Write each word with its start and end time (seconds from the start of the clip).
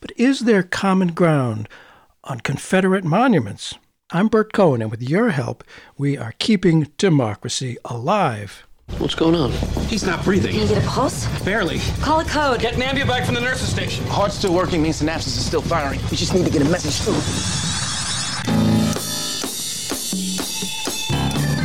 But 0.00 0.12
is 0.16 0.40
there 0.40 0.62
common 0.62 1.08
ground 1.08 1.68
on 2.24 2.40
Confederate 2.40 3.04
monuments? 3.04 3.74
I'm 4.10 4.28
Burt 4.28 4.52
Cohen, 4.52 4.80
and 4.80 4.90
with 4.90 5.02
your 5.02 5.30
help, 5.30 5.62
we 5.98 6.16
are 6.16 6.34
keeping 6.38 6.90
democracy 6.96 7.76
alive. 7.84 8.66
What's 8.98 9.14
going 9.14 9.34
on? 9.34 9.52
He's 9.86 10.04
not 10.04 10.24
breathing. 10.24 10.52
Can 10.52 10.62
you 10.62 10.68
get 10.68 10.82
a 10.82 10.86
pulse? 10.86 11.26
Barely. 11.44 11.78
Call 12.00 12.20
a 12.20 12.24
code. 12.24 12.60
Get 12.60 12.74
an 12.74 12.82
ambulance 12.82 13.26
from 13.26 13.34
the 13.34 13.40
nurse's 13.40 13.68
station. 13.68 14.04
Heart's 14.06 14.34
still 14.34 14.54
working 14.54 14.82
means 14.82 15.00
synapses 15.00 15.28
is 15.28 15.44
still 15.44 15.62
firing. 15.62 16.00
We 16.10 16.16
just 16.16 16.34
need 16.34 16.44
to 16.44 16.50
get 16.50 16.62
a 16.62 16.68
message 16.68 16.96
through. 17.04 17.69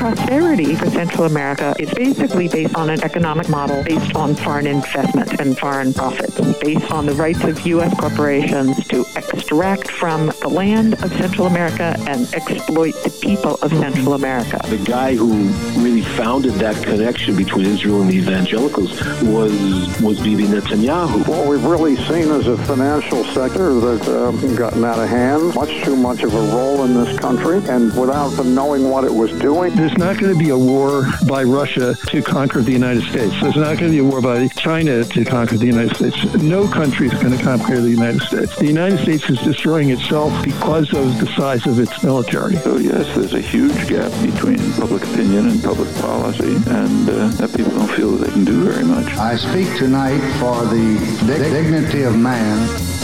Prosperity 0.06 0.76
for 0.76 0.88
Central 0.92 1.24
America 1.24 1.74
is 1.80 1.92
basically 1.96 2.48
based 2.48 2.76
on 2.76 2.92
an 2.92 3.04
economic 3.04 3.50
model 3.50 3.84
based 3.84 4.16
on 4.16 4.36
foreign 4.36 4.68
investment 4.68 5.40
and 5.40 5.58
foreign 5.58 5.92
profits, 5.92 6.40
based 6.60 6.92
on 6.92 7.08
the 7.08 7.14
rights 7.16 7.44
of 7.44 7.60
U.S. 7.66 7.92
corporations 8.00 8.88
to 8.88 9.04
extract 9.16 9.90
from 9.90 10.28
the 10.44 10.48
land 10.48 10.94
of 11.04 11.12
Central 11.14 11.48
America 11.48 11.96
and 12.08 12.32
exploit 12.36 12.94
the 13.04 13.10
people 13.20 13.56
of 13.64 13.72
Central 13.72 14.14
America. 14.14 14.60
The 14.68 14.78
guy 14.78 15.16
who 15.16 15.48
really 15.82 16.04
founded 16.04 16.54
that 16.66 16.76
connection 16.84 17.36
between 17.36 17.66
Israel 17.66 18.02
and 18.02 18.12
the 18.12 18.18
evangelicals 18.18 18.92
was 19.24 19.54
was 20.02 20.20
Bibi 20.22 20.44
Netanyahu. 20.44 21.28
What 21.28 21.48
we've 21.48 21.66
really 21.66 21.96
seen 21.96 22.30
is 22.30 22.46
a 22.46 22.58
financial 22.58 23.24
sector 23.24 23.80
that's 23.80 24.08
uh, 24.08 24.32
gotten 24.56 24.86
out 24.86 25.00
of 25.00 25.10
hand, 25.10 25.56
much 25.56 25.84
too 25.84 25.96
much 25.96 26.22
of 26.22 26.32
a 26.32 26.46
role 26.56 26.84
in 26.84 26.94
this 26.94 27.18
country, 27.18 27.58
and 27.70 27.92
without 28.00 28.30
them 28.30 28.54
knowing 28.54 28.88
what 28.92 29.04
it 29.04 29.12
was 29.12 29.32
doing. 29.40 29.74
There's 29.96 30.14
not 30.14 30.22
going 30.22 30.38
to 30.38 30.44
be 30.44 30.50
a 30.50 30.58
war 30.58 31.08
by 31.26 31.44
Russia 31.44 31.96
to 32.08 32.22
conquer 32.22 32.62
the 32.62 32.74
United 32.74 33.04
States. 33.04 33.34
There's 33.42 33.56
not 33.56 33.78
going 33.78 33.90
to 33.90 33.92
be 33.92 34.00
a 34.00 34.04
war 34.04 34.20
by 34.20 34.50
China 34.50 35.06
to 35.06 35.24
conquer 35.24 35.56
the 35.56 35.68
United 35.68 35.96
States. 35.96 36.34
No 36.44 36.68
country 36.68 37.08
is 37.08 37.14
going 37.14 37.32
to 37.32 37.42
conquer 37.42 37.80
the 37.80 37.92
United 37.92 38.22
States. 38.24 38.58
The 38.58 38.68
United 38.68 39.00
States 39.00 39.30
is 39.30 39.40
destroying 39.40 39.92
itself 39.92 40.34
because 40.44 40.94
of 40.94 41.18
the 41.22 41.28
size 41.38 41.66
of 41.66 41.80
its 41.80 42.04
military. 42.04 42.58
So 42.58 42.76
yes, 42.76 43.16
there's 43.16 43.36
a 43.36 43.40
huge 43.40 43.88
gap 43.88 44.12
between 44.22 44.60
public 44.74 45.02
opinion 45.04 45.48
and 45.48 45.64
public 45.64 45.96
policy, 45.96 46.56
and 46.56 47.10
uh, 47.10 47.28
that 47.38 47.56
people 47.56 47.72
don't 47.72 47.88
feel 47.88 48.12
that 48.18 48.28
they 48.28 48.34
can 48.34 48.44
do 48.44 48.66
very 48.66 48.84
much. 48.84 49.08
I 49.14 49.38
speak 49.38 49.78
tonight 49.78 50.20
for 50.42 50.66
the 50.66 51.26
dignity 51.26 52.02
of 52.02 52.18
man. 52.18 52.95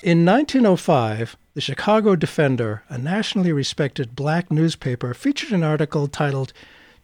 In 0.00 0.24
1905, 0.24 1.36
the 1.54 1.60
Chicago 1.60 2.14
Defender, 2.14 2.84
a 2.88 2.96
nationally 2.96 3.50
respected 3.50 4.14
black 4.14 4.48
newspaper, 4.48 5.12
featured 5.12 5.50
an 5.50 5.64
article 5.64 6.06
titled 6.06 6.52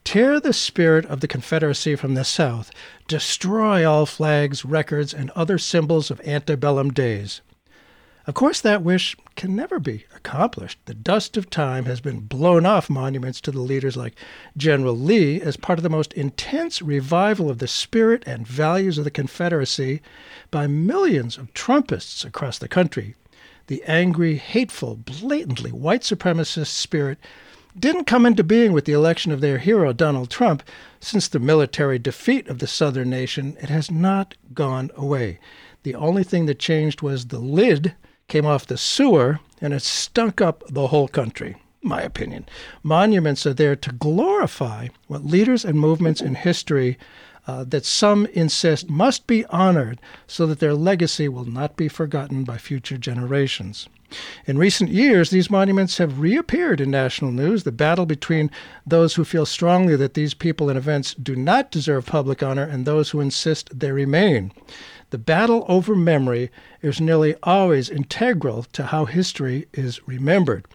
Tear 0.05 0.39
the 0.39 0.53
Spirit 0.53 1.05
of 1.07 1.19
the 1.19 1.27
Confederacy 1.27 1.97
from 1.97 2.13
the 2.13 2.23
South, 2.23 2.71
Destroy 3.09 3.85
All 3.85 4.05
Flags, 4.05 4.63
Records, 4.63 5.13
and 5.13 5.29
Other 5.31 5.57
Symbols 5.57 6.09
of 6.09 6.21
Antebellum 6.21 6.91
Days. 6.91 7.41
Of 8.27 8.33
course, 8.33 8.59
that 8.61 8.81
wish 8.81 9.15
can 9.35 9.55
never 9.55 9.77
be 9.77 10.05
accomplished. 10.15 10.79
The 10.85 10.95
dust 10.95 11.37
of 11.37 11.51
time 11.51 11.85
has 11.85 12.01
been 12.01 12.21
blown 12.21 12.65
off 12.65 12.89
monuments 12.89 13.39
to 13.41 13.51
the 13.51 13.59
leaders 13.59 13.95
like 13.95 14.15
General 14.57 14.97
Lee 14.97 15.39
as 15.39 15.57
part 15.57 15.77
of 15.77 15.83
the 15.83 15.91
most 15.91 16.11
intense 16.13 16.81
revival 16.81 17.51
of 17.51 17.59
the 17.59 17.67
spirit 17.67 18.23
and 18.25 18.47
values 18.47 18.97
of 18.97 19.03
the 19.03 19.11
Confederacy 19.11 20.01
by 20.49 20.65
millions 20.65 21.37
of 21.37 21.53
Trumpists 21.53 22.25
across 22.25 22.57
the 22.57 22.67
country. 22.67 23.13
The 23.67 23.83
angry, 23.83 24.37
hateful, 24.37 24.95
blatantly 24.95 25.71
white 25.71 26.01
supremacist 26.01 26.67
spirit 26.67 27.19
didn't 27.77 28.05
come 28.05 28.25
into 28.25 28.43
being 28.43 28.73
with 28.73 28.85
the 28.85 28.93
election 28.93 29.31
of 29.33 29.41
their 29.41 29.59
hero, 29.59 29.93
Donald 29.93 30.31
Trump. 30.31 30.63
Since 30.99 31.27
the 31.27 31.39
military 31.39 31.99
defeat 31.99 32.47
of 32.47 32.57
the 32.57 32.67
Southern 32.67 33.11
nation, 33.11 33.55
it 33.61 33.69
has 33.69 33.91
not 33.91 34.33
gone 34.55 34.89
away. 34.95 35.39
The 35.83 35.93
only 35.93 36.23
thing 36.23 36.47
that 36.47 36.57
changed 36.57 37.03
was 37.03 37.27
the 37.27 37.37
lid 37.37 37.93
came 38.27 38.45
off 38.45 38.65
the 38.65 38.77
sewer 38.77 39.39
and 39.61 39.73
it 39.73 39.81
stunk 39.81 40.41
up 40.41 40.63
the 40.69 40.87
whole 40.87 41.07
country, 41.07 41.55
my 41.81 42.01
opinion. 42.01 42.45
Monuments 42.83 43.45
are 43.45 43.53
there 43.53 43.75
to 43.75 43.91
glorify 43.91 44.87
what 45.07 45.25
leaders 45.25 45.63
and 45.63 45.79
movements 45.79 46.21
in 46.21 46.35
history 46.35 46.97
uh, 47.47 47.63
that 47.63 47.85
some 47.85 48.25
insist 48.27 48.89
must 48.89 49.27
be 49.27 49.45
honored 49.45 50.01
so 50.27 50.45
that 50.47 50.59
their 50.59 50.73
legacy 50.73 51.27
will 51.27 51.45
not 51.45 51.75
be 51.75 51.87
forgotten 51.87 52.43
by 52.43 52.57
future 52.57 52.97
generations. 52.97 53.87
In 54.45 54.57
recent 54.57 54.91
years, 54.91 55.29
these 55.29 55.49
monuments 55.49 55.97
have 55.97 56.19
reappeared 56.19 56.79
in 56.79 56.91
national 56.91 57.31
news. 57.31 57.63
The 57.63 57.71
battle 57.71 58.05
between 58.05 58.51
those 58.85 59.15
who 59.15 59.25
feel 59.25 59.45
strongly 59.45 59.95
that 59.95 60.13
these 60.13 60.33
people 60.33 60.69
and 60.69 60.77
events 60.77 61.15
do 61.15 61.35
not 61.35 61.71
deserve 61.71 62.05
public 62.05 62.43
honor 62.43 62.63
and 62.63 62.85
those 62.85 63.09
who 63.09 63.19
insist 63.19 63.77
they 63.77 63.91
remain. 63.91 64.51
The 65.11 65.17
battle 65.17 65.65
over 65.67 65.95
memory 65.95 66.49
is 66.81 66.99
nearly 66.99 67.35
always 67.43 67.89
integral 67.89 68.63
to 68.73 68.87
how 68.87 69.05
history 69.05 69.67
is 69.73 70.05
remembered 70.07 70.65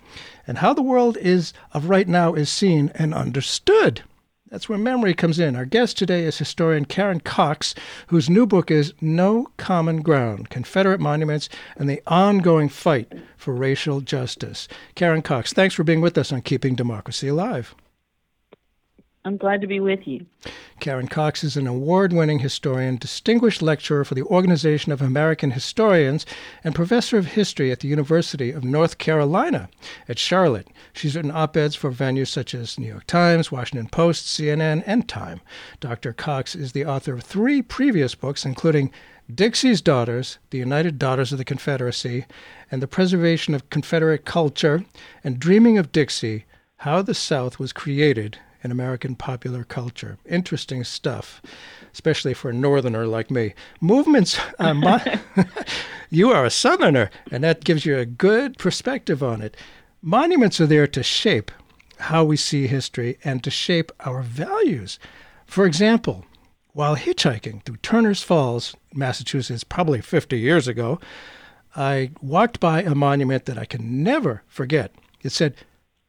and 0.47 0.59
how 0.59 0.73
the 0.73 0.83
world 0.83 1.17
is 1.17 1.53
of 1.73 1.89
right 1.89 2.09
now 2.09 2.35
is 2.35 2.49
seen 2.49 2.93
and 2.95 3.13
understood. 3.13 4.03
That's 4.51 4.69
where 4.69 4.79
memory 4.79 5.15
comes 5.15 5.39
in. 5.39 5.55
Our 5.55 5.65
guest 5.65 5.97
today 5.97 6.25
is 6.25 6.39
historian 6.39 6.85
Karen 6.85 7.21
Cox, 7.21 7.75
whose 8.09 8.29
new 8.29 8.47
book 8.47 8.69
is 8.69 8.93
No 9.01 9.47
Common 9.57 10.03
Ground 10.03 10.51
Confederate 10.51 10.99
Monuments 10.99 11.49
and 11.77 11.89
the 11.89 12.03
Ongoing 12.09 12.69
Fight 12.69 13.13
for 13.37 13.55
Racial 13.55 14.01
Justice. 14.01 14.67
Karen 14.97 15.23
Cox, 15.23 15.53
thanks 15.53 15.75
for 15.75 15.85
being 15.85 16.01
with 16.01 16.19
us 16.19 16.33
on 16.33 16.43
Keeping 16.43 16.75
Democracy 16.75 17.29
Alive. 17.29 17.77
I'm 19.23 19.37
glad 19.37 19.61
to 19.61 19.67
be 19.67 19.81
with 19.81 20.09
you. 20.09 20.25
Karen 20.81 21.07
Cox 21.07 21.45
is 21.45 21.59
an 21.59 21.67
award 21.67 22.11
winning 22.11 22.39
historian, 22.39 22.97
distinguished 22.97 23.61
lecturer 23.61 24.03
for 24.03 24.15
the 24.15 24.23
Organization 24.23 24.93
of 24.93 25.03
American 25.03 25.51
Historians, 25.51 26.25
and 26.65 26.75
professor 26.75 27.19
of 27.19 27.27
history 27.27 27.71
at 27.71 27.81
the 27.81 27.89
University 27.89 28.51
of 28.51 28.65
North 28.65 28.97
Carolina 28.97 29.69
at 30.09 30.19
Charlotte. 30.19 30.69
She's 30.95 31.15
written 31.15 31.31
op 31.31 31.55
eds 31.55 31.75
for 31.75 31.93
venues 31.93 32.29
such 32.29 32.55
as 32.55 32.79
New 32.79 32.87
York 32.87 33.07
Times, 33.07 33.53
Washington 33.53 33.89
Post, 33.89 34.25
CNN, 34.25 34.83
and 34.87 35.07
Time. 35.07 35.43
Dr. 35.81 36.15
Cox 36.15 36.55
is 36.55 36.73
the 36.73 36.87
author 36.87 37.13
of 37.13 37.23
three 37.23 37.61
previous 37.61 38.15
books, 38.15 38.47
including 38.47 38.91
Dixie's 39.33 39.83
Daughters, 39.83 40.39
The 40.49 40.59
United 40.59 40.99
Daughters 40.99 41.31
of 41.31 41.37
the 41.37 41.45
Confederacy, 41.45 42.25
and 42.71 42.81
The 42.83 42.89
Preservation 42.89 43.55
of 43.55 43.69
Confederate 43.69 44.25
Culture, 44.25 44.87
and 45.23 45.39
Dreaming 45.39 45.77
of 45.77 45.93
Dixie 45.93 46.47
How 46.79 47.03
the 47.03 47.15
South 47.15 47.59
Was 47.59 47.75
Created 47.75 48.39
in 48.63 48.71
American 48.71 49.15
popular 49.15 49.65
culture. 49.65 50.19
Interesting 50.27 50.85
stuff, 50.85 51.41
especially 51.93 52.35
for 52.35 52.51
a 52.51 52.55
northerner 52.55 53.07
like 53.07 53.31
me. 53.31 53.55
Movements, 53.81 54.39
uh, 54.59 55.19
you 56.11 56.31
are 56.31 56.45
a 56.45 56.51
southerner, 56.51 57.11
and 57.31 57.43
that 57.45 57.65
gives 57.65 57.87
you 57.87 57.97
a 57.99 58.07
good 58.07 58.59
perspective 58.59 59.23
on 59.23 59.43
it. 59.43 59.57
Monuments 60.03 60.61
are 60.61 60.67
there 60.67 60.87
to 60.87 61.03
shape 61.03 61.51
how 61.99 62.25
we 62.25 62.37
see 62.37 62.67
history 62.67 63.19
and 63.25 63.45
to 63.45 63.51
shape 63.51 63.93
our 64.01 64.23
values. 64.23 64.99
For 65.47 65.67
example, 65.67 66.25
while 66.73 66.97
hitchhiking 66.97 67.65
through 67.65 67.77
Turner's 67.79 68.23
Falls, 68.23 68.75
Massachusetts, 68.95 69.65
probably 69.65 70.01
50 70.01 70.39
years 70.39 70.69
ago, 70.69 71.01
I 71.77 72.13
walked 72.21 72.61
by 72.61 72.83
a 72.83 72.95
monument 72.95 73.45
that 73.45 73.59
I 73.59 73.65
can 73.65 74.03
never 74.03 74.43
forget. 74.47 74.95
It 75.23 75.31
said, 75.33 75.55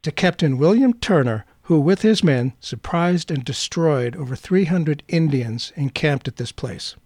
To 0.04 0.12
Captain 0.12 0.58
William 0.58 0.94
Turner, 0.94 1.46
who, 1.72 1.80
with 1.80 2.02
his 2.02 2.22
men, 2.22 2.52
surprised 2.60 3.32
and 3.32 3.46
destroyed 3.46 4.14
over 4.18 4.36
300 4.36 5.04
Indians 5.08 5.72
encamped 5.78 6.28
at 6.28 6.36
this 6.36 6.52
place. 6.52 6.98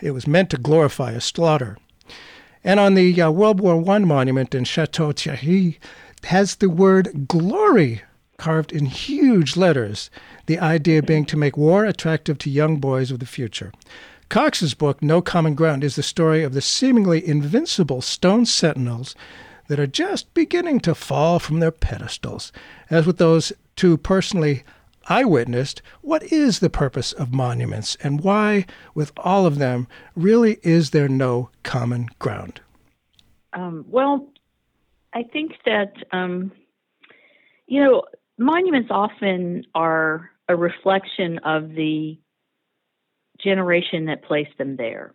It 0.00 0.12
was 0.12 0.28
meant 0.28 0.48
to 0.50 0.56
glorify 0.56 1.10
a 1.10 1.20
slaughter. 1.20 1.76
And 2.62 2.78
on 2.78 2.94
the 2.94 3.20
uh, 3.20 3.32
World 3.32 3.58
War 3.58 3.84
I 3.90 3.98
monument 3.98 4.54
in 4.54 4.62
Chateau 4.62 5.10
Thierry 5.10 5.80
has 6.22 6.54
the 6.54 6.70
word 6.70 7.26
glory 7.26 8.02
carved 8.38 8.70
in 8.70 8.86
huge 8.86 9.56
letters, 9.56 10.08
the 10.46 10.60
idea 10.60 11.02
being 11.02 11.24
to 11.24 11.36
make 11.36 11.56
war 11.56 11.84
attractive 11.84 12.38
to 12.38 12.48
young 12.48 12.76
boys 12.76 13.10
of 13.10 13.18
the 13.18 13.26
future. 13.26 13.72
Cox's 14.28 14.74
book, 14.74 15.02
No 15.02 15.20
Common 15.20 15.56
Ground, 15.56 15.82
is 15.82 15.96
the 15.96 16.04
story 16.04 16.44
of 16.44 16.54
the 16.54 16.62
seemingly 16.62 17.26
invincible 17.26 18.02
stone 18.02 18.46
sentinels 18.46 19.16
that 19.70 19.78
are 19.78 19.86
just 19.86 20.34
beginning 20.34 20.80
to 20.80 20.96
fall 20.96 21.38
from 21.38 21.60
their 21.60 21.70
pedestals. 21.70 22.50
As 22.90 23.06
with 23.06 23.18
those 23.18 23.52
two 23.76 23.96
personally 23.96 24.64
I 25.08 25.24
witnessed, 25.24 25.80
what 26.00 26.24
is 26.24 26.58
the 26.58 26.68
purpose 26.68 27.12
of 27.12 27.32
monuments 27.32 27.96
and 28.02 28.20
why, 28.20 28.66
with 28.96 29.12
all 29.18 29.46
of 29.46 29.58
them, 29.58 29.86
really 30.16 30.58
is 30.64 30.90
there 30.90 31.08
no 31.08 31.50
common 31.62 32.08
ground? 32.18 32.60
Um, 33.52 33.84
well, 33.88 34.28
I 35.14 35.22
think 35.22 35.52
that, 35.66 35.92
um, 36.10 36.50
you 37.68 37.80
know, 37.80 38.02
monuments 38.38 38.88
often 38.90 39.64
are 39.76 40.30
a 40.48 40.56
reflection 40.56 41.38
of 41.44 41.74
the 41.74 42.18
generation 43.38 44.06
that 44.06 44.24
placed 44.24 44.58
them 44.58 44.74
there. 44.76 45.14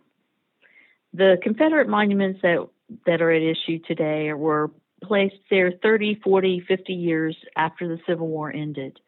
The 1.12 1.36
Confederate 1.42 1.88
monuments 1.90 2.40
that 2.40 2.66
that 3.06 3.20
are 3.20 3.30
at 3.30 3.42
issue 3.42 3.78
today 3.86 4.32
were 4.32 4.70
placed 5.02 5.36
there 5.50 5.72
30, 5.82 6.20
40, 6.22 6.64
50 6.66 6.92
years 6.92 7.36
after 7.56 7.88
the 7.88 7.98
Civil 8.06 8.28
War 8.28 8.52
ended. 8.52 8.98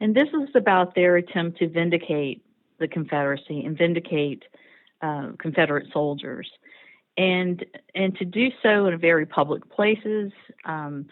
And 0.00 0.14
this 0.14 0.28
is 0.28 0.50
about 0.54 0.94
their 0.94 1.16
attempt 1.16 1.58
to 1.58 1.68
vindicate 1.68 2.44
the 2.78 2.88
Confederacy 2.88 3.64
and 3.64 3.78
vindicate 3.78 4.44
uh, 5.00 5.30
Confederate 5.38 5.86
soldiers, 5.92 6.50
and 7.16 7.64
and 7.94 8.16
to 8.16 8.24
do 8.24 8.48
so 8.62 8.86
in 8.86 8.98
very 8.98 9.26
public 9.26 9.68
places, 9.70 10.32
um, 10.64 11.06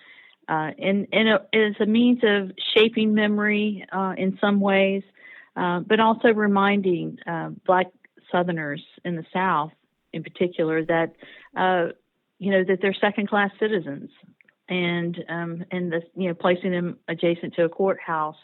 uh, 0.49 0.71
and 0.79 1.07
and 1.13 1.29
a, 1.29 1.47
as 1.55 1.75
a 1.81 1.87
means 1.87 2.21
of 2.23 2.53
shaping 2.75 3.15
memory 3.15 3.85
uh, 3.93 4.15
in 4.17 4.39
some 4.41 4.61
ways, 4.61 5.03
uh, 5.57 5.81
but 5.81 6.01
also 6.01 6.29
reminding 6.29 7.19
uh, 7.27 7.51
Black 7.67 7.87
Southerners 8.31 8.83
in 9.05 9.17
the 9.17 9.27
South, 9.33 9.73
in 10.13 10.23
particular, 10.23 10.85
that 10.85 11.15
uh, 11.57 11.89
you 12.39 12.51
know 12.51 12.65
that 12.65 12.81
they're 12.81 12.95
second-class 12.95 13.51
citizens, 13.59 14.11
and 14.69 15.25
um, 15.29 15.65
and 15.71 15.93
the 15.93 16.03
you 16.15 16.29
know 16.29 16.35
placing 16.35 16.71
them 16.71 16.99
adjacent 17.09 17.55
to 17.55 17.65
a 17.65 17.69
courthouse 17.69 18.37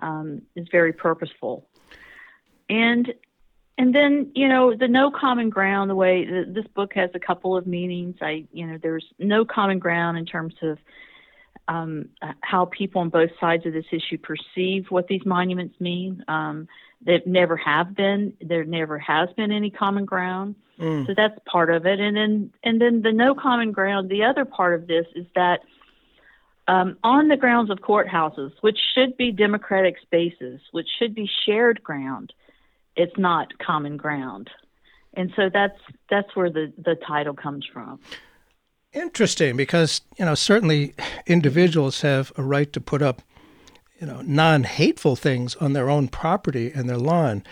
um, 0.00 0.42
is 0.56 0.66
very 0.70 0.92
purposeful, 0.92 1.68
and 2.68 3.12
and 3.78 3.94
then 3.94 4.32
you 4.34 4.48
know 4.48 4.74
the 4.76 4.88
no 4.88 5.10
common 5.10 5.50
ground 5.50 5.90
the 5.90 5.94
way 5.94 6.24
this 6.24 6.66
book 6.74 6.92
has 6.94 7.10
a 7.14 7.20
couple 7.20 7.56
of 7.56 7.66
meanings. 7.66 8.16
I 8.20 8.44
you 8.52 8.66
know 8.66 8.78
there's 8.82 9.06
no 9.18 9.44
common 9.44 9.78
ground 9.78 10.18
in 10.18 10.26
terms 10.26 10.54
of 10.62 10.78
um, 11.68 12.08
how 12.40 12.64
people 12.64 13.02
on 13.02 13.10
both 13.10 13.30
sides 13.38 13.66
of 13.66 13.72
this 13.72 13.84
issue 13.92 14.18
perceive 14.18 14.86
what 14.88 15.06
these 15.06 15.24
monuments 15.24 15.78
mean. 15.80 16.24
Um, 16.26 16.66
there 17.02 17.20
never 17.26 17.56
have 17.56 17.94
been 17.94 18.32
there 18.40 18.64
never 18.64 18.98
has 18.98 19.28
been 19.36 19.52
any 19.52 19.70
common 19.70 20.04
ground 20.04 20.54
mm. 20.78 21.06
so 21.06 21.14
that's 21.16 21.38
part 21.46 21.70
of 21.70 21.86
it 21.86 22.00
and 22.00 22.16
then 22.16 22.52
and 22.64 22.80
then 22.80 23.02
the 23.02 23.12
no 23.12 23.34
common 23.34 23.72
ground 23.72 24.08
the 24.08 24.24
other 24.24 24.44
part 24.44 24.74
of 24.74 24.86
this 24.86 25.06
is 25.14 25.26
that 25.34 25.60
um, 26.66 26.98
on 27.02 27.28
the 27.28 27.36
grounds 27.36 27.70
of 27.70 27.78
courthouses 27.78 28.52
which 28.60 28.78
should 28.94 29.16
be 29.16 29.32
democratic 29.32 29.96
spaces 30.02 30.60
which 30.72 30.88
should 30.98 31.14
be 31.14 31.28
shared 31.46 31.82
ground 31.82 32.32
it's 32.98 33.16
not 33.16 33.56
common 33.58 33.96
ground. 33.96 34.50
And 35.14 35.32
so 35.36 35.48
that's 35.50 35.78
that's 36.10 36.34
where 36.36 36.50
the, 36.50 36.72
the 36.76 36.96
title 36.96 37.32
comes 37.32 37.64
from. 37.72 38.00
Interesting, 38.92 39.56
because 39.56 40.02
you 40.18 40.24
know 40.24 40.34
certainly 40.34 40.94
individuals 41.26 42.02
have 42.02 42.32
a 42.36 42.42
right 42.42 42.70
to 42.72 42.80
put 42.80 43.00
up, 43.00 43.22
you 44.00 44.06
know, 44.06 44.20
non-hateful 44.22 45.16
things 45.16 45.56
on 45.56 45.72
their 45.72 45.90
own 45.90 46.08
property 46.08 46.70
and 46.72 46.88
their 46.88 46.98
lawn. 46.98 47.42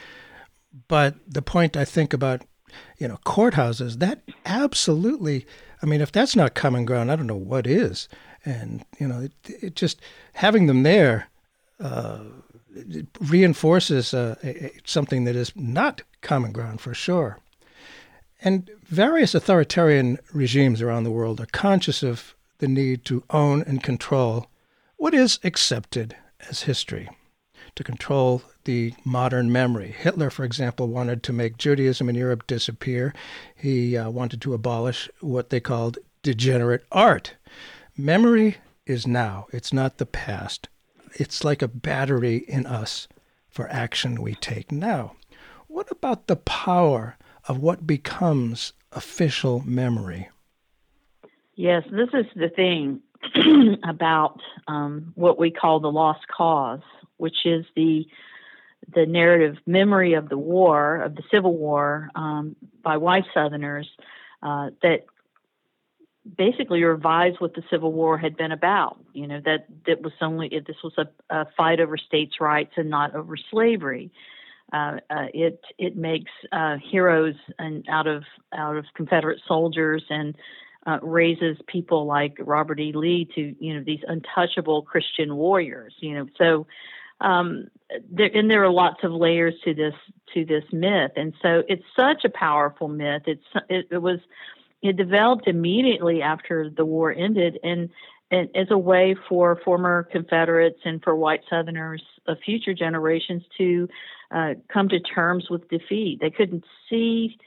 But 0.88 1.16
the 1.26 1.42
point 1.42 1.76
I 1.76 1.84
think 1.84 2.12
about, 2.12 2.42
you 2.98 3.08
know, 3.08 3.18
courthouses 3.24 3.98
that 3.98 4.22
absolutely. 4.44 5.46
I 5.82 5.86
mean, 5.86 6.00
if 6.00 6.12
that's 6.12 6.36
not 6.36 6.54
common 6.54 6.84
ground, 6.84 7.10
I 7.10 7.16
don't 7.16 7.26
know 7.26 7.34
what 7.34 7.66
is. 7.66 8.08
And 8.44 8.84
you 8.98 9.08
know, 9.08 9.20
it, 9.20 9.32
it 9.44 9.74
just 9.76 10.00
having 10.34 10.66
them 10.66 10.82
there. 10.82 11.28
Uh, 11.78 12.20
reinforces 13.20 14.12
uh, 14.12 14.34
a, 14.42 14.70
something 14.84 15.24
that 15.24 15.36
is 15.36 15.52
not 15.56 16.02
common 16.20 16.52
ground 16.52 16.80
for 16.80 16.94
sure. 16.94 17.38
And 18.42 18.70
various 18.84 19.34
authoritarian 19.34 20.18
regimes 20.32 20.82
around 20.82 21.04
the 21.04 21.10
world 21.10 21.40
are 21.40 21.46
conscious 21.46 22.02
of 22.02 22.34
the 22.58 22.68
need 22.68 23.04
to 23.06 23.24
own 23.30 23.62
and 23.62 23.82
control 23.82 24.48
what 24.96 25.14
is 25.14 25.38
accepted 25.44 26.16
as 26.48 26.62
history, 26.62 27.08
to 27.74 27.84
control 27.84 28.42
the 28.64 28.94
modern 29.04 29.50
memory. 29.52 29.94
Hitler, 29.96 30.30
for 30.30 30.44
example, 30.44 30.88
wanted 30.88 31.22
to 31.24 31.32
make 31.32 31.58
Judaism 31.58 32.08
in 32.08 32.14
Europe 32.14 32.46
disappear. 32.46 33.14
He 33.54 33.96
uh, 33.96 34.10
wanted 34.10 34.40
to 34.42 34.54
abolish 34.54 35.08
what 35.20 35.50
they 35.50 35.60
called 35.60 35.98
degenerate 36.22 36.84
art. 36.90 37.34
Memory 37.96 38.58
is 38.86 39.06
now, 39.06 39.46
it's 39.52 39.72
not 39.72 39.98
the 39.98 40.06
past 40.06 40.68
it's 41.20 41.44
like 41.44 41.62
a 41.62 41.68
battery 41.68 42.44
in 42.48 42.66
us 42.66 43.08
for 43.48 43.68
action 43.70 44.20
we 44.20 44.34
take 44.34 44.70
now. 44.70 45.12
What 45.66 45.90
about 45.90 46.26
the 46.26 46.36
power 46.36 47.16
of 47.48 47.58
what 47.58 47.86
becomes 47.86 48.72
official 48.92 49.62
memory? 49.64 50.28
Yes, 51.54 51.84
this 51.90 52.08
is 52.12 52.26
the 52.34 52.50
thing 52.50 53.00
about 53.88 54.40
um, 54.68 55.12
what 55.14 55.38
we 55.38 55.50
call 55.50 55.80
the 55.80 55.90
lost 55.90 56.26
cause, 56.28 56.80
which 57.16 57.44
is 57.44 57.64
the 57.74 58.06
the 58.94 59.04
narrative 59.04 59.56
memory 59.66 60.14
of 60.14 60.28
the 60.28 60.38
war, 60.38 61.02
of 61.02 61.16
the 61.16 61.22
Civil 61.32 61.56
War, 61.56 62.08
um, 62.14 62.54
by 62.82 62.96
white 62.96 63.24
Southerners 63.34 63.88
uh, 64.42 64.70
that 64.82 65.06
basically 66.36 66.82
revised 66.84 67.40
what 67.40 67.54
the 67.54 67.64
Civil 67.70 67.92
War 67.92 68.18
had 68.18 68.36
been 68.36 68.52
about. 68.52 68.98
You 69.12 69.26
know 69.26 69.40
that 69.44 69.66
that 69.86 70.02
was 70.02 70.12
only 70.20 70.48
this 70.48 70.76
was 70.82 70.94
a, 70.98 71.06
a 71.30 71.46
fight 71.56 71.80
over 71.80 71.96
states' 71.96 72.40
rights 72.40 72.72
and 72.76 72.90
not 72.90 73.14
over 73.14 73.36
slavery. 73.50 74.10
Uh, 74.72 74.98
uh, 75.10 75.26
it 75.32 75.60
it 75.78 75.96
makes 75.96 76.30
uh, 76.52 76.76
heroes 76.90 77.34
and 77.58 77.86
out 77.88 78.06
of 78.06 78.24
out 78.52 78.76
of 78.76 78.84
Confederate 78.94 79.40
soldiers 79.46 80.04
and 80.10 80.36
uh, 80.86 80.98
raises 81.02 81.58
people 81.66 82.06
like 82.06 82.36
Robert 82.40 82.80
E. 82.80 82.92
Lee 82.94 83.28
to 83.34 83.54
you 83.58 83.74
know 83.74 83.82
these 83.84 84.00
untouchable 84.06 84.82
Christian 84.82 85.36
warriors. 85.36 85.94
You 86.00 86.14
know 86.14 86.26
so. 86.38 86.66
Um, 87.18 87.68
there, 88.10 88.30
and 88.34 88.50
there 88.50 88.62
are 88.62 88.70
lots 88.70 89.02
of 89.02 89.10
layers 89.10 89.54
to 89.64 89.72
this 89.72 89.94
to 90.34 90.44
this 90.44 90.64
myth, 90.70 91.12
and 91.16 91.32
so 91.40 91.62
it's 91.66 91.84
such 91.96 92.26
a 92.26 92.28
powerful 92.28 92.88
myth. 92.88 93.22
It's 93.26 93.44
it, 93.70 93.86
it 93.90 94.02
was 94.02 94.18
it 94.82 94.96
developed 94.96 95.46
immediately 95.46 96.22
after 96.22 96.70
the 96.70 96.84
war 96.84 97.12
ended 97.12 97.58
and, 97.62 97.90
and 98.30 98.48
as 98.54 98.68
a 98.70 98.78
way 98.78 99.16
for 99.28 99.60
former 99.64 100.04
Confederates 100.04 100.80
and 100.84 101.02
for 101.02 101.16
white 101.16 101.42
Southerners 101.48 102.02
of 102.26 102.38
future 102.44 102.74
generations 102.74 103.42
to 103.58 103.88
uh, 104.30 104.54
come 104.72 104.88
to 104.88 105.00
terms 105.00 105.48
with 105.48 105.68
defeat. 105.68 106.20
They 106.20 106.30
couldn't 106.30 106.64
see 106.90 107.38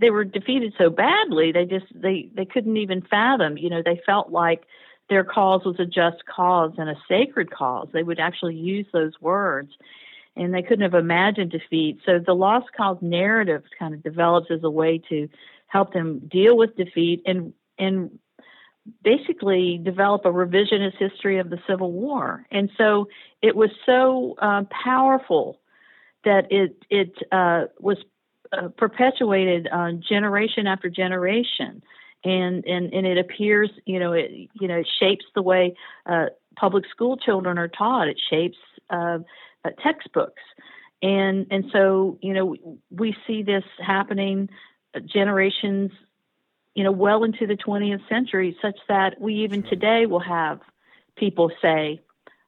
they 0.00 0.10
were 0.10 0.24
defeated 0.24 0.74
so 0.76 0.90
badly 0.90 1.52
they 1.52 1.64
just 1.64 1.86
they 1.94 2.28
they 2.34 2.44
couldn't 2.44 2.76
even 2.76 3.02
fathom. 3.02 3.56
You 3.56 3.70
know, 3.70 3.82
they 3.84 4.00
felt 4.04 4.30
like 4.30 4.64
their 5.08 5.24
cause 5.24 5.64
was 5.64 5.78
a 5.78 5.86
just 5.86 6.24
cause 6.26 6.72
and 6.78 6.88
a 6.88 6.96
sacred 7.08 7.50
cause. 7.50 7.88
They 7.92 8.02
would 8.02 8.18
actually 8.18 8.56
use 8.56 8.86
those 8.92 9.12
words. 9.20 9.72
And 10.36 10.52
they 10.52 10.62
couldn't 10.62 10.82
have 10.82 10.94
imagined 10.94 11.52
defeat. 11.52 12.00
So 12.04 12.18
the 12.18 12.34
lost 12.34 12.66
cause 12.76 12.96
narrative 13.00 13.62
kind 13.78 13.94
of 13.94 14.02
develops 14.02 14.50
as 14.50 14.64
a 14.64 14.70
way 14.70 15.00
to 15.08 15.28
help 15.68 15.92
them 15.92 16.20
deal 16.28 16.56
with 16.56 16.76
defeat 16.76 17.22
and 17.26 17.52
and 17.78 18.18
basically 19.02 19.80
develop 19.82 20.24
a 20.24 20.32
revisionist 20.32 20.96
history 20.98 21.38
of 21.38 21.50
the 21.50 21.58
Civil 21.68 21.92
War. 21.92 22.44
And 22.50 22.68
so 22.76 23.08
it 23.42 23.56
was 23.56 23.70
so 23.86 24.34
uh, 24.40 24.64
powerful 24.84 25.60
that 26.24 26.50
it 26.50 26.84
it 26.90 27.14
uh, 27.30 27.66
was 27.78 27.98
uh, 28.58 28.68
perpetuated 28.68 29.68
uh, 29.70 29.92
generation 29.92 30.66
after 30.66 30.88
generation. 30.88 31.82
And, 32.24 32.64
and 32.64 32.90
and 32.94 33.06
it 33.06 33.18
appears, 33.18 33.70
you 33.84 33.98
know, 33.98 34.12
it 34.12 34.30
you 34.58 34.66
know 34.66 34.78
it 34.78 34.88
shapes 34.98 35.26
the 35.34 35.42
way 35.42 35.76
uh, 36.06 36.26
public 36.56 36.84
school 36.90 37.18
children 37.18 37.58
are 37.58 37.68
taught. 37.68 38.08
It 38.08 38.18
shapes 38.30 38.56
uh, 38.88 39.18
textbooks, 39.82 40.42
and 41.02 41.46
and 41.50 41.66
so 41.70 42.18
you 42.22 42.32
know 42.32 42.78
we 42.90 43.14
see 43.26 43.42
this 43.42 43.64
happening 43.78 44.48
generations, 45.04 45.90
you 46.74 46.84
know, 46.84 46.92
well 46.92 47.24
into 47.24 47.46
the 47.46 47.56
20th 47.56 48.08
century, 48.08 48.56
such 48.62 48.78
that 48.88 49.20
we 49.20 49.34
even 49.44 49.62
today 49.62 50.06
will 50.06 50.20
have 50.20 50.60
people 51.16 51.50
say, 51.60 52.00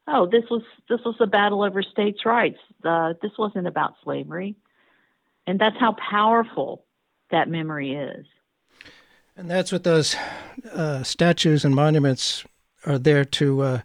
"Oh, 0.07 0.27
this 0.27 0.45
was 0.51 0.63
this 0.89 1.01
was 1.05 1.17
a 1.21 1.27
battle 1.27 1.63
over 1.63 1.83
states' 1.83 2.25
rights. 2.25 2.59
Uh, 2.85 3.15
this 3.23 3.33
wasn't 3.39 3.67
about 3.67 3.95
slavery," 4.03 4.57
and 5.47 5.59
that's 5.59 5.76
how 5.79 5.95
powerful 6.11 6.85
that 7.31 7.49
memory 7.49 7.95
is. 7.95 8.26
And 9.37 9.50
that's 9.50 9.73
what 9.73 9.85
those 9.85 10.17
uh, 10.73 11.03
statues 11.03 11.65
and 11.65 11.75
monuments 11.75 12.45
are 12.87 12.99
there 12.99 13.25
to 13.25 13.62
uh, 13.62 13.81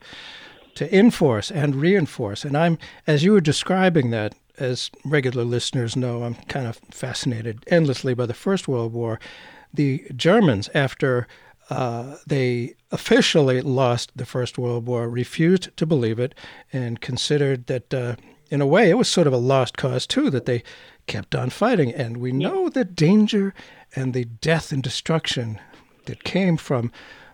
to 0.75 0.97
enforce 0.97 1.51
and 1.51 1.75
reinforce. 1.75 2.45
And 2.45 2.57
I'm, 2.57 2.77
as 3.05 3.23
you 3.23 3.33
were 3.33 3.41
describing 3.41 4.11
that, 4.11 4.33
as 4.57 4.89
regular 5.03 5.43
listeners 5.43 5.95
know, 5.95 6.23
I'm 6.23 6.35
kind 6.47 6.67
of 6.67 6.79
fascinated 6.91 7.63
endlessly 7.67 8.13
by 8.13 8.25
the 8.25 8.33
First 8.33 8.67
World 8.67 8.93
War. 8.93 9.19
The 9.73 10.05
Germans, 10.15 10.69
after 10.73 11.27
uh, 11.69 12.17
they 12.27 12.75
officially 12.91 13.61
lost 13.61 14.11
the 14.15 14.25
First 14.25 14.57
World 14.57 14.85
War, 14.85 15.09
refused 15.09 15.75
to 15.77 15.85
believe 15.85 16.19
it 16.19 16.35
and 16.71 17.01
considered 17.01 17.67
that, 17.67 17.93
uh, 17.93 18.15
in 18.49 18.61
a 18.61 18.67
way, 18.67 18.89
it 18.89 18.97
was 18.97 19.09
sort 19.09 19.27
of 19.27 19.33
a 19.33 19.37
lost 19.37 19.77
cause, 19.77 20.05
too, 20.05 20.29
that 20.29 20.45
they 20.45 20.63
kept 21.11 21.35
on 21.35 21.49
fighting. 21.49 21.93
And 21.93 22.17
we 22.17 22.31
know 22.31 22.69
the 22.69 22.85
danger 22.85 23.53
and 23.93 24.13
the 24.13 24.23
death 24.23 24.71
and 24.71 24.81
destruction 24.81 25.59
that 26.05 26.23
came 26.23 26.55
from 26.55 26.89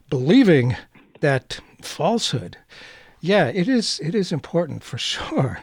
believing 0.10 0.76
that 1.20 1.60
falsehood. 1.84 2.58
Yeah, 3.22 3.50
it 3.50 3.68
is, 3.70 4.00
it 4.04 4.16
is 4.16 4.32
important 4.32 4.84
for 4.84 4.98
sure. 5.14 5.60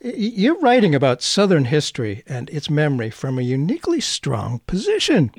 You're 0.00 0.60
writing 0.60 0.94
about 0.94 1.20
Southern 1.20 1.64
history 1.64 2.22
and 2.28 2.48
its 2.50 2.70
memory 2.70 3.10
from 3.10 3.38
a 3.38 3.42
uniquely 3.42 4.00
strong 4.00 4.60
position. 4.68 5.32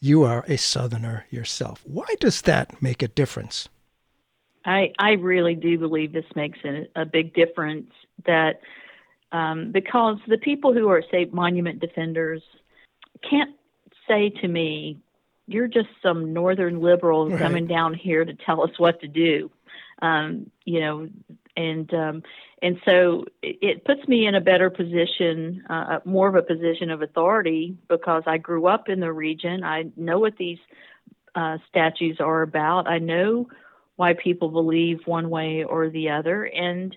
You 0.00 0.22
are 0.22 0.46
a 0.48 0.56
Southerner 0.56 1.26
yourself. 1.28 1.82
Why 1.84 2.06
does 2.20 2.40
that 2.42 2.80
make 2.80 3.02
a 3.02 3.08
difference? 3.08 3.68
I, 4.64 4.92
I 4.98 5.12
really 5.12 5.54
do 5.54 5.76
believe 5.76 6.14
this 6.14 6.24
makes 6.34 6.58
a, 6.64 6.88
a 6.96 7.04
big 7.04 7.34
difference 7.34 7.90
that 8.24 8.62
um, 9.32 9.72
because 9.72 10.18
the 10.26 10.38
people 10.38 10.72
who 10.72 10.88
are, 10.88 11.02
say, 11.10 11.26
monument 11.26 11.80
defenders, 11.80 12.42
can't 13.28 13.54
say 14.06 14.30
to 14.30 14.48
me, 14.48 14.98
"You're 15.46 15.68
just 15.68 15.88
some 16.02 16.32
northern 16.32 16.80
liberal 16.80 17.28
right. 17.28 17.38
coming 17.38 17.66
down 17.66 17.94
here 17.94 18.24
to 18.24 18.34
tell 18.34 18.62
us 18.62 18.78
what 18.78 19.00
to 19.00 19.08
do." 19.08 19.50
Um, 20.00 20.50
you 20.64 20.80
know, 20.80 21.08
and 21.56 21.92
um, 21.92 22.22
and 22.62 22.80
so 22.84 23.24
it, 23.42 23.58
it 23.60 23.84
puts 23.84 24.06
me 24.08 24.26
in 24.26 24.34
a 24.34 24.40
better 24.40 24.70
position, 24.70 25.64
uh, 25.68 25.98
more 26.04 26.28
of 26.28 26.34
a 26.34 26.42
position 26.42 26.90
of 26.90 27.02
authority 27.02 27.76
because 27.88 28.22
I 28.26 28.38
grew 28.38 28.66
up 28.66 28.88
in 28.88 29.00
the 29.00 29.12
region. 29.12 29.64
I 29.64 29.86
know 29.96 30.18
what 30.18 30.36
these 30.36 30.58
uh, 31.34 31.58
statues 31.68 32.18
are 32.20 32.42
about. 32.42 32.88
I 32.88 32.98
know 32.98 33.48
why 33.96 34.14
people 34.14 34.48
believe 34.48 35.00
one 35.06 35.28
way 35.28 35.64
or 35.64 35.90
the 35.90 36.10
other, 36.10 36.44
and 36.44 36.96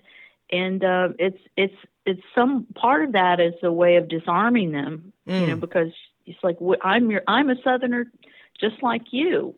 and 0.52 0.84
uh, 0.84 1.08
it's 1.18 1.40
it's 1.56 1.74
it's 2.04 2.22
some 2.34 2.66
part 2.74 3.04
of 3.04 3.12
that 3.12 3.40
is 3.40 3.54
a 3.62 3.72
way 3.72 3.96
of 3.96 4.08
disarming 4.08 4.72
them, 4.72 5.12
mm. 5.26 5.40
you 5.40 5.46
know, 5.48 5.56
mm. 5.56 5.60
because 5.60 5.92
it's 6.26 6.38
like 6.42 6.58
I'm 6.82 7.10
your 7.10 7.22
I'm 7.26 7.50
a 7.50 7.56
Southerner, 7.64 8.12
just 8.60 8.82
like 8.82 9.12
you, 9.12 9.54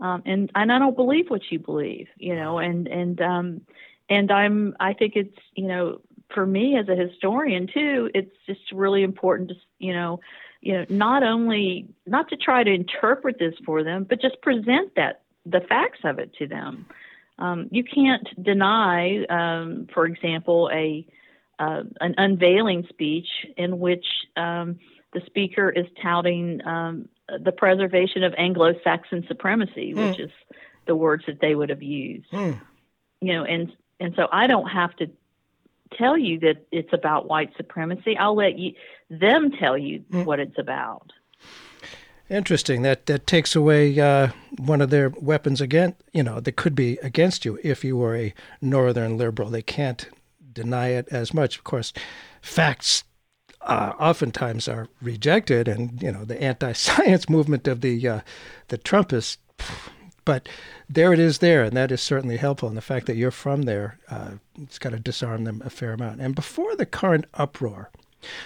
um, 0.00 0.22
and 0.24 0.50
and 0.54 0.72
I 0.72 0.78
don't 0.78 0.96
believe 0.96 1.28
what 1.28 1.42
you 1.50 1.58
believe, 1.58 2.08
you 2.16 2.36
know, 2.36 2.58
and 2.58 2.86
and 2.86 3.20
um, 3.20 3.60
and 4.08 4.30
I'm 4.30 4.76
I 4.78 4.94
think 4.94 5.14
it's 5.16 5.36
you 5.54 5.66
know 5.66 6.00
for 6.32 6.46
me 6.46 6.78
as 6.78 6.88
a 6.88 6.94
historian 6.94 7.66
too, 7.66 8.08
it's 8.14 8.34
just 8.46 8.72
really 8.72 9.02
important 9.02 9.50
to 9.50 9.56
you 9.78 9.92
know 9.92 10.20
you 10.60 10.74
know 10.74 10.86
not 10.88 11.24
only 11.24 11.88
not 12.06 12.28
to 12.28 12.36
try 12.36 12.62
to 12.62 12.72
interpret 12.72 13.38
this 13.38 13.54
for 13.66 13.82
them, 13.82 14.06
but 14.08 14.22
just 14.22 14.40
present 14.40 14.94
that 14.94 15.22
the 15.44 15.60
facts 15.60 16.00
of 16.04 16.20
it 16.20 16.32
to 16.34 16.46
them. 16.46 16.86
Um, 17.40 17.68
you 17.70 17.84
can't 17.84 18.26
deny, 18.42 19.24
um, 19.26 19.88
for 19.92 20.06
example, 20.06 20.70
a 20.72 21.06
uh, 21.58 21.82
an 22.00 22.14
unveiling 22.16 22.86
speech 22.88 23.26
in 23.56 23.78
which 23.78 24.06
um, 24.36 24.78
the 25.12 25.20
speaker 25.26 25.68
is 25.68 25.86
touting 26.02 26.64
um, 26.66 27.08
the 27.44 27.52
preservation 27.52 28.22
of 28.22 28.32
Anglo-Saxon 28.38 29.26
supremacy, 29.28 29.92
mm. 29.92 30.08
which 30.08 30.20
is 30.20 30.30
the 30.86 30.96
words 30.96 31.24
that 31.26 31.40
they 31.40 31.54
would 31.54 31.68
have 31.68 31.82
used. 31.82 32.30
Mm. 32.30 32.60
You 33.20 33.34
know, 33.34 33.44
and 33.44 33.72
and 33.98 34.14
so 34.16 34.26
I 34.32 34.46
don't 34.46 34.68
have 34.68 34.96
to 34.96 35.10
tell 35.98 36.16
you 36.16 36.40
that 36.40 36.66
it's 36.72 36.92
about 36.92 37.28
white 37.28 37.50
supremacy. 37.56 38.16
I'll 38.16 38.36
let 38.36 38.58
you 38.58 38.72
them 39.10 39.50
tell 39.50 39.76
you 39.76 40.04
mm. 40.10 40.24
what 40.24 40.40
it's 40.40 40.58
about. 40.58 41.12
Interesting. 42.30 42.82
That 42.82 43.06
that 43.06 43.26
takes 43.26 43.56
away 43.56 43.98
uh, 43.98 44.28
one 44.56 44.80
of 44.80 44.90
their 44.90 45.10
weapons 45.10 45.60
again. 45.60 45.96
You 46.12 46.22
know, 46.22 46.38
that 46.38 46.52
could 46.52 46.76
be 46.76 46.96
against 47.02 47.44
you 47.44 47.58
if 47.64 47.84
you 47.84 47.96
were 47.96 48.16
a 48.16 48.32
northern 48.62 49.18
liberal. 49.18 49.50
They 49.50 49.62
can't 49.62 50.08
deny 50.52 50.88
it 50.90 51.08
as 51.10 51.34
much. 51.34 51.58
Of 51.58 51.64
course, 51.64 51.92
facts 52.40 53.02
uh, 53.62 53.94
oftentimes 53.98 54.68
are 54.68 54.86
rejected, 55.02 55.66
and 55.66 56.00
you 56.00 56.12
know 56.12 56.24
the 56.24 56.40
anti-science 56.40 57.28
movement 57.28 57.66
of 57.66 57.80
the 57.80 58.06
uh, 58.06 58.20
the 58.68 58.78
Trumpists. 58.78 59.38
But 60.24 60.48
there 60.88 61.12
it 61.12 61.18
is, 61.18 61.38
there, 61.38 61.64
and 61.64 61.76
that 61.76 61.90
is 61.90 62.00
certainly 62.00 62.36
helpful. 62.36 62.68
And 62.68 62.76
the 62.76 62.82
fact 62.82 63.06
that 63.06 63.16
you're 63.16 63.32
from 63.32 63.62
there, 63.62 63.98
uh, 64.08 64.32
it's 64.62 64.78
got 64.78 64.90
to 64.90 65.00
disarm 65.00 65.42
them 65.42 65.62
a 65.64 65.70
fair 65.70 65.94
amount. 65.94 66.20
And 66.20 66.36
before 66.36 66.76
the 66.76 66.86
current 66.86 67.24
uproar 67.34 67.90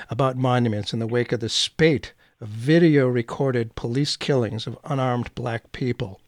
about 0.09 0.38
monuments 0.38 0.95
in 0.95 1.00
the 1.00 1.07
wake 1.07 1.33
of 1.33 1.41
the 1.41 1.50
spate 1.50 2.14
video 2.41 3.07
recorded 3.07 3.75
police 3.75 4.17
killings 4.17 4.67
of 4.67 4.79
unarmed 4.85 5.35
black 5.35 5.73
people. 5.73 6.21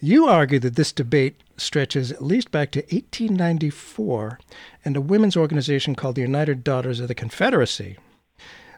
You 0.00 0.26
argue 0.26 0.58
that 0.60 0.76
this 0.76 0.92
debate 0.92 1.40
stretches 1.56 2.12
at 2.12 2.24
least 2.24 2.50
back 2.50 2.70
to 2.72 2.80
1894 2.80 4.38
and 4.84 4.96
a 4.96 5.00
women's 5.00 5.36
organization 5.36 5.94
called 5.94 6.14
the 6.14 6.22
United 6.22 6.62
Daughters 6.62 7.00
of 7.00 7.08
the 7.08 7.14
Confederacy. 7.14 7.98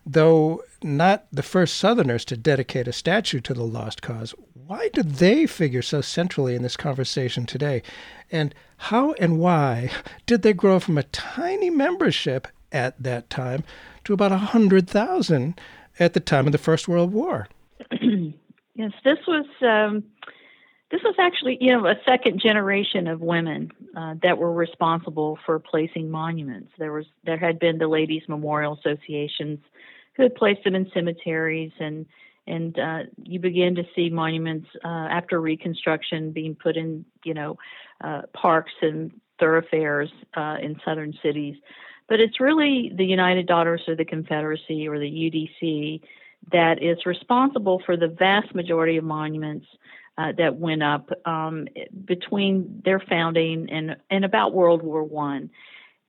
Though 0.06 0.62
not 0.82 1.26
the 1.30 1.42
first 1.42 1.76
Southerners 1.76 2.24
to 2.26 2.36
dedicate 2.36 2.88
a 2.88 2.92
statue 2.92 3.40
to 3.40 3.52
the 3.52 3.64
lost 3.64 4.00
cause, 4.00 4.34
why 4.66 4.88
do 4.94 5.02
they 5.02 5.46
figure 5.46 5.82
so 5.82 6.00
centrally 6.00 6.54
in 6.54 6.62
this 6.62 6.76
conversation 6.76 7.44
today? 7.44 7.82
And 8.32 8.54
how 8.78 9.12
and 9.14 9.38
why 9.38 9.90
did 10.26 10.40
they 10.40 10.54
grow 10.54 10.80
from 10.80 10.96
a 10.96 11.02
tiny 11.02 11.68
membership 11.68 12.48
at 12.72 13.00
that 13.02 13.28
time 13.28 13.62
to 14.04 14.14
about 14.14 14.30
100,000 14.30 15.60
at 16.00 16.14
the 16.14 16.20
time 16.20 16.46
of 16.46 16.52
the 16.52 16.58
First 16.58 16.88
World 16.88 17.12
War. 17.12 17.48
yes, 18.74 18.92
this 19.04 19.18
was 19.28 19.46
um, 19.62 20.02
this 20.90 21.02
was 21.02 21.14
actually 21.18 21.58
you 21.60 21.72
know 21.72 21.86
a 21.86 21.94
second 22.04 22.40
generation 22.40 23.06
of 23.06 23.20
women 23.20 23.70
uh, 23.96 24.14
that 24.22 24.38
were 24.38 24.52
responsible 24.52 25.38
for 25.46 25.58
placing 25.58 26.10
monuments. 26.10 26.72
There 26.78 26.92
was 26.92 27.06
there 27.24 27.38
had 27.38 27.58
been 27.58 27.78
the 27.78 27.88
ladies' 27.88 28.22
memorial 28.28 28.78
associations 28.78 29.60
who 30.14 30.24
had 30.24 30.34
placed 30.34 30.64
them 30.64 30.74
in 30.74 30.90
cemeteries 30.92 31.72
and 31.78 32.06
and 32.46 32.78
uh, 32.78 32.98
you 33.22 33.38
begin 33.38 33.74
to 33.76 33.84
see 33.94 34.10
monuments 34.10 34.68
uh, 34.84 34.88
after 34.88 35.40
Reconstruction 35.40 36.32
being 36.32 36.56
put 36.56 36.76
in, 36.76 37.04
you 37.24 37.34
know, 37.34 37.58
uh, 38.02 38.22
parks 38.32 38.72
and 38.82 39.12
thoroughfares 39.38 40.10
uh, 40.36 40.56
in 40.60 40.80
southern 40.84 41.14
cities. 41.22 41.54
But 42.10 42.18
it's 42.18 42.40
really 42.40 42.92
the 42.92 43.04
United 43.04 43.46
Daughters 43.46 43.82
of 43.86 43.96
the 43.96 44.04
Confederacy 44.04 44.88
or 44.88 44.98
the 44.98 45.06
UDC 45.06 46.00
that 46.50 46.82
is 46.82 47.06
responsible 47.06 47.80
for 47.86 47.96
the 47.96 48.08
vast 48.08 48.52
majority 48.52 48.96
of 48.96 49.04
monuments 49.04 49.66
uh, 50.18 50.32
that 50.36 50.56
went 50.56 50.82
up 50.82 51.08
um, 51.24 51.68
between 52.04 52.82
their 52.84 52.98
founding 52.98 53.70
and, 53.70 53.96
and 54.10 54.24
about 54.24 54.52
World 54.52 54.82
War 54.82 55.04
One. 55.04 55.50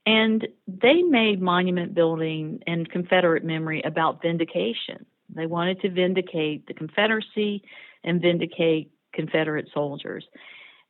And 0.08 0.48
they 0.68 1.04
made 1.04 1.40
monument 1.40 1.94
building 1.94 2.64
and 2.66 2.90
Confederate 2.90 3.46
memory 3.46 3.84
about 3.84 4.24
vindication. 4.24 5.06
They 5.30 5.46
wanted 5.46 5.82
to 5.82 5.92
vindicate 5.92 6.66
the 6.66 6.74
Confederacy 6.74 7.62
and 8.04 8.20
vindicate 8.20 8.92
Confederate 9.14 9.70
soldiers. 9.72 10.26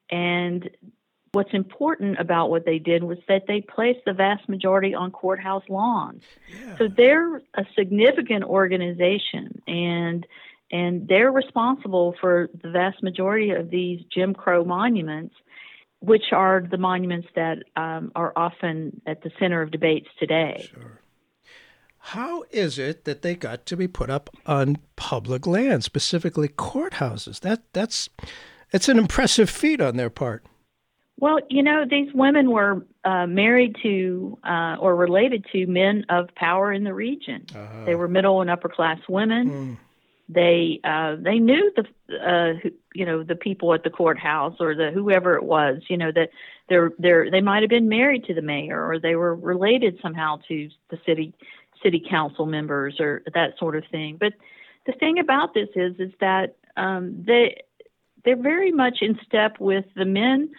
And 0.10 0.70
What's 1.34 1.54
important 1.54 2.20
about 2.20 2.50
what 2.50 2.66
they 2.66 2.78
did 2.78 3.04
was 3.06 3.18
that 3.30 3.44
they 3.48 3.62
placed 3.62 4.00
the 4.06 4.12
vast 4.12 4.50
majority 4.50 4.94
on 4.94 5.12
courthouse 5.12 5.64
lawns. 5.70 6.24
Yeah. 6.50 6.78
So 6.78 6.90
they're 6.90 7.38
a 7.38 7.66
significant 7.78 8.44
organization 8.44 9.62
and 9.66 10.28
and 10.72 11.08
they're 11.08 11.32
responsible 11.32 12.16
for 12.20 12.50
the 12.62 12.70
vast 12.72 13.04
majority 13.04 13.52
of 13.52 13.70
these 13.70 14.02
Jim 14.14 14.34
Crow 14.34 14.64
monuments, 14.64 15.36
which 16.00 16.32
are 16.32 16.66
the 16.70 16.78
monuments 16.78 17.28
that 17.36 17.64
um, 17.76 18.12
are 18.16 18.34
often 18.36 19.02
at 19.06 19.22
the 19.22 19.32
center 19.40 19.62
of 19.62 19.72
debates 19.72 20.08
today. 20.20 20.70
Sure. 20.72 21.02
How 22.00 22.44
is 22.52 22.80
it 22.80 23.06
that 23.06 23.22
they 23.22 23.36
got 23.36 23.66
to 23.68 23.78
be 23.78 23.88
put 23.88 24.10
up 24.10 24.30
on 24.46 24.78
public 24.96 25.46
land, 25.46 25.84
specifically 25.84 26.48
courthouses? 26.48 27.40
That 27.42 27.62
that's 27.74 28.10
it's 28.74 28.90
an 28.90 28.98
impressive 28.98 29.50
feat 29.50 29.80
on 29.80 29.98
their 29.98 30.10
part. 30.10 30.44
Well, 31.22 31.38
you 31.52 31.62
know, 31.62 31.86
these 31.88 32.12
women 32.16 32.50
were 32.50 32.84
uh, 33.06 33.28
married 33.28 33.76
to 33.84 34.40
uh, 34.44 34.78
or 34.80 34.96
related 34.96 35.46
to 35.52 35.68
men 35.68 36.04
of 36.10 36.34
power 36.34 36.74
in 36.74 36.84
the 36.84 36.96
region. 36.96 37.46
Uh-huh. 37.56 37.86
They 37.86 37.94
were 37.94 38.08
middle 38.08 38.42
and 38.42 38.50
upper 38.50 38.68
class 38.68 38.98
women. 39.08 39.50
Mm. 39.50 39.78
They 40.28 40.80
uh, 40.84 41.18
they 41.20 41.38
knew 41.38 41.72
the 41.76 41.84
uh, 42.18 42.60
who, 42.64 42.72
you 42.96 43.06
know 43.06 43.22
the 43.22 43.36
people 43.36 43.72
at 43.76 43.84
the 43.84 43.92
courthouse 43.92 44.56
or 44.60 44.74
the 44.74 44.90
whoever 44.92 45.36
it 45.36 45.44
was. 45.44 45.84
You 45.90 45.98
know 45.98 46.12
that 46.12 46.30
they're 46.70 46.92
they're 46.98 47.30
they 47.30 47.42
might 47.42 47.62
have 47.62 47.70
been 47.70 47.88
married 47.88 48.24
to 48.26 48.34
the 48.34 48.42
mayor 48.42 48.84
or 48.84 48.98
they 48.98 49.16
were 49.16 49.36
related 49.36 50.00
somehow 50.02 50.40
to 50.48 50.70
the 50.90 50.98
city 51.06 51.36
city 51.84 52.04
council 52.10 52.48
members 52.48 53.00
or 53.00 53.22
that 53.36 53.60
sort 53.60 53.76
of 53.76 53.84
thing. 53.92 54.18
But 54.20 54.34
the 54.88 54.94
thing 54.94 55.20
about 55.20 55.54
this 55.54 55.70
is 55.76 56.00
is 56.00 56.14
that 56.20 56.56
um, 56.78 57.24
they 57.28 57.62
they're 58.26 58.42
very 58.42 58.72
much 58.72 59.00
in 59.02 59.20
step 59.24 59.60
with 59.60 59.86
the 59.96 60.06
men 60.06 60.50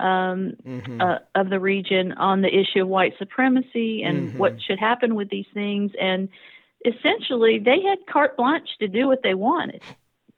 um, 0.00 0.56
mm-hmm. 0.66 1.00
uh, 1.00 1.18
of 1.34 1.50
the 1.50 1.60
region 1.60 2.12
on 2.12 2.42
the 2.42 2.48
issue 2.48 2.82
of 2.82 2.88
white 2.88 3.14
supremacy 3.18 4.02
and 4.02 4.28
mm-hmm. 4.28 4.38
what 4.38 4.60
should 4.62 4.78
happen 4.78 5.14
with 5.14 5.30
these 5.30 5.46
things. 5.52 5.92
And 6.00 6.28
essentially, 6.84 7.58
they 7.58 7.82
had 7.82 7.98
carte 8.08 8.36
blanche 8.36 8.68
to 8.80 8.88
do 8.88 9.06
what 9.06 9.22
they 9.22 9.34
wanted. 9.34 9.82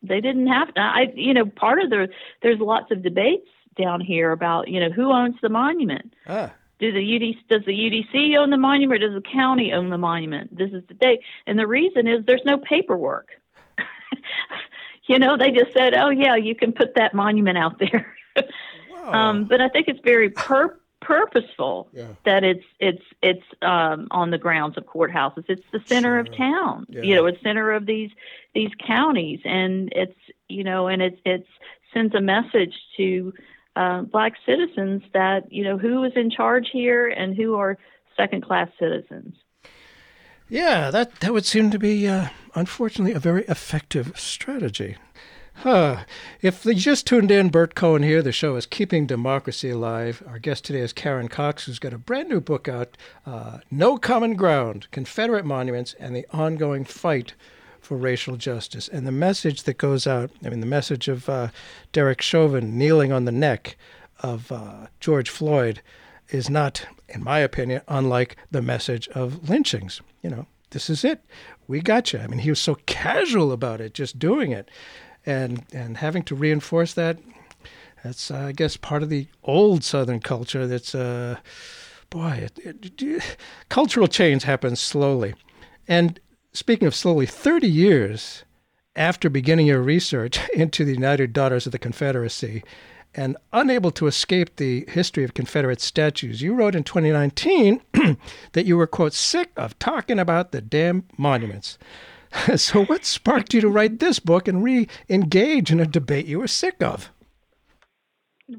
They 0.02 0.20
didn't 0.20 0.48
have 0.48 0.74
to. 0.74 0.80
I, 0.80 1.12
you 1.14 1.34
know, 1.34 1.46
part 1.46 1.80
of 1.80 1.90
the 1.90 2.08
there's 2.42 2.58
lots 2.58 2.90
of 2.90 3.02
debates 3.02 3.48
down 3.76 4.00
here 4.00 4.32
about 4.32 4.68
you 4.68 4.80
know 4.80 4.90
who 4.90 5.12
owns 5.12 5.36
the 5.40 5.48
monument. 5.48 6.14
Ah. 6.26 6.52
Do 6.78 6.90
the 6.90 6.98
UDC, 6.98 7.46
does 7.48 7.64
the 7.64 7.72
UDC 7.72 8.36
own 8.36 8.50
the 8.50 8.56
monument 8.56 9.04
or 9.04 9.06
does 9.06 9.22
the 9.22 9.28
county 9.30 9.72
own 9.72 9.90
the 9.90 9.98
monument? 9.98 10.56
This 10.56 10.72
is 10.72 10.82
the 10.88 10.94
date. 10.94 11.20
And 11.46 11.56
the 11.56 11.66
reason 11.68 12.08
is 12.08 12.24
there's 12.26 12.42
no 12.44 12.58
paperwork. 12.58 13.28
you 15.06 15.20
know, 15.20 15.36
they 15.36 15.52
just 15.52 15.72
said, 15.72 15.94
oh, 15.94 16.08
yeah, 16.10 16.34
you 16.34 16.56
can 16.56 16.72
put 16.72 16.96
that 16.96 17.14
monument 17.14 17.56
out 17.56 17.78
there. 17.78 18.16
Um, 19.10 19.44
but 19.44 19.60
I 19.60 19.68
think 19.68 19.88
it's 19.88 20.00
very 20.04 20.30
pur- 20.30 20.78
purposeful 21.00 21.88
yeah. 21.92 22.08
that 22.24 22.44
it's 22.44 22.64
it's 22.80 23.02
it's 23.22 23.44
um, 23.62 24.08
on 24.10 24.30
the 24.30 24.38
grounds 24.38 24.76
of 24.76 24.84
courthouses. 24.84 25.44
It's 25.48 25.64
the 25.72 25.80
center 25.86 26.10
sure. 26.10 26.18
of 26.18 26.36
town. 26.36 26.86
Yeah. 26.88 27.02
You 27.02 27.14
know, 27.16 27.26
it's 27.26 27.42
center 27.42 27.72
of 27.72 27.86
these 27.86 28.10
these 28.54 28.70
counties, 28.84 29.40
and 29.44 29.92
it's 29.94 30.18
you 30.48 30.64
know, 30.64 30.86
and 30.88 31.02
it's 31.02 31.18
it's 31.24 31.48
sends 31.92 32.14
a 32.14 32.20
message 32.20 32.74
to 32.96 33.34
uh, 33.76 34.02
black 34.02 34.34
citizens 34.46 35.02
that 35.12 35.52
you 35.52 35.64
know 35.64 35.78
who 35.78 36.04
is 36.04 36.12
in 36.16 36.30
charge 36.30 36.68
here 36.72 37.08
and 37.08 37.36
who 37.36 37.56
are 37.56 37.78
second 38.16 38.42
class 38.42 38.68
citizens. 38.78 39.34
Yeah, 40.48 40.90
that, 40.90 41.20
that 41.20 41.32
would 41.32 41.46
seem 41.46 41.70
to 41.70 41.78
be, 41.78 42.06
uh, 42.06 42.28
unfortunately, 42.54 43.14
a 43.14 43.18
very 43.18 43.42
effective 43.44 44.12
strategy. 44.18 44.96
Huh. 45.54 46.04
If 46.40 46.64
you 46.64 46.74
just 46.74 47.06
tuned 47.06 47.30
in, 47.30 47.48
Burt 47.48 47.74
Cohen 47.76 48.02
here. 48.02 48.20
The 48.20 48.32
show 48.32 48.56
is 48.56 48.66
Keeping 48.66 49.06
Democracy 49.06 49.70
Alive. 49.70 50.22
Our 50.26 50.40
guest 50.40 50.64
today 50.64 50.80
is 50.80 50.92
Karen 50.92 51.28
Cox, 51.28 51.66
who's 51.66 51.78
got 51.78 51.92
a 51.92 51.98
brand 51.98 52.28
new 52.28 52.40
book 52.40 52.68
out 52.68 52.96
uh, 53.26 53.58
No 53.70 53.96
Common 53.96 54.34
Ground 54.34 54.88
Confederate 54.90 55.44
Monuments 55.44 55.94
and 56.00 56.16
the 56.16 56.26
Ongoing 56.32 56.84
Fight 56.84 57.34
for 57.80 57.96
Racial 57.96 58.36
Justice. 58.36 58.88
And 58.88 59.06
the 59.06 59.12
message 59.12 59.62
that 59.64 59.78
goes 59.78 60.06
out 60.06 60.32
I 60.44 60.48
mean, 60.48 60.60
the 60.60 60.66
message 60.66 61.06
of 61.06 61.28
uh, 61.28 61.48
Derek 61.92 62.22
Chauvin 62.22 62.76
kneeling 62.76 63.12
on 63.12 63.24
the 63.24 63.32
neck 63.32 63.76
of 64.18 64.50
uh, 64.50 64.86
George 64.98 65.30
Floyd 65.30 65.80
is 66.30 66.50
not, 66.50 66.86
in 67.08 67.22
my 67.22 67.38
opinion, 67.38 67.82
unlike 67.86 68.36
the 68.50 68.62
message 68.62 69.06
of 69.08 69.48
lynchings. 69.48 70.00
You 70.22 70.30
know, 70.30 70.46
this 70.70 70.90
is 70.90 71.04
it. 71.04 71.24
We 71.68 71.80
got 71.80 72.12
you. 72.12 72.18
I 72.18 72.26
mean, 72.26 72.40
he 72.40 72.50
was 72.50 72.60
so 72.60 72.76
casual 72.86 73.52
about 73.52 73.80
it, 73.80 73.94
just 73.94 74.18
doing 74.18 74.50
it 74.50 74.68
and 75.24 75.64
and 75.72 75.98
having 75.98 76.22
to 76.24 76.34
reinforce 76.34 76.94
that 76.94 77.18
that's 78.02 78.30
uh, 78.30 78.38
I 78.38 78.52
guess 78.52 78.76
part 78.76 79.02
of 79.02 79.08
the 79.08 79.28
old 79.44 79.84
Southern 79.84 80.20
culture. 80.20 80.66
That's 80.66 80.94
uh, 80.94 81.36
boy, 82.10 82.48
it, 82.64 83.00
it, 83.00 83.36
cultural 83.68 84.08
change 84.08 84.42
happens 84.42 84.80
slowly. 84.80 85.34
And 85.86 86.18
speaking 86.52 86.88
of 86.88 86.94
slowly, 86.94 87.26
thirty 87.26 87.68
years 87.68 88.44
after 88.96 89.30
beginning 89.30 89.66
your 89.66 89.82
research 89.82 90.40
into 90.54 90.84
the 90.84 90.94
United 90.94 91.32
Daughters 91.32 91.66
of 91.66 91.72
the 91.72 91.78
Confederacy, 91.78 92.64
and 93.14 93.36
unable 93.52 93.92
to 93.92 94.06
escape 94.06 94.56
the 94.56 94.84
history 94.88 95.22
of 95.22 95.34
Confederate 95.34 95.80
statues, 95.80 96.42
you 96.42 96.54
wrote 96.54 96.74
in 96.74 96.82
2019 96.82 97.82
that 98.52 98.66
you 98.66 98.76
were 98.76 98.86
quote 98.86 99.12
sick 99.12 99.52
of 99.56 99.78
talking 99.78 100.18
about 100.18 100.50
the 100.50 100.60
damn 100.60 101.04
monuments. 101.16 101.78
so, 102.56 102.84
what 102.84 103.04
sparked 103.04 103.54
you 103.54 103.60
to 103.60 103.68
write 103.68 103.98
this 103.98 104.18
book 104.18 104.48
and 104.48 104.62
re 104.64 104.88
engage 105.08 105.70
in 105.70 105.80
a 105.80 105.86
debate 105.86 106.26
you 106.26 106.38
were 106.38 106.48
sick 106.48 106.82
of? 106.82 107.10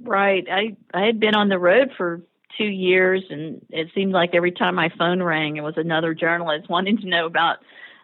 Right. 0.02 0.46
I, 0.50 0.76
I 0.94 1.06
had 1.06 1.20
been 1.20 1.36
on 1.36 1.50
the 1.50 1.60
road 1.60 1.92
for 1.98 2.22
two 2.58 2.66
years, 2.66 3.24
and 3.30 3.66
it 3.70 3.90
seemed 3.94 4.14
like 4.14 4.32
every 4.34 4.52
time 4.52 4.76
my 4.76 4.90
phone 4.98 5.22
rang, 5.22 5.58
it 5.58 5.62
was 5.62 5.76
another 5.78 6.14
journalist 6.14 6.70
wanting 6.70 6.98
to 7.00 7.08
know 7.08 7.26
about 7.26 7.58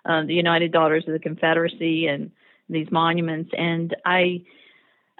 uh, 0.05 0.23
the 0.23 0.33
United 0.33 0.71
Daughters 0.71 1.05
of 1.07 1.13
the 1.13 1.19
Confederacy 1.19 2.07
and 2.07 2.31
these 2.69 2.87
monuments. 2.91 3.51
And 3.57 3.95
I, 4.05 4.43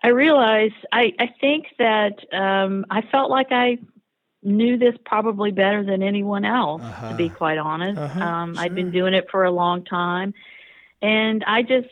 I 0.04 0.10
realized 0.10 0.76
I, 0.92 1.14
I 1.20 1.30
think 1.40 1.66
that 1.78 2.20
um, 2.34 2.86
I 2.90 3.02
felt 3.12 3.30
like 3.30 3.52
I 3.52 3.78
knew 4.42 4.78
this 4.78 4.96
probably 5.06 5.52
better 5.52 5.84
than 5.84 6.02
anyone 6.02 6.46
else, 6.46 6.82
uh-huh. 6.82 7.10
to 7.10 7.16
be 7.16 7.26
uh-huh. 7.26 7.36
quite 7.36 7.58
honest. 7.58 8.00
Uh-huh. 8.00 8.22
Um, 8.22 8.56
sure. 8.56 8.64
I'd 8.64 8.76
been 8.76 8.92
doing 8.92 9.14
it 9.14 9.28
for 9.30 9.44
a 9.44 9.52
long 9.52 9.84
time. 9.84 10.34
And 11.02 11.44
I 11.46 11.62
just, 11.62 11.90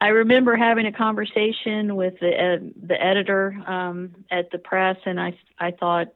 I 0.00 0.08
remember 0.08 0.56
having 0.56 0.86
a 0.86 0.92
conversation 0.92 1.96
with 1.96 2.18
the, 2.20 2.28
uh, 2.28 2.58
the 2.86 3.02
editor 3.02 3.56
um, 3.66 4.24
at 4.30 4.50
the 4.50 4.58
press, 4.58 4.96
and 5.04 5.20
I, 5.20 5.38
I 5.58 5.72
thought, 5.72 6.08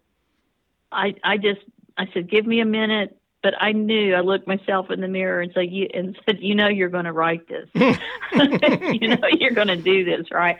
I, 0.90 1.14
I 1.22 1.36
just, 1.36 1.60
I 1.96 2.08
said, 2.12 2.30
give 2.30 2.46
me 2.46 2.60
a 2.60 2.66
minute. 2.66 3.16
But 3.42 3.52
I 3.60 3.72
knew 3.72 4.14
I 4.14 4.20
looked 4.20 4.46
myself 4.46 4.90
in 4.90 5.02
the 5.02 5.08
mirror 5.08 5.42
and 5.42 5.52
said, 5.52 5.70
"You," 5.70 5.86
and 5.92 6.18
said, 6.24 6.38
"You 6.40 6.54
know, 6.54 6.68
you're 6.68 6.88
going 6.88 7.04
to 7.04 7.12
write 7.12 7.46
this. 7.46 7.68
you 7.74 9.08
know, 9.08 9.28
you're 9.38 9.50
going 9.50 9.68
to 9.68 9.76
do 9.76 10.02
this, 10.02 10.30
right?" 10.30 10.56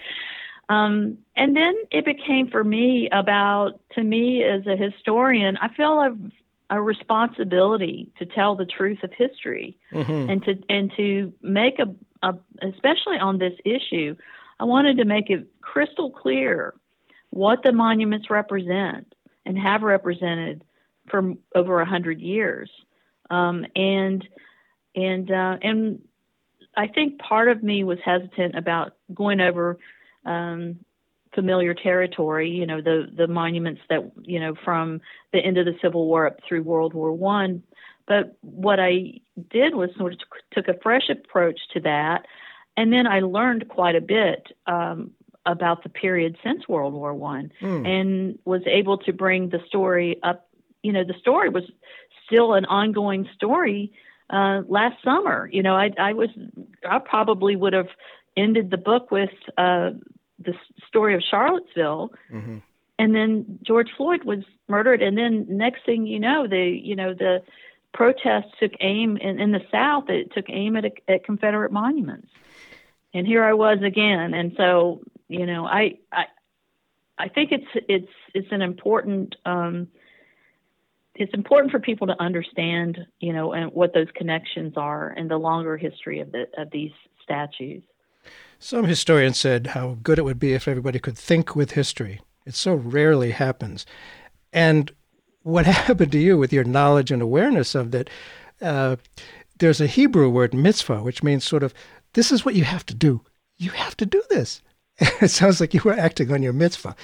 Um, 0.68 1.18
and 1.37 1.56
then 1.56 1.75
it 1.90 2.04
became 2.04 2.49
for 2.50 2.64
me 2.64 3.09
about, 3.12 3.80
to 3.92 4.02
me 4.02 4.42
as 4.42 4.66
a 4.66 4.76
historian, 4.76 5.56
I 5.59 5.68
feel 5.75 6.00
a, 6.00 6.16
a 6.71 6.80
responsibility 6.80 8.11
to 8.18 8.26
tell 8.26 8.56
the 8.56 8.64
truth 8.64 9.02
of 9.02 9.12
history 9.12 9.76
mm-hmm. 9.92 10.30
and 10.30 10.44
to 10.44 10.59
and 10.68 10.92
to 10.97 11.33
make 11.42 11.78
a, 11.78 11.94
a, 12.26 12.35
especially 12.62 13.18
on 13.18 13.38
this 13.38 13.52
issue, 13.64 14.16
I 14.59 14.64
wanted 14.64 14.97
to 14.99 15.04
make 15.04 15.30
it 15.30 15.47
crystal 15.60 16.10
clear 16.10 16.75
what 17.30 17.62
the 17.62 17.73
monuments 17.73 18.30
represent 18.30 19.15
and 19.45 19.58
have 19.58 19.82
represented 19.82 20.65
for 21.10 21.34
over 21.54 21.80
a 21.80 21.86
hundred 21.86 22.21
years, 22.21 22.71
um, 23.30 23.67
and 23.76 24.26
and 24.95 25.30
uh, 25.30 25.58
and 25.60 26.00
I 26.76 26.86
think 26.86 27.19
part 27.19 27.49
of 27.49 27.62
me 27.62 27.84
was 27.84 27.99
hesitant 28.04 28.56
about 28.56 28.95
going 29.12 29.41
over 29.41 29.78
um, 30.25 30.78
familiar 31.34 31.75
territory. 31.75 32.50
You 32.50 32.67
know, 32.67 32.80
the 32.80 33.08
the 33.15 33.26
monuments 33.26 33.82
that 33.89 34.10
you 34.23 34.41
know 34.41 34.54
from 34.65 35.00
the 35.32 35.39
end 35.39 35.58
of 35.58 35.67
the 35.67 35.76
Civil 35.82 36.06
War 36.06 36.26
up 36.26 36.39
through 36.47 36.63
World 36.63 36.95
War 36.95 37.13
One. 37.13 37.63
But 38.06 38.37
what 38.43 38.78
I 38.80 39.21
did 39.50 39.75
was 39.75 39.91
sort 39.97 40.13
of 40.13 40.19
took 40.52 40.69
a 40.69 40.78
fresh 40.82 41.08
approach 41.08 41.58
to 41.73 41.80
that, 41.80 42.26
and 42.76 42.93
then 42.93 43.06
I 43.06 43.21
learned 43.21 43.69
quite 43.69 43.97
a 43.97 44.00
bit 44.00 44.49
um, 44.67 45.13
about 45.47 45.82
the 45.82 45.89
period 45.89 46.37
since 46.45 46.69
World 46.69 46.95
War 46.95 47.15
One, 47.15 47.50
mm. 47.60 47.87
and 47.87 48.39
was 48.45 48.63
able 48.67 48.99
to 48.99 49.13
bring 49.13 49.49
the 49.49 49.60
story 49.67 50.19
up. 50.23 50.49
You 50.82 50.93
know, 50.93 51.04
the 51.04 51.19
story 51.19 51.49
was 51.49 51.65
still 52.26 52.54
an 52.54 52.67
ongoing 52.67 53.28
story 53.34 53.93
uh, 54.30 54.63
last 54.69 55.02
summer. 55.02 55.49
You 55.52 55.63
know, 55.63 55.75
I, 55.75 55.91
I 55.99 56.13
was 56.13 56.30
I 56.89 56.99
probably 56.99 57.56
would 57.56 57.73
have 57.73 57.89
ended 58.37 58.71
the 58.71 58.76
book 58.76 59.10
with 59.10 59.30
uh, 59.56 59.91
the 60.38 60.54
story 60.88 61.14
of 61.14 61.23
Charlottesville, 61.23 62.12
mm-hmm. 62.32 62.58
and 62.99 63.14
then 63.14 63.58
George 63.62 63.88
Floyd 63.97 64.25
was 64.25 64.40
murdered, 64.68 65.02
and 65.02 65.16
then 65.16 65.47
next 65.49 65.84
thing 65.84 66.06
you 66.06 66.20
know, 66.20 66.47
the 66.47 66.80
you 66.82 66.97
know 66.97 67.14
the 67.14 67.42
protests 67.92 68.52
took 68.58 68.73
aim 68.80 69.16
in, 69.16 69.40
in 69.40 69.52
the 69.52 69.62
South. 69.70 70.08
It 70.08 70.32
took 70.32 70.47
aim 70.49 70.76
at, 70.76 70.84
at 71.08 71.25
Confederate 71.25 71.73
monuments, 71.73 72.28
and 73.12 73.26
here 73.26 73.44
I 73.44 73.54
was 73.54 73.78
again. 73.82 74.34
And 74.34 74.52
so 74.56 75.02
you 75.28 75.47
know, 75.47 75.66
I 75.66 75.99
I 76.12 76.25
I 77.18 77.28
think 77.28 77.52
it's 77.52 77.84
it's 77.88 78.12
it's 78.34 78.49
an 78.50 78.62
important. 78.62 79.36
Um, 79.44 79.88
it's 81.16 81.32
important 81.32 81.70
for 81.70 81.78
people 81.78 82.08
to 82.08 82.20
understand, 82.20 82.99
you 83.20 83.32
know, 83.32 83.52
and 83.52 83.70
what 83.70 83.94
those 83.94 84.08
connections 84.16 84.75
are 84.76 85.10
and 85.10 85.30
the 85.30 85.36
longer 85.36 85.76
history 85.76 86.20
of 86.20 86.32
the 86.32 86.47
of 86.58 86.70
these 86.70 86.90
statues. 87.23 87.82
Some 88.65 88.87
historians 88.87 89.39
said 89.39 89.67
how 89.67 89.99
good 90.03 90.19
it 90.19 90.25
would 90.25 90.39
be 90.39 90.55
if 90.55 90.67
everybody 90.67 90.99
could 90.99 91.19
think 91.19 91.55
with 91.55 91.73
history. 91.73 92.23
It 92.47 92.55
so 92.55 92.73
rarely 92.73 93.33
happens. 93.33 93.85
And 94.55 94.91
what 95.43 95.67
happened 95.87 96.13
to 96.13 96.19
you 96.19 96.39
with 96.39 96.50
your 96.50 96.65
knowledge 96.65 97.11
and 97.11 97.21
awareness 97.21 97.75
of 97.75 97.91
that? 97.91 98.09
Uh, 98.63 98.97
there's 99.59 99.83
a 99.83 99.87
Hebrew 99.87 100.31
word, 100.31 100.55
mitzvah, 100.55 101.03
which 101.03 101.23
means 101.23 101.45
sort 101.45 101.63
of, 101.63 101.75
this 102.15 102.33
is 102.33 102.47
what 102.47 102.55
you 102.55 102.65
have 102.65 102.87
to 102.87 102.95
do. 102.95 103.21
You 103.59 103.69
have 103.73 103.99
to 103.99 104.07
do 104.07 104.23
this. 104.31 104.63
it 105.21 105.30
sounds 105.30 105.61
like 105.61 105.75
you 105.75 105.80
were 105.85 105.99
acting 105.99 106.33
on 106.33 106.43
your 106.43 106.52
mitzvah. 106.52 106.95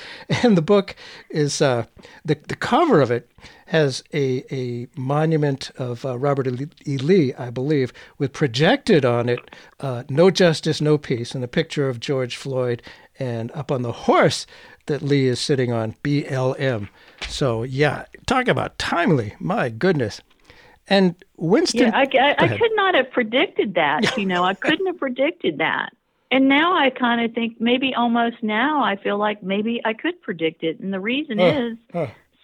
And 0.42 0.56
the 0.56 0.62
book 0.62 0.94
is 1.28 1.60
uh, 1.60 1.86
the 2.24 2.38
the 2.46 2.54
cover 2.54 3.00
of 3.00 3.10
it 3.10 3.28
has 3.66 4.04
a 4.14 4.44
a 4.54 4.86
monument 4.96 5.70
of 5.76 6.04
uh, 6.04 6.16
Robert 6.16 6.46
E. 6.86 6.98
Lee, 6.98 7.34
I 7.34 7.50
believe, 7.50 7.92
with 8.16 8.32
projected 8.32 9.04
on 9.04 9.28
it 9.28 9.40
uh, 9.80 10.04
"No 10.08 10.30
Justice, 10.30 10.80
No 10.80 10.98
Peace" 10.98 11.34
and 11.34 11.42
a 11.42 11.48
picture 11.48 11.88
of 11.88 11.98
George 11.98 12.36
Floyd, 12.36 12.80
and 13.18 13.50
up 13.52 13.72
on 13.72 13.82
the 13.82 13.92
horse 13.92 14.46
that 14.86 15.02
Lee 15.02 15.26
is 15.26 15.40
sitting 15.40 15.72
on, 15.72 15.96
BLM. 16.04 16.88
So 17.28 17.64
yeah, 17.64 18.04
talk 18.26 18.46
about 18.46 18.78
timely. 18.78 19.34
My 19.40 19.68
goodness. 19.68 20.20
And 20.86 21.14
Winston, 21.36 21.82
yeah, 21.82 21.96
I, 21.96 22.02
I, 22.02 22.34
I 22.38 22.58
could 22.58 22.74
not 22.74 22.94
have 22.94 23.10
predicted 23.10 23.74
that. 23.74 24.16
you 24.16 24.26
know, 24.26 24.44
I 24.44 24.54
couldn't 24.54 24.86
have 24.86 24.98
predicted 24.98 25.58
that 25.58 25.92
and 26.30 26.48
now 26.48 26.76
I 26.76 26.90
kind 26.90 27.24
of 27.24 27.34
think 27.34 27.60
maybe 27.60 27.94
almost 27.94 28.36
now 28.42 28.82
I 28.82 28.96
feel 28.96 29.18
like 29.18 29.42
maybe 29.42 29.80
I 29.84 29.94
could 29.94 30.20
predict 30.22 30.62
it. 30.62 30.78
And 30.78 30.92
the 30.92 31.00
reason 31.00 31.40
is 31.40 31.76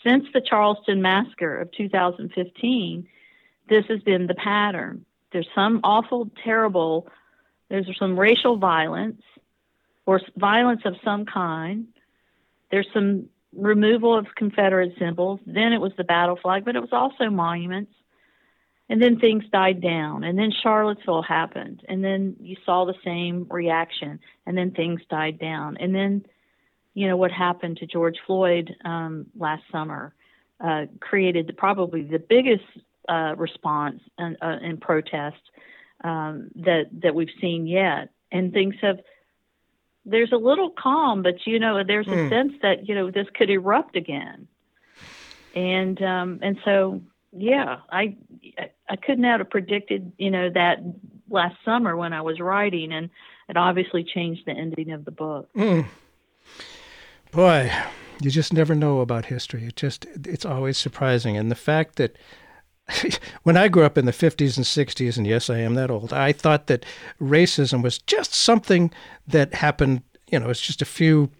since 0.04 0.24
the 0.32 0.40
Charleston 0.40 1.02
massacre 1.02 1.60
of 1.60 1.70
2015, 1.72 3.08
this 3.68 3.84
has 3.88 4.00
been 4.00 4.26
the 4.26 4.34
pattern. 4.34 5.04
There's 5.32 5.48
some 5.54 5.80
awful, 5.84 6.30
terrible, 6.42 7.08
there's 7.68 7.88
some 7.98 8.18
racial 8.18 8.56
violence 8.56 9.22
or 10.04 10.20
violence 10.36 10.82
of 10.84 10.96
some 11.04 11.24
kind. 11.24 11.86
There's 12.70 12.88
some 12.92 13.28
removal 13.52 14.16
of 14.16 14.26
Confederate 14.36 14.94
symbols. 14.98 15.40
Then 15.46 15.72
it 15.72 15.80
was 15.80 15.92
the 15.96 16.04
battle 16.04 16.38
flag, 16.40 16.64
but 16.64 16.76
it 16.76 16.80
was 16.80 16.92
also 16.92 17.30
monuments 17.30 17.92
and 18.88 19.02
then 19.02 19.18
things 19.18 19.44
died 19.52 19.80
down. 19.80 20.24
And 20.24 20.38
then 20.38 20.52
charlottesville 20.62 21.22
happened. 21.22 21.82
And 21.88 22.04
then 22.04 22.36
you 22.40 22.56
saw 22.64 22.84
the 22.84 22.94
same 23.04 23.46
reaction. 23.50 24.20
And 24.46 24.56
then 24.56 24.70
things 24.70 25.00
died 25.10 25.38
down. 25.38 25.76
And 25.78 25.94
then 25.94 26.24
you 26.94 27.06
know 27.06 27.16
what 27.16 27.30
happened 27.30 27.76
to 27.76 27.86
george 27.86 28.16
floyd 28.26 28.74
um, 28.84 29.26
last 29.36 29.62
summer 29.70 30.14
uh, 30.64 30.86
created 30.98 31.46
the, 31.46 31.52
probably 31.52 32.02
the 32.02 32.18
biggest 32.18 32.64
uh, 33.08 33.34
response 33.36 34.00
and 34.16 34.36
uh, 34.40 34.56
in 34.62 34.78
protest 34.78 35.36
um, 36.02 36.50
that 36.56 36.86
that 37.02 37.14
we've 37.14 37.28
seen 37.40 37.66
yet. 37.66 38.10
And 38.32 38.52
things 38.52 38.74
have 38.80 39.00
there's 40.04 40.32
a 40.32 40.36
little 40.36 40.70
calm 40.70 41.22
but 41.22 41.46
you 41.46 41.58
know 41.58 41.82
there's 41.86 42.08
a 42.08 42.10
mm. 42.10 42.28
sense 42.30 42.52
that 42.62 42.88
you 42.88 42.94
know 42.94 43.10
this 43.10 43.26
could 43.34 43.50
erupt 43.50 43.96
again. 43.96 44.48
And 45.54 46.00
um, 46.02 46.38
and 46.42 46.58
so 46.64 47.02
yeah, 47.38 47.78
I 47.90 48.16
I 48.88 48.96
couldn't 48.96 49.24
have 49.24 49.48
predicted, 49.50 50.12
you 50.18 50.30
know, 50.30 50.50
that 50.50 50.78
last 51.28 51.56
summer 51.64 51.96
when 51.96 52.12
I 52.12 52.22
was 52.22 52.40
writing, 52.40 52.92
and 52.92 53.10
it 53.48 53.56
obviously 53.56 54.04
changed 54.04 54.42
the 54.46 54.52
ending 54.52 54.92
of 54.92 55.04
the 55.04 55.10
book. 55.10 55.48
Mm. 55.54 55.86
Boy, 57.32 57.72
you 58.20 58.30
just 58.30 58.52
never 58.52 58.74
know 58.74 59.00
about 59.00 59.26
history. 59.26 59.66
It 59.66 59.76
just 59.76 60.06
it's 60.24 60.44
always 60.44 60.78
surprising, 60.78 61.36
and 61.36 61.50
the 61.50 61.56
fact 61.56 61.96
that 61.96 62.16
when 63.42 63.56
I 63.56 63.68
grew 63.68 63.84
up 63.84 63.98
in 63.98 64.06
the 64.06 64.12
50s 64.12 64.56
and 64.56 64.66
60s, 64.66 65.16
and 65.16 65.26
yes, 65.26 65.50
I 65.50 65.58
am 65.58 65.74
that 65.74 65.90
old, 65.90 66.12
I 66.12 66.32
thought 66.32 66.66
that 66.68 66.84
racism 67.20 67.82
was 67.82 67.98
just 67.98 68.34
something 68.34 68.92
that 69.26 69.54
happened, 69.54 70.02
you 70.30 70.38
know, 70.38 70.50
it's 70.50 70.60
just 70.60 70.82
a 70.82 70.86
few 70.86 71.30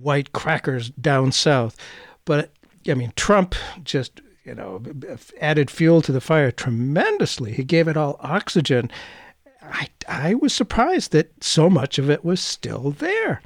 white 0.00 0.32
crackers 0.32 0.90
down 0.90 1.32
south. 1.32 1.76
But 2.24 2.52
I 2.88 2.94
mean, 2.94 3.12
Trump 3.16 3.54
just, 3.84 4.20
you 4.44 4.54
know, 4.54 4.82
added 5.40 5.70
fuel 5.70 6.02
to 6.02 6.12
the 6.12 6.20
fire 6.20 6.50
tremendously. 6.50 7.52
He 7.52 7.64
gave 7.64 7.88
it 7.88 7.96
all 7.96 8.16
oxygen. 8.20 8.90
I, 9.62 9.88
I 10.08 10.34
was 10.34 10.52
surprised 10.52 11.12
that 11.12 11.44
so 11.44 11.70
much 11.70 11.98
of 11.98 12.10
it 12.10 12.24
was 12.24 12.40
still 12.40 12.90
there. 12.90 13.42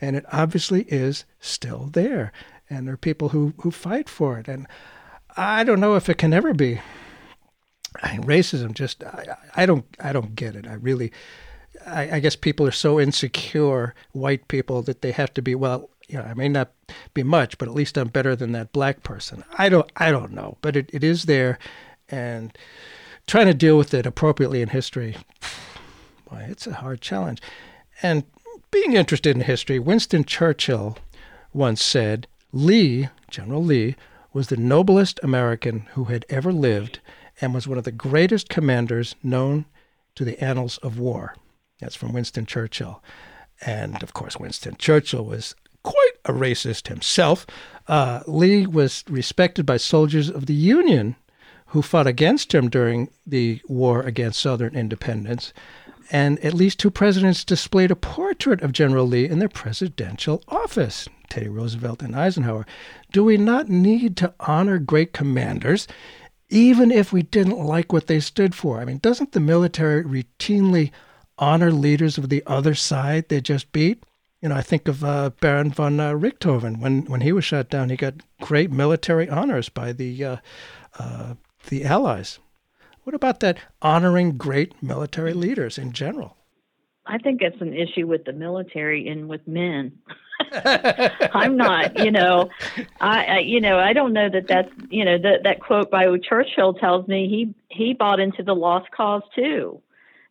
And 0.00 0.16
it 0.16 0.26
obviously 0.30 0.82
is 0.82 1.24
still 1.40 1.88
there. 1.92 2.32
And 2.68 2.86
there 2.86 2.94
are 2.94 2.98
people 2.98 3.30
who, 3.30 3.54
who 3.60 3.70
fight 3.70 4.08
for 4.08 4.38
it. 4.38 4.48
And 4.48 4.66
I 5.36 5.64
don't 5.64 5.80
know 5.80 5.96
if 5.96 6.08
it 6.08 6.18
can 6.18 6.32
ever 6.32 6.52
be. 6.52 6.80
I 8.02 8.12
mean, 8.12 8.24
racism 8.24 8.74
just 8.74 9.04
I, 9.04 9.36
I 9.54 9.66
don't 9.66 9.84
I 10.00 10.12
don't 10.12 10.34
get 10.34 10.56
it. 10.56 10.66
I 10.66 10.74
really 10.74 11.12
I, 11.86 12.16
I 12.16 12.20
guess 12.20 12.36
people 12.36 12.66
are 12.66 12.72
so 12.72 13.00
insecure, 13.00 13.94
white 14.12 14.48
people, 14.48 14.82
that 14.82 15.02
they 15.02 15.12
have 15.12 15.32
to 15.34 15.42
be 15.42 15.54
well 15.54 15.90
you 16.08 16.18
know, 16.18 16.24
I 16.24 16.34
may 16.34 16.48
not 16.48 16.72
be 17.14 17.22
much, 17.22 17.58
but 17.58 17.68
at 17.68 17.74
least 17.74 17.96
I'm 17.96 18.08
better 18.08 18.36
than 18.36 18.52
that 18.52 18.72
black 18.72 19.02
person. 19.02 19.44
I 19.56 19.68
don't, 19.68 19.90
I 19.96 20.10
don't 20.10 20.32
know, 20.32 20.58
but 20.60 20.76
it, 20.76 20.90
it 20.92 21.02
is 21.02 21.24
there, 21.24 21.58
and 22.08 22.56
trying 23.26 23.46
to 23.46 23.54
deal 23.54 23.78
with 23.78 23.94
it 23.94 24.06
appropriately 24.06 24.60
in 24.60 24.68
history, 24.68 25.16
boy, 26.30 26.46
it's 26.48 26.66
a 26.66 26.74
hard 26.74 27.00
challenge. 27.00 27.40
And 28.02 28.24
being 28.70 28.94
interested 28.94 29.36
in 29.36 29.42
history, 29.42 29.78
Winston 29.78 30.24
Churchill 30.24 30.98
once 31.52 31.82
said, 31.82 32.26
"Lee, 32.52 33.08
General 33.30 33.64
Lee, 33.64 33.96
was 34.32 34.48
the 34.48 34.56
noblest 34.56 35.20
American 35.22 35.86
who 35.92 36.04
had 36.04 36.26
ever 36.28 36.52
lived, 36.52 37.00
and 37.40 37.54
was 37.54 37.68
one 37.68 37.78
of 37.78 37.84
the 37.84 37.92
greatest 37.92 38.48
commanders 38.48 39.14
known 39.22 39.64
to 40.16 40.24
the 40.24 40.42
annals 40.42 40.78
of 40.78 40.98
war." 40.98 41.36
That's 41.80 41.94
from 41.94 42.12
Winston 42.12 42.46
Churchill. 42.46 43.02
And 43.64 44.02
of 44.02 44.12
course, 44.12 44.36
Winston 44.38 44.76
Churchill 44.76 45.24
was 45.24 45.54
quite 45.84 46.12
a 46.24 46.32
racist 46.32 46.88
himself. 46.88 47.46
Uh, 47.86 48.20
Lee 48.26 48.66
was 48.66 49.04
respected 49.08 49.64
by 49.64 49.76
soldiers 49.76 50.28
of 50.28 50.46
the 50.46 50.54
Union 50.54 51.14
who 51.66 51.82
fought 51.82 52.06
against 52.06 52.54
him 52.54 52.68
during 52.68 53.10
the 53.26 53.60
war 53.68 54.02
against 54.02 54.40
Southern 54.40 54.74
independence. 54.74 55.52
And 56.10 56.38
at 56.44 56.54
least 56.54 56.78
two 56.78 56.90
presidents 56.90 57.44
displayed 57.44 57.90
a 57.90 57.96
portrait 57.96 58.62
of 58.62 58.72
General 58.72 59.06
Lee 59.06 59.28
in 59.28 59.38
their 59.38 59.48
presidential 59.48 60.42
office 60.48 61.08
Teddy 61.28 61.48
Roosevelt 61.48 62.02
and 62.02 62.14
Eisenhower. 62.14 62.66
Do 63.12 63.24
we 63.24 63.36
not 63.36 63.68
need 63.68 64.16
to 64.18 64.34
honor 64.40 64.78
great 64.78 65.12
commanders, 65.12 65.88
even 66.48 66.92
if 66.92 67.12
we 67.12 67.22
didn't 67.22 67.58
like 67.58 67.92
what 67.92 68.06
they 68.06 68.20
stood 68.20 68.54
for? 68.54 68.78
I 68.80 68.84
mean, 68.84 68.98
doesn't 68.98 69.32
the 69.32 69.40
military 69.40 70.04
routinely 70.04 70.92
honor 71.38 71.72
leaders 71.72 72.18
of 72.18 72.28
the 72.28 72.42
other 72.46 72.74
side 72.74 73.28
they 73.28 73.40
just 73.40 73.72
beat? 73.72 74.04
You 74.44 74.50
know, 74.50 74.56
I 74.56 74.60
think 74.60 74.88
of 74.88 75.02
uh, 75.02 75.30
Baron 75.40 75.70
von 75.70 75.98
uh, 75.98 76.12
Richthofen. 76.12 76.78
When 76.78 77.06
when 77.06 77.22
he 77.22 77.32
was 77.32 77.46
shot 77.46 77.70
down, 77.70 77.88
he 77.88 77.96
got 77.96 78.16
great 78.42 78.70
military 78.70 79.26
honors 79.26 79.70
by 79.70 79.92
the 79.92 80.22
uh, 80.22 80.36
uh, 80.98 81.34
the 81.70 81.82
Allies. 81.86 82.40
What 83.04 83.14
about 83.14 83.40
that 83.40 83.56
honoring 83.80 84.36
great 84.36 84.82
military 84.82 85.32
leaders 85.32 85.78
in 85.78 85.92
general? 85.92 86.36
I 87.06 87.16
think 87.16 87.40
it's 87.40 87.60
an 87.62 87.72
issue 87.72 88.06
with 88.06 88.26
the 88.26 88.34
military 88.34 89.08
and 89.08 89.30
with 89.30 89.48
men. 89.48 89.92
I'm 90.52 91.56
not, 91.56 91.98
you 91.98 92.10
know, 92.10 92.50
I, 93.00 93.24
I, 93.24 93.38
you 93.38 93.62
know, 93.62 93.78
I 93.78 93.94
don't 93.94 94.12
know 94.12 94.28
that 94.28 94.46
that's, 94.46 94.70
you 94.90 95.06
know, 95.06 95.16
that 95.16 95.44
that 95.44 95.60
quote 95.60 95.90
by 95.90 96.04
Churchill 96.18 96.74
tells 96.74 97.08
me 97.08 97.28
he 97.28 97.54
he 97.74 97.94
bought 97.94 98.20
into 98.20 98.42
the 98.42 98.54
lost 98.54 98.90
cause 98.90 99.22
too 99.34 99.80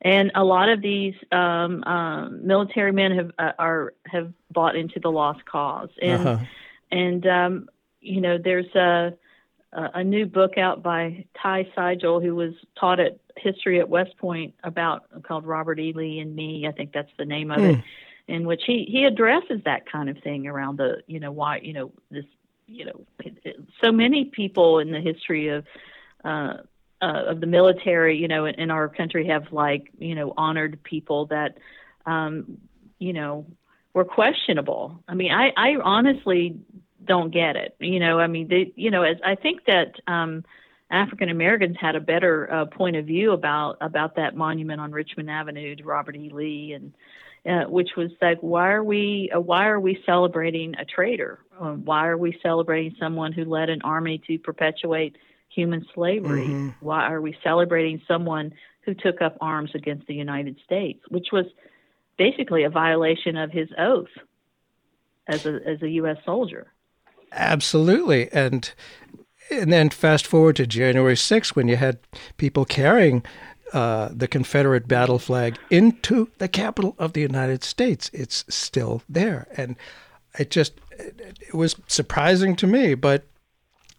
and 0.03 0.31
a 0.35 0.43
lot 0.43 0.69
of 0.69 0.81
these 0.81 1.15
um, 1.31 1.83
um, 1.83 2.45
military 2.45 2.91
men 2.91 3.11
have 3.11 3.31
uh, 3.39 3.51
are 3.57 3.93
have 4.05 4.33
bought 4.51 4.75
into 4.75 4.99
the 4.99 5.09
lost 5.09 5.45
cause, 5.45 5.89
and 6.01 6.27
uh-huh. 6.27 6.45
and 6.91 7.27
um, 7.27 7.69
you 8.01 8.21
know 8.21 8.37
there's 8.37 8.73
a 8.75 9.13
a 9.75 10.03
new 10.03 10.25
book 10.25 10.57
out 10.57 10.83
by 10.83 11.25
Ty 11.41 11.67
Seidule, 11.75 12.19
who 12.19 12.35
was 12.35 12.53
taught 12.79 12.99
at 12.99 13.17
history 13.37 13.79
at 13.79 13.89
West 13.89 14.17
Point 14.17 14.53
about 14.63 15.05
called 15.23 15.45
Robert 15.45 15.79
E. 15.79 15.93
Lee 15.93 16.19
and 16.19 16.35
Me. 16.35 16.67
I 16.67 16.71
think 16.71 16.91
that's 16.93 17.11
the 17.17 17.25
name 17.25 17.49
of 17.49 17.59
mm. 17.59 17.77
it, 17.77 17.83
in 18.27 18.45
which 18.45 18.61
he 18.65 18.85
he 18.89 19.05
addresses 19.05 19.61
that 19.65 19.89
kind 19.89 20.09
of 20.09 20.17
thing 20.19 20.47
around 20.47 20.77
the 20.77 21.01
you 21.07 21.19
know 21.19 21.31
why 21.31 21.57
you 21.57 21.73
know 21.73 21.91
this 22.11 22.25
you 22.67 22.85
know 22.85 23.05
so 23.83 23.91
many 23.91 24.25
people 24.25 24.79
in 24.79 24.91
the 24.91 24.99
history 24.99 25.47
of 25.49 25.65
uh, 26.23 26.57
uh, 27.03 27.31
of 27.31 27.41
the 27.41 27.47
military, 27.47 28.17
you 28.17 28.29
know, 28.29 28.45
in, 28.45 28.55
in, 28.55 28.71
our 28.71 28.87
country 28.87 29.27
have 29.27 29.51
like, 29.51 29.91
you 29.97 30.15
know, 30.15 30.33
honored 30.37 30.81
people 30.83 31.25
that, 31.25 31.57
um, 32.05 32.57
you 32.97 33.11
know, 33.11 33.45
were 33.93 34.05
questionable. 34.05 35.03
I 35.07 35.13
mean, 35.13 35.31
I, 35.31 35.51
I 35.57 35.75
honestly 35.83 36.57
don't 37.03 37.31
get 37.31 37.57
it. 37.57 37.75
You 37.79 37.99
know, 37.99 38.19
I 38.19 38.27
mean, 38.27 38.47
they, 38.47 38.71
you 38.75 38.89
know, 38.89 39.03
as 39.03 39.17
I 39.25 39.35
think 39.35 39.65
that 39.65 39.95
um, 40.07 40.45
African 40.89 41.27
Americans 41.27 41.75
had 41.79 41.97
a 41.97 41.99
better 41.99 42.51
uh, 42.51 42.65
point 42.65 42.95
of 42.95 43.05
view 43.05 43.33
about 43.33 43.77
about 43.81 44.15
that 44.15 44.35
monument 44.35 44.79
on 44.79 44.91
Richmond 44.91 45.29
Avenue 45.29 45.75
to 45.75 45.83
Robert 45.83 46.15
E. 46.15 46.29
Lee, 46.29 46.73
and 46.73 46.93
uh, 47.45 47.69
which 47.69 47.89
was 47.97 48.11
like, 48.21 48.39
why 48.39 48.71
are 48.71 48.83
we 48.83 49.29
uh, 49.35 49.41
why 49.41 49.67
are 49.67 49.79
we 49.79 50.01
celebrating 50.05 50.75
a 50.79 50.85
traitor? 50.85 51.39
Um, 51.59 51.83
why 51.83 52.07
are 52.07 52.17
we 52.17 52.39
celebrating 52.41 52.95
someone 52.97 53.33
who 53.33 53.43
led 53.43 53.69
an 53.69 53.81
army 53.81 54.21
to 54.27 54.39
perpetuate 54.39 55.17
human 55.53 55.85
slavery? 55.93 56.47
Mm-hmm. 56.47 56.69
Why 56.79 57.05
are 57.07 57.21
we 57.21 57.35
celebrating 57.43 58.01
someone 58.07 58.53
who 58.81 58.93
took 58.93 59.21
up 59.21 59.37
arms 59.41 59.71
against 59.73 60.07
the 60.07 60.15
United 60.15 60.57
States, 60.65 60.99
which 61.09 61.27
was 61.31 61.45
basically 62.17 62.63
a 62.63 62.69
violation 62.69 63.37
of 63.37 63.51
his 63.51 63.69
oath 63.77 64.09
as 65.27 65.45
a 65.45 65.59
as 65.65 65.81
a 65.81 65.89
U.S. 65.89 66.17
soldier? 66.25 66.67
Absolutely, 67.31 68.31
and 68.31 68.71
and 69.49 69.71
then 69.71 69.89
fast 69.89 70.25
forward 70.25 70.55
to 70.57 70.67
January 70.67 71.15
6th 71.15 71.55
when 71.55 71.67
you 71.67 71.75
had 71.75 71.99
people 72.37 72.65
carrying 72.65 73.23
uh, 73.73 74.09
the 74.11 74.27
Confederate 74.27 74.87
battle 74.87 75.19
flag 75.19 75.57
into 75.69 76.29
the 76.37 76.47
capitol 76.47 76.95
of 76.99 77.13
the 77.13 77.21
United 77.21 77.63
States. 77.63 78.09
It's 78.13 78.45
still 78.47 79.01
there, 79.09 79.47
and 79.57 79.75
it 80.37 80.51
just 80.51 80.73
it 80.97 81.53
was 81.53 81.75
surprising 81.87 82.55
to 82.57 82.67
me, 82.67 82.93
but 82.93 83.25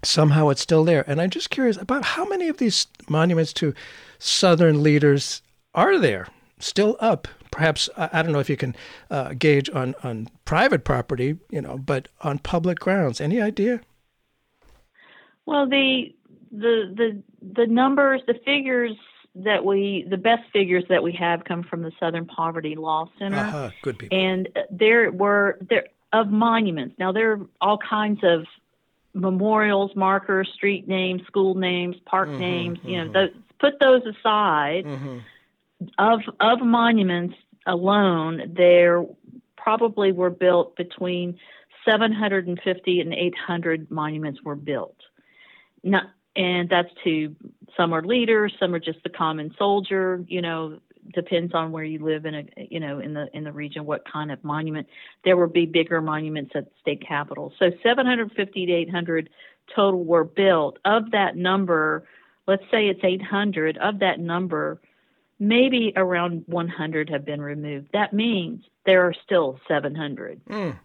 somehow 0.04 0.48
it's 0.48 0.60
still 0.60 0.84
there. 0.84 1.04
And 1.06 1.20
I'm 1.20 1.30
just 1.30 1.50
curious 1.50 1.76
about 1.76 2.04
how 2.04 2.24
many 2.24 2.48
of 2.48 2.58
these 2.58 2.86
monuments 3.08 3.52
to 3.54 3.74
Southern 4.18 4.82
leaders 4.82 5.42
are 5.74 5.98
there 5.98 6.28
still 6.64 6.96
up? 7.00 7.28
Perhaps 7.50 7.88
I 7.96 8.22
don't 8.22 8.32
know 8.32 8.40
if 8.40 8.50
you 8.50 8.56
can 8.56 8.74
uh, 9.10 9.34
gauge 9.34 9.70
on 9.70 9.94
on 10.02 10.28
private 10.44 10.84
property, 10.84 11.38
you 11.50 11.60
know, 11.60 11.78
but 11.78 12.08
on 12.22 12.38
public 12.38 12.80
grounds. 12.80 13.20
Any 13.20 13.40
idea? 13.40 13.80
Well, 15.46 15.68
the 15.68 16.14
the 16.50 16.92
the 16.96 17.22
the 17.56 17.66
numbers, 17.66 18.22
the 18.26 18.34
figures 18.44 18.96
that 19.36 19.64
we 19.64 20.04
the 20.10 20.16
best 20.16 20.42
figures 20.52 20.84
that 20.88 21.02
we 21.02 21.12
have 21.12 21.44
come 21.44 21.62
from 21.62 21.82
the 21.82 21.92
Southern 22.00 22.26
Poverty 22.26 22.74
Law 22.74 23.08
Center. 23.20 23.36
Uh-huh. 23.36 23.70
Good 23.82 23.98
people. 24.00 24.18
And 24.18 24.48
there 24.70 25.12
were 25.12 25.58
there 25.68 25.86
of 26.12 26.30
monuments. 26.30 26.96
Now 26.98 27.12
there 27.12 27.32
are 27.32 27.40
all 27.60 27.78
kinds 27.78 28.20
of 28.24 28.46
memorials, 29.14 29.92
markers, 29.94 30.50
street 30.54 30.86
names, 30.88 31.22
school 31.26 31.54
names, 31.54 31.96
park 32.04 32.28
mm-hmm, 32.28 32.40
names. 32.40 32.78
You 32.82 32.98
know, 32.98 33.04
mm-hmm. 33.04 33.12
those, 33.12 33.30
put 33.60 33.80
those 33.80 34.02
aside. 34.02 34.84
Mm-hmm. 34.84 35.18
Of 35.98 36.20
of 36.40 36.60
monuments 36.60 37.34
alone, 37.66 38.54
there 38.56 39.04
probably 39.56 40.12
were 40.12 40.30
built 40.30 40.76
between 40.76 41.38
750 41.88 43.00
and 43.00 43.12
800 43.12 43.90
monuments 43.90 44.40
were 44.42 44.54
built. 44.54 44.96
Not, 45.82 46.04
and 46.36 46.68
that's 46.68 46.88
to 47.04 47.34
some 47.76 47.92
are 47.92 48.02
leaders, 48.02 48.54
some 48.58 48.74
are 48.74 48.80
just 48.80 49.02
the 49.02 49.10
common 49.10 49.54
soldier. 49.58 50.24
You 50.26 50.42
know, 50.42 50.78
depends 51.12 51.54
on 51.54 51.72
where 51.72 51.84
you 51.84 51.98
live 51.98 52.24
in 52.24 52.34
a 52.34 52.44
you 52.56 52.80
know 52.80 52.98
in 52.98 53.14
the 53.14 53.28
in 53.34 53.44
the 53.44 53.52
region 53.52 53.84
what 53.84 54.02
kind 54.10 54.30
of 54.30 54.42
monument. 54.44 54.86
There 55.24 55.36
will 55.36 55.48
be 55.48 55.66
bigger 55.66 56.00
monuments 56.00 56.52
at 56.54 56.68
state 56.80 57.06
capitals 57.06 57.52
so 57.58 57.70
750 57.82 58.66
to 58.66 58.72
800 58.72 59.30
total 59.74 60.04
were 60.04 60.24
built. 60.24 60.78
Of 60.84 61.10
that 61.12 61.36
number 61.36 62.06
let's 62.46 62.64
say 62.70 62.88
it's 62.88 63.02
800 63.02 63.78
of 63.78 64.00
that 64.00 64.20
number 64.20 64.80
maybe 65.38 65.92
around 65.96 66.44
100 66.46 67.10
have 67.10 67.24
been 67.24 67.40
removed. 67.40 67.88
That 67.92 68.12
means 68.12 68.64
there 68.86 69.06
are 69.06 69.14
still 69.24 69.58
700 69.68 70.40
mm. 70.46 70.78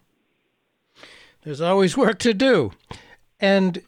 there's 1.42 1.60
always 1.60 1.96
work 1.96 2.18
to 2.20 2.34
do. 2.34 2.72
And 3.38 3.82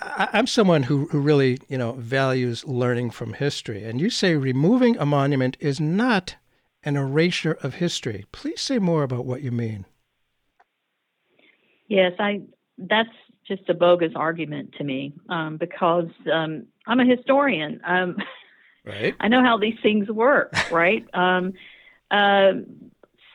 I'm 0.00 0.46
someone 0.46 0.84
who, 0.84 1.06
who 1.06 1.20
really, 1.20 1.58
you 1.68 1.78
know, 1.78 1.92
values 1.92 2.64
learning 2.64 3.10
from 3.10 3.32
history. 3.34 3.84
And 3.84 4.00
you 4.00 4.10
say 4.10 4.34
removing 4.34 4.96
a 4.98 5.06
monument 5.06 5.56
is 5.60 5.80
not 5.80 6.36
an 6.82 6.96
erasure 6.96 7.58
of 7.62 7.74
history. 7.74 8.26
Please 8.32 8.60
say 8.60 8.78
more 8.78 9.02
about 9.02 9.24
what 9.24 9.42
you 9.42 9.50
mean. 9.50 9.86
Yes, 11.88 12.12
I. 12.18 12.42
That's 12.76 13.10
just 13.46 13.68
a 13.68 13.74
bogus 13.74 14.12
argument 14.16 14.74
to 14.78 14.84
me 14.84 15.12
um, 15.28 15.58
because 15.58 16.08
um, 16.32 16.66
I'm 16.86 16.98
a 16.98 17.04
historian. 17.04 17.80
Um, 17.86 18.16
right. 18.84 19.14
I 19.20 19.28
know 19.28 19.42
how 19.42 19.58
these 19.58 19.78
things 19.82 20.08
work. 20.08 20.52
Right. 20.70 21.06
um, 21.14 21.52
uh, 22.10 22.52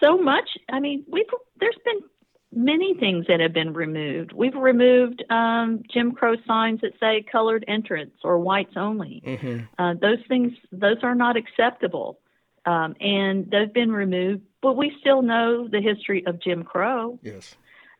so 0.03 0.17
much. 0.17 0.49
I 0.69 0.79
mean, 0.79 1.05
we've 1.07 1.25
there's 1.59 1.77
been 1.85 2.01
many 2.51 2.95
things 2.95 3.25
that 3.27 3.39
have 3.39 3.53
been 3.53 3.73
removed. 3.73 4.31
We've 4.33 4.55
removed 4.55 5.23
um, 5.29 5.83
Jim 5.91 6.13
Crow 6.13 6.35
signs 6.47 6.81
that 6.81 6.93
say 6.99 7.23
colored 7.31 7.63
entrance 7.67 8.15
or 8.23 8.39
whites 8.39 8.73
only. 8.75 9.21
Mm-hmm. 9.25 9.59
Uh, 9.77 9.93
those 10.01 10.19
things, 10.27 10.53
those 10.71 10.97
are 11.03 11.15
not 11.15 11.37
acceptable. 11.37 12.19
Um, 12.65 12.95
and 12.99 13.49
they've 13.49 13.73
been 13.73 13.91
removed, 13.91 14.43
but 14.61 14.75
we 14.75 14.95
still 14.99 15.21
know 15.21 15.67
the 15.67 15.81
history 15.81 16.25
of 16.25 16.41
Jim 16.41 16.63
Crow. 16.63 17.19
Yes. 17.21 17.55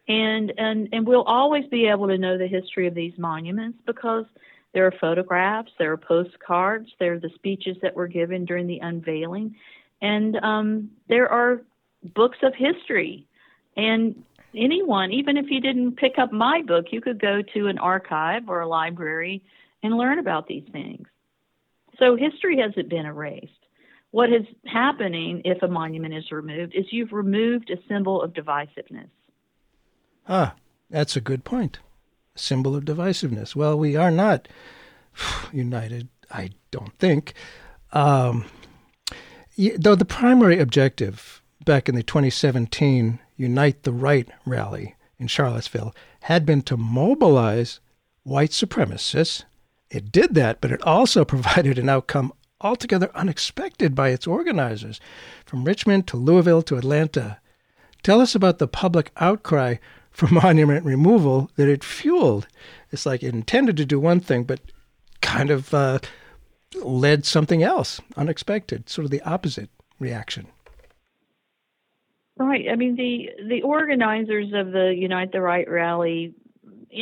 And, 0.07 0.51
and, 0.57 0.89
and 0.91 1.07
we'll 1.07 1.23
always 1.23 1.65
be 1.67 1.87
able 1.87 2.07
to 2.07 2.17
know 2.17 2.37
the 2.37 2.47
history 2.47 2.87
of 2.87 2.95
these 2.95 3.13
monuments 3.17 3.79
because 3.85 4.25
there 4.73 4.85
are 4.85 4.93
photographs, 4.99 5.71
there 5.79 5.91
are 5.91 5.97
postcards, 5.97 6.89
there 6.99 7.13
are 7.13 7.19
the 7.19 7.31
speeches 7.35 7.77
that 7.81 7.95
were 7.95 8.07
given 8.07 8.45
during 8.45 8.67
the 8.67 8.79
unveiling, 8.79 9.55
and 10.01 10.35
um, 10.37 10.91
there 11.07 11.27
are 11.27 11.61
books 12.13 12.37
of 12.43 12.53
history. 12.55 13.25
And 13.75 14.23
anyone, 14.55 15.11
even 15.11 15.37
if 15.37 15.45
you 15.49 15.61
didn't 15.61 15.97
pick 15.97 16.17
up 16.17 16.31
my 16.31 16.61
book, 16.61 16.87
you 16.91 17.01
could 17.01 17.21
go 17.21 17.41
to 17.53 17.67
an 17.67 17.77
archive 17.77 18.49
or 18.49 18.61
a 18.61 18.67
library 18.67 19.43
and 19.83 19.97
learn 19.97 20.19
about 20.19 20.47
these 20.47 20.67
things. 20.71 21.07
So 21.97 22.15
history 22.15 22.59
hasn't 22.59 22.89
been 22.89 23.05
erased. 23.05 23.51
What 24.11 24.31
is 24.31 24.45
happening 24.65 25.41
if 25.45 25.61
a 25.61 25.67
monument 25.67 26.13
is 26.13 26.31
removed 26.31 26.73
is 26.75 26.85
you've 26.91 27.11
removed 27.11 27.69
a 27.69 27.77
symbol 27.87 28.21
of 28.21 28.33
divisiveness. 28.33 29.09
Ah, 30.27 30.55
that's 30.89 31.15
a 31.15 31.21
good 31.21 31.43
point. 31.43 31.79
Symbol 32.35 32.75
of 32.75 32.85
divisiveness. 32.85 33.55
Well, 33.55 33.77
we 33.77 33.95
are 33.95 34.11
not 34.11 34.47
united, 35.51 36.07
I 36.31 36.51
don't 36.71 36.97
think. 36.97 37.33
Um, 37.91 38.45
though 39.77 39.95
the 39.95 40.05
primary 40.05 40.59
objective 40.59 41.43
back 41.65 41.89
in 41.89 41.95
the 41.95 42.03
2017 42.03 43.19
Unite 43.39 43.83
the 43.83 43.93
Right 43.93 44.27
rally 44.45 44.95
in 45.17 45.27
Charlottesville 45.27 45.95
had 46.23 46.45
been 46.45 46.61
to 46.63 46.75
mobilize 46.75 47.79
white 48.23 48.49
supremacists. 48.49 49.45
It 49.89 50.11
did 50.11 50.35
that, 50.35 50.59
but 50.59 50.73
it 50.73 50.81
also 50.83 51.23
provided 51.33 51.79
an 51.79 51.87
outcome 51.87 52.33
altogether 52.59 53.09
unexpected 53.15 53.95
by 53.95 54.09
its 54.09 54.27
organizers, 54.27 54.99
from 55.45 55.63
Richmond 55.63 56.05
to 56.07 56.17
Louisville 56.17 56.61
to 56.63 56.75
Atlanta. 56.75 57.39
Tell 58.03 58.19
us 58.19 58.35
about 58.35 58.59
the 58.59 58.67
public 58.67 59.11
outcry 59.15 59.75
for 60.11 60.27
monument 60.33 60.85
removal 60.85 61.49
that 61.55 61.69
it 61.69 61.81
fueled. 61.81 62.45
It's 62.91 63.05
like 63.05 63.23
it 63.23 63.33
intended 63.33 63.77
to 63.77 63.85
do 63.85 64.01
one 64.01 64.19
thing, 64.19 64.43
but 64.43 64.59
kind 65.21 65.49
of 65.49 65.73
uh, 65.73 65.99
led 66.83 67.25
something 67.25 67.63
else 67.63 68.01
unexpected, 68.17 68.89
sort 68.89 69.05
of 69.05 69.11
the 69.11 69.21
opposite 69.21 69.69
reaction. 69.97 70.47
Right. 72.39 72.67
I 72.71 72.75
mean, 72.75 72.95
the 72.95 73.31
the 73.49 73.63
organizers 73.63 74.53
of 74.53 74.71
the 74.71 74.95
Unite 74.97 75.33
the 75.33 75.41
Right 75.41 75.69
rally. 75.69 76.33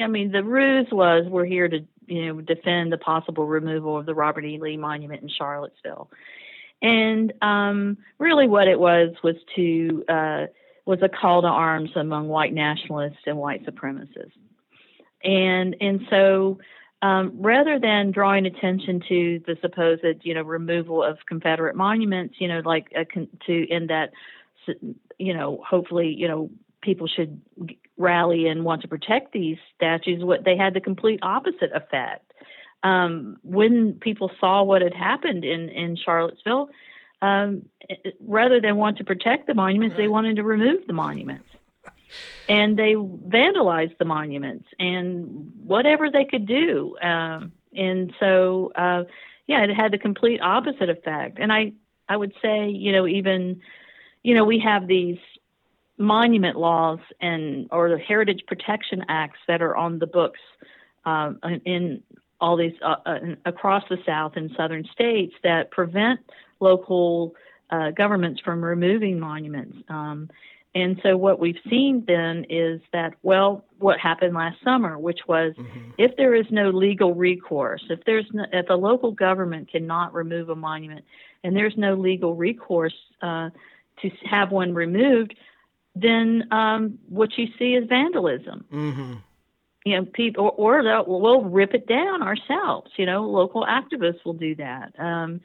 I 0.01 0.07
mean, 0.07 0.31
the 0.31 0.43
ruse 0.43 0.87
was 0.91 1.25
we're 1.27 1.45
here 1.45 1.67
to 1.69 1.85
you 2.07 2.25
know 2.25 2.41
defend 2.41 2.91
the 2.91 2.97
possible 2.97 3.45
removal 3.45 3.95
of 3.97 4.07
the 4.07 4.15
Robert 4.15 4.45
E. 4.45 4.57
Lee 4.59 4.77
Monument 4.77 5.21
in 5.21 5.29
Charlottesville, 5.29 6.09
and 6.81 7.31
um, 7.43 7.97
really 8.17 8.47
what 8.47 8.67
it 8.67 8.79
was 8.79 9.13
was 9.23 9.35
to 9.55 10.03
uh, 10.09 10.45
was 10.87 11.03
a 11.03 11.09
call 11.09 11.43
to 11.43 11.47
arms 11.47 11.91
among 11.95 12.29
white 12.29 12.53
nationalists 12.53 13.19
and 13.27 13.37
white 13.37 13.63
supremacists, 13.63 14.31
and 15.23 15.75
and 15.79 16.01
so. 16.09 16.57
Um, 17.03 17.33
rather 17.35 17.77
than 17.79 18.09
drawing 18.09 18.47
attention 18.47 19.03
to 19.07 19.39
the 19.45 19.55
supposed, 19.61 20.03
you 20.23 20.33
know, 20.33 20.41
removal 20.41 21.03
of 21.03 21.19
Confederate 21.27 21.75
monuments, 21.75 22.37
you 22.39 22.47
know, 22.47 22.63
like 22.65 22.91
a, 22.95 23.05
to 23.45 23.67
in 23.69 23.85
that 23.85 24.13
you 25.17 25.33
know, 25.33 25.63
hopefully, 25.67 26.13
you 26.15 26.27
know, 26.27 26.49
people 26.81 27.07
should 27.07 27.41
rally 27.97 28.47
and 28.47 28.63
want 28.63 28.81
to 28.83 28.87
protect 28.87 29.33
these 29.33 29.57
statues. 29.75 30.23
What 30.23 30.43
they 30.43 30.55
had 30.55 30.73
the 30.73 30.81
complete 30.81 31.19
opposite 31.21 31.71
effect. 31.73 32.23
Um, 32.83 33.37
when 33.43 33.93
people 33.93 34.31
saw 34.39 34.63
what 34.63 34.81
had 34.81 34.93
happened 34.93 35.43
in 35.43 35.69
in 35.69 35.97
Charlottesville, 35.97 36.69
um, 37.21 37.65
rather 38.19 38.61
than 38.61 38.77
want 38.77 38.97
to 38.99 39.03
protect 39.03 39.47
the 39.47 39.55
monuments, 39.55 39.97
they 39.97 40.07
wanted 40.07 40.35
to 40.35 40.43
remove 40.43 40.85
the 40.85 40.93
monuments, 40.93 41.49
and 42.47 42.77
they 42.77 42.93
vandalized 42.93 43.97
the 43.97 44.05
monuments 44.05 44.67
and 44.79 45.51
whatever 45.63 46.11
they 46.11 46.25
could 46.25 46.45
do. 46.45 46.95
Um, 47.01 47.51
and 47.75 48.13
so, 48.19 48.71
uh, 48.75 49.03
yeah, 49.47 49.63
it 49.63 49.73
had 49.73 49.91
the 49.91 49.97
complete 49.97 50.39
opposite 50.41 50.89
effect. 50.89 51.39
And 51.39 51.51
I 51.51 51.73
I 52.07 52.15
would 52.15 52.33
say, 52.41 52.69
you 52.69 52.91
know, 52.91 53.07
even 53.07 53.61
you 54.23 54.33
know, 54.33 54.45
we 54.45 54.59
have 54.59 54.87
these 54.87 55.17
monument 55.97 56.57
laws 56.57 56.99
and 57.21 57.67
or 57.71 57.89
the 57.89 57.97
heritage 57.97 58.43
protection 58.47 59.03
acts 59.09 59.39
that 59.47 59.61
are 59.61 59.75
on 59.75 59.99
the 59.99 60.07
books 60.07 60.39
um, 61.05 61.39
in 61.65 62.03
all 62.39 62.55
these 62.55 62.73
uh, 62.83 62.95
uh, 63.05 63.19
across 63.45 63.83
the 63.89 63.97
South 64.05 64.33
and 64.35 64.51
Southern 64.55 64.85
states 64.91 65.33
that 65.43 65.71
prevent 65.71 66.19
local 66.59 67.35
uh, 67.71 67.91
governments 67.91 68.41
from 68.43 68.63
removing 68.63 69.19
monuments. 69.19 69.77
Um, 69.89 70.29
and 70.75 70.99
so 71.01 71.17
what 71.17 71.39
we've 71.39 71.57
seen 71.69 72.03
then 72.05 72.45
is 72.49 72.79
that 72.93 73.15
well, 73.23 73.65
what 73.79 73.99
happened 73.99 74.35
last 74.35 74.57
summer, 74.63 74.99
which 74.99 75.21
was 75.27 75.53
mm-hmm. 75.57 75.91
if 75.97 76.15
there 76.17 76.35
is 76.35 76.45
no 76.51 76.69
legal 76.69 77.15
recourse, 77.15 77.83
if 77.89 78.03
there's 78.05 78.27
no, 78.31 78.45
if 78.53 78.67
the 78.67 78.75
local 78.75 79.11
government 79.11 79.71
cannot 79.71 80.13
remove 80.13 80.49
a 80.49 80.55
monument, 80.55 81.03
and 81.43 81.55
there's 81.55 81.73
no 81.77 81.95
legal 81.95 82.35
recourse 82.35 82.93
uh, 83.23 83.49
to 84.01 84.09
have 84.29 84.51
one 84.51 84.73
removed, 84.73 85.35
then 85.95 86.47
um, 86.51 86.99
what 87.09 87.37
you 87.37 87.47
see 87.57 87.73
is 87.73 87.87
vandalism. 87.87 88.65
Mm-hmm. 88.71 89.13
You 89.85 89.95
know, 89.95 90.05
people 90.05 90.53
or, 90.57 90.81
or 90.81 91.03
we'll 91.07 91.43
rip 91.43 91.73
it 91.73 91.87
down 91.87 92.21
ourselves. 92.21 92.91
You 92.97 93.05
know, 93.05 93.23
local 93.23 93.65
activists 93.65 94.25
will 94.25 94.33
do 94.33 94.53
that. 94.55 94.93
Um, 94.99 95.41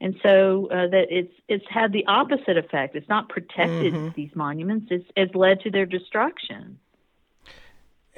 and 0.00 0.16
so 0.22 0.68
uh, 0.70 0.88
that 0.88 1.06
it's 1.10 1.32
it's 1.48 1.64
had 1.68 1.92
the 1.92 2.04
opposite 2.06 2.56
effect. 2.56 2.96
It's 2.96 3.08
not 3.08 3.28
protected 3.28 3.92
mm-hmm. 3.92 4.08
these 4.16 4.30
monuments. 4.34 4.86
It's 4.90 5.08
it's 5.16 5.34
led 5.34 5.60
to 5.60 5.70
their 5.70 5.86
destruction. 5.86 6.78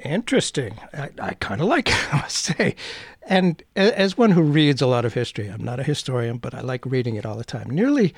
Interesting. 0.03 0.79
I, 0.93 1.09
I 1.19 1.33
kind 1.35 1.59
of 1.59 1.67
like 1.67 1.89
it, 1.89 1.95
I 2.13 2.17
must 2.17 2.37
say. 2.37 2.75
And 3.23 3.63
as 3.75 4.17
one 4.17 4.31
who 4.31 4.41
reads 4.41 4.81
a 4.81 4.87
lot 4.87 5.05
of 5.05 5.13
history, 5.13 5.47
I'm 5.47 5.63
not 5.63 5.79
a 5.79 5.83
historian, 5.83 6.37
but 6.37 6.53
I 6.53 6.61
like 6.61 6.85
reading 6.85 7.15
it 7.15 7.25
all 7.25 7.35
the 7.35 7.43
time. 7.43 7.69
Nearly 7.69 8.13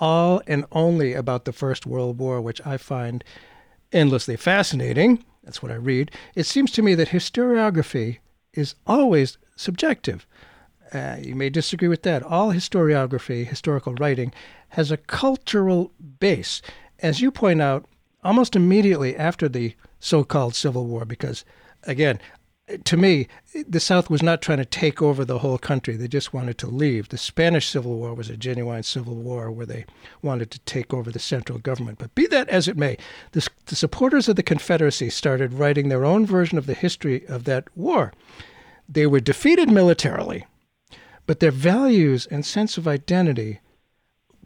all 0.00 0.42
and 0.46 0.64
only 0.72 1.12
about 1.12 1.44
the 1.44 1.52
First 1.52 1.86
World 1.86 2.18
War, 2.18 2.40
which 2.40 2.64
I 2.66 2.76
find 2.76 3.22
endlessly 3.92 4.36
fascinating. 4.36 5.24
That's 5.44 5.62
what 5.62 5.70
I 5.70 5.76
read. 5.76 6.10
It 6.34 6.46
seems 6.46 6.72
to 6.72 6.82
me 6.82 6.94
that 6.96 7.08
historiography 7.08 8.18
is 8.52 8.74
always 8.86 9.38
subjective. 9.56 10.26
Uh, 10.92 11.16
you 11.20 11.36
may 11.36 11.50
disagree 11.50 11.88
with 11.88 12.02
that. 12.02 12.22
All 12.22 12.52
historiography, 12.52 13.46
historical 13.46 13.94
writing, 13.94 14.32
has 14.70 14.90
a 14.90 14.96
cultural 14.96 15.92
base. 16.18 16.62
As 16.98 17.20
you 17.20 17.30
point 17.30 17.62
out, 17.62 17.86
almost 18.24 18.56
immediately 18.56 19.16
after 19.16 19.48
the 19.48 19.74
so 20.00 20.24
called 20.24 20.54
Civil 20.54 20.86
War, 20.86 21.04
because 21.04 21.44
again, 21.84 22.18
to 22.84 22.96
me, 22.96 23.28
the 23.68 23.80
South 23.80 24.10
was 24.10 24.22
not 24.22 24.42
trying 24.42 24.58
to 24.58 24.64
take 24.64 25.02
over 25.02 25.24
the 25.24 25.38
whole 25.38 25.58
country. 25.58 25.96
They 25.96 26.08
just 26.08 26.32
wanted 26.32 26.58
to 26.58 26.66
leave. 26.66 27.08
The 27.08 27.18
Spanish 27.18 27.68
Civil 27.68 27.96
War 27.96 28.14
was 28.14 28.30
a 28.30 28.36
genuine 28.36 28.82
civil 28.82 29.14
war 29.14 29.50
where 29.50 29.66
they 29.66 29.84
wanted 30.22 30.50
to 30.52 30.58
take 30.60 30.94
over 30.94 31.10
the 31.10 31.18
central 31.18 31.58
government. 31.58 31.98
But 31.98 32.14
be 32.14 32.26
that 32.26 32.48
as 32.48 32.68
it 32.68 32.76
may, 32.76 32.96
the, 33.32 33.48
the 33.66 33.76
supporters 33.76 34.28
of 34.28 34.36
the 34.36 34.42
Confederacy 34.42 35.10
started 35.10 35.54
writing 35.54 35.88
their 35.88 36.04
own 36.04 36.26
version 36.26 36.58
of 36.58 36.66
the 36.66 36.74
history 36.74 37.26
of 37.26 37.44
that 37.44 37.64
war. 37.76 38.12
They 38.88 39.06
were 39.06 39.20
defeated 39.20 39.70
militarily, 39.70 40.46
but 41.26 41.40
their 41.40 41.52
values 41.52 42.26
and 42.26 42.44
sense 42.44 42.76
of 42.76 42.88
identity 42.88 43.60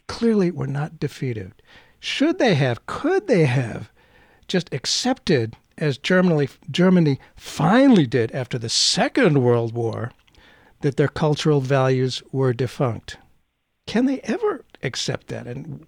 clearly 0.07 0.51
were 0.51 0.67
not 0.67 1.01
defeated. 1.01 1.53
Should 1.99 2.39
they 2.39 2.55
have, 2.55 2.85
could 2.87 3.27
they 3.27 3.47
have 3.47 3.91
just 4.47 4.73
accepted 4.75 5.57
as 5.79 5.99
Germany, 5.99 6.49
Germany 6.71 7.19
finally 7.37 8.07
did 8.07 8.33
after 8.33 8.59
the 8.59 8.69
Second 8.69 9.43
World 9.43 9.73
War, 9.75 10.13
that 10.81 10.97
their 10.97 11.09
cultural 11.09 11.61
values 11.61 12.23
were 12.31 12.53
defunct. 12.53 13.17
Can 13.87 14.07
they 14.07 14.21
ever 14.21 14.65
accept 14.83 15.29
that? 15.29 15.47
And 15.47 15.83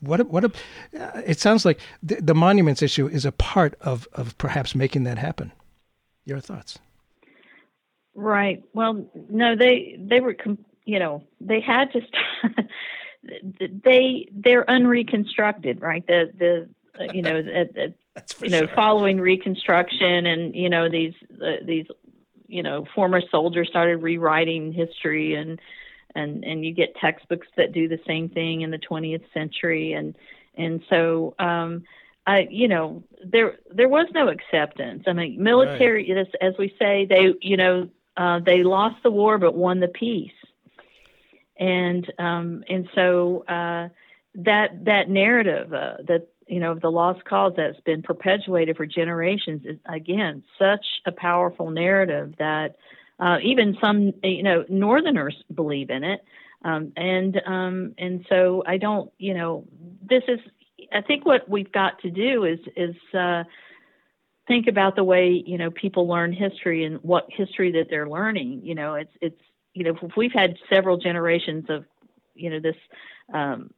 what? 0.00 0.28
What? 0.28 0.44
A, 0.44 0.52
it 1.24 1.40
sounds 1.40 1.64
like 1.64 1.80
the, 2.02 2.16
the 2.16 2.34
monuments 2.34 2.82
issue 2.82 3.06
is 3.06 3.24
a 3.24 3.32
part 3.32 3.74
of 3.80 4.08
of 4.12 4.36
perhaps 4.38 4.74
making 4.74 5.04
that 5.04 5.18
happen. 5.18 5.52
Your 6.24 6.40
thoughts? 6.40 6.78
Right. 8.14 8.62
Well, 8.74 9.06
no, 9.28 9.56
they 9.56 9.96
they 9.98 10.20
were, 10.20 10.36
you 10.84 10.98
know, 10.98 11.24
they 11.40 11.60
had 11.60 11.92
to. 11.92 12.00
they 13.84 14.28
they're 14.32 14.68
unreconstructed, 14.68 15.80
right? 15.80 16.06
The 16.06 16.32
the 16.36 17.14
you 17.14 17.22
know 17.22 17.42
the, 18.14 18.34
you 18.42 18.50
know 18.50 18.66
sure. 18.66 18.74
following 18.74 19.20
Reconstruction 19.20 20.26
and 20.26 20.54
you 20.54 20.68
know 20.68 20.88
these 20.88 21.14
uh, 21.42 21.64
these 21.64 21.86
you 22.46 22.62
know 22.62 22.86
former 22.94 23.20
soldiers 23.30 23.68
started 23.68 23.98
rewriting 23.98 24.72
history 24.72 25.34
and 25.34 25.60
and 26.14 26.44
and 26.44 26.64
you 26.64 26.72
get 26.72 26.94
textbooks 26.96 27.46
that 27.56 27.72
do 27.72 27.88
the 27.88 28.00
same 28.06 28.28
thing 28.28 28.60
in 28.60 28.70
the 28.70 28.78
20th 28.78 29.24
century 29.32 29.92
and 29.92 30.14
and 30.56 30.82
so 30.90 31.34
um 31.38 31.84
I, 32.26 32.46
you 32.50 32.68
know, 32.68 33.02
there 33.24 33.56
there 33.74 33.88
was 33.88 34.06
no 34.14 34.28
acceptance. 34.28 35.04
I 35.06 35.12
mean, 35.12 35.42
military, 35.42 36.10
as, 36.12 36.28
as 36.40 36.54
we 36.56 36.74
say, 36.78 37.04
they, 37.04 37.34
you 37.40 37.56
know, 37.56 37.88
uh, 38.16 38.38
they 38.38 38.62
lost 38.62 39.02
the 39.02 39.10
war 39.10 39.38
but 39.38 39.54
won 39.54 39.80
the 39.80 39.88
peace, 39.88 40.30
and 41.56 42.10
um, 42.18 42.62
and 42.68 42.88
so 42.94 43.44
uh, 43.48 43.88
that 44.36 44.84
that 44.84 45.08
narrative 45.08 45.72
uh, 45.72 45.96
that 46.06 46.28
you 46.52 46.60
know 46.60 46.74
the 46.74 46.90
lost 46.90 47.24
cause 47.24 47.54
that's 47.56 47.80
been 47.80 48.02
perpetuated 48.02 48.76
for 48.76 48.84
generations 48.84 49.62
is 49.64 49.78
again 49.86 50.44
such 50.58 50.84
a 51.06 51.12
powerful 51.12 51.70
narrative 51.70 52.34
that 52.38 52.76
uh, 53.18 53.38
even 53.42 53.76
some 53.80 54.12
you 54.22 54.42
know 54.42 54.64
Northerners 54.68 55.36
believe 55.54 55.88
in 55.90 56.04
it. 56.04 56.20
Um, 56.64 56.92
and 56.96 57.40
um, 57.46 57.94
and 57.98 58.26
so 58.28 58.62
I 58.66 58.76
don't, 58.76 59.10
you 59.18 59.34
know, 59.34 59.64
this 60.02 60.22
is 60.28 60.40
I 60.92 61.00
think 61.00 61.24
what 61.24 61.48
we've 61.48 61.72
got 61.72 62.00
to 62.00 62.10
do 62.10 62.44
is 62.44 62.58
is 62.76 62.96
uh, 63.14 63.44
think 64.46 64.66
about 64.66 64.94
the 64.96 65.04
way 65.04 65.42
you 65.46 65.56
know 65.56 65.70
people 65.70 66.06
learn 66.06 66.32
history 66.32 66.84
and 66.84 66.96
what 67.02 67.26
history 67.30 67.72
that 67.72 67.86
they're 67.88 68.08
learning. 68.08 68.60
You 68.64 68.74
know, 68.74 68.94
it's 68.94 69.12
it's 69.20 69.40
you 69.72 69.84
know 69.84 69.96
if 70.02 70.16
we've 70.16 70.32
had 70.32 70.56
several 70.68 70.98
generations 70.98 71.66
of 71.70 71.84
you 72.34 72.50
know 72.50 72.60
this 72.60 72.76
um, 73.32 73.70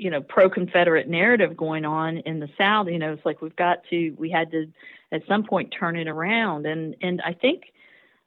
you 0.00 0.10
know 0.10 0.20
pro 0.20 0.48
Confederate 0.48 1.08
narrative 1.08 1.56
going 1.56 1.84
on 1.84 2.18
in 2.18 2.40
the 2.40 2.48
South. 2.56 2.88
You 2.88 2.98
know, 2.98 3.12
it's 3.12 3.24
like 3.24 3.40
we've 3.40 3.56
got 3.56 3.78
to 3.90 4.14
we 4.18 4.30
had 4.30 4.50
to 4.52 4.66
at 5.12 5.22
some 5.28 5.44
point 5.44 5.74
turn 5.78 5.96
it 5.96 6.08
around, 6.08 6.66
and 6.66 6.96
and 7.02 7.20
I 7.24 7.34
think. 7.34 7.64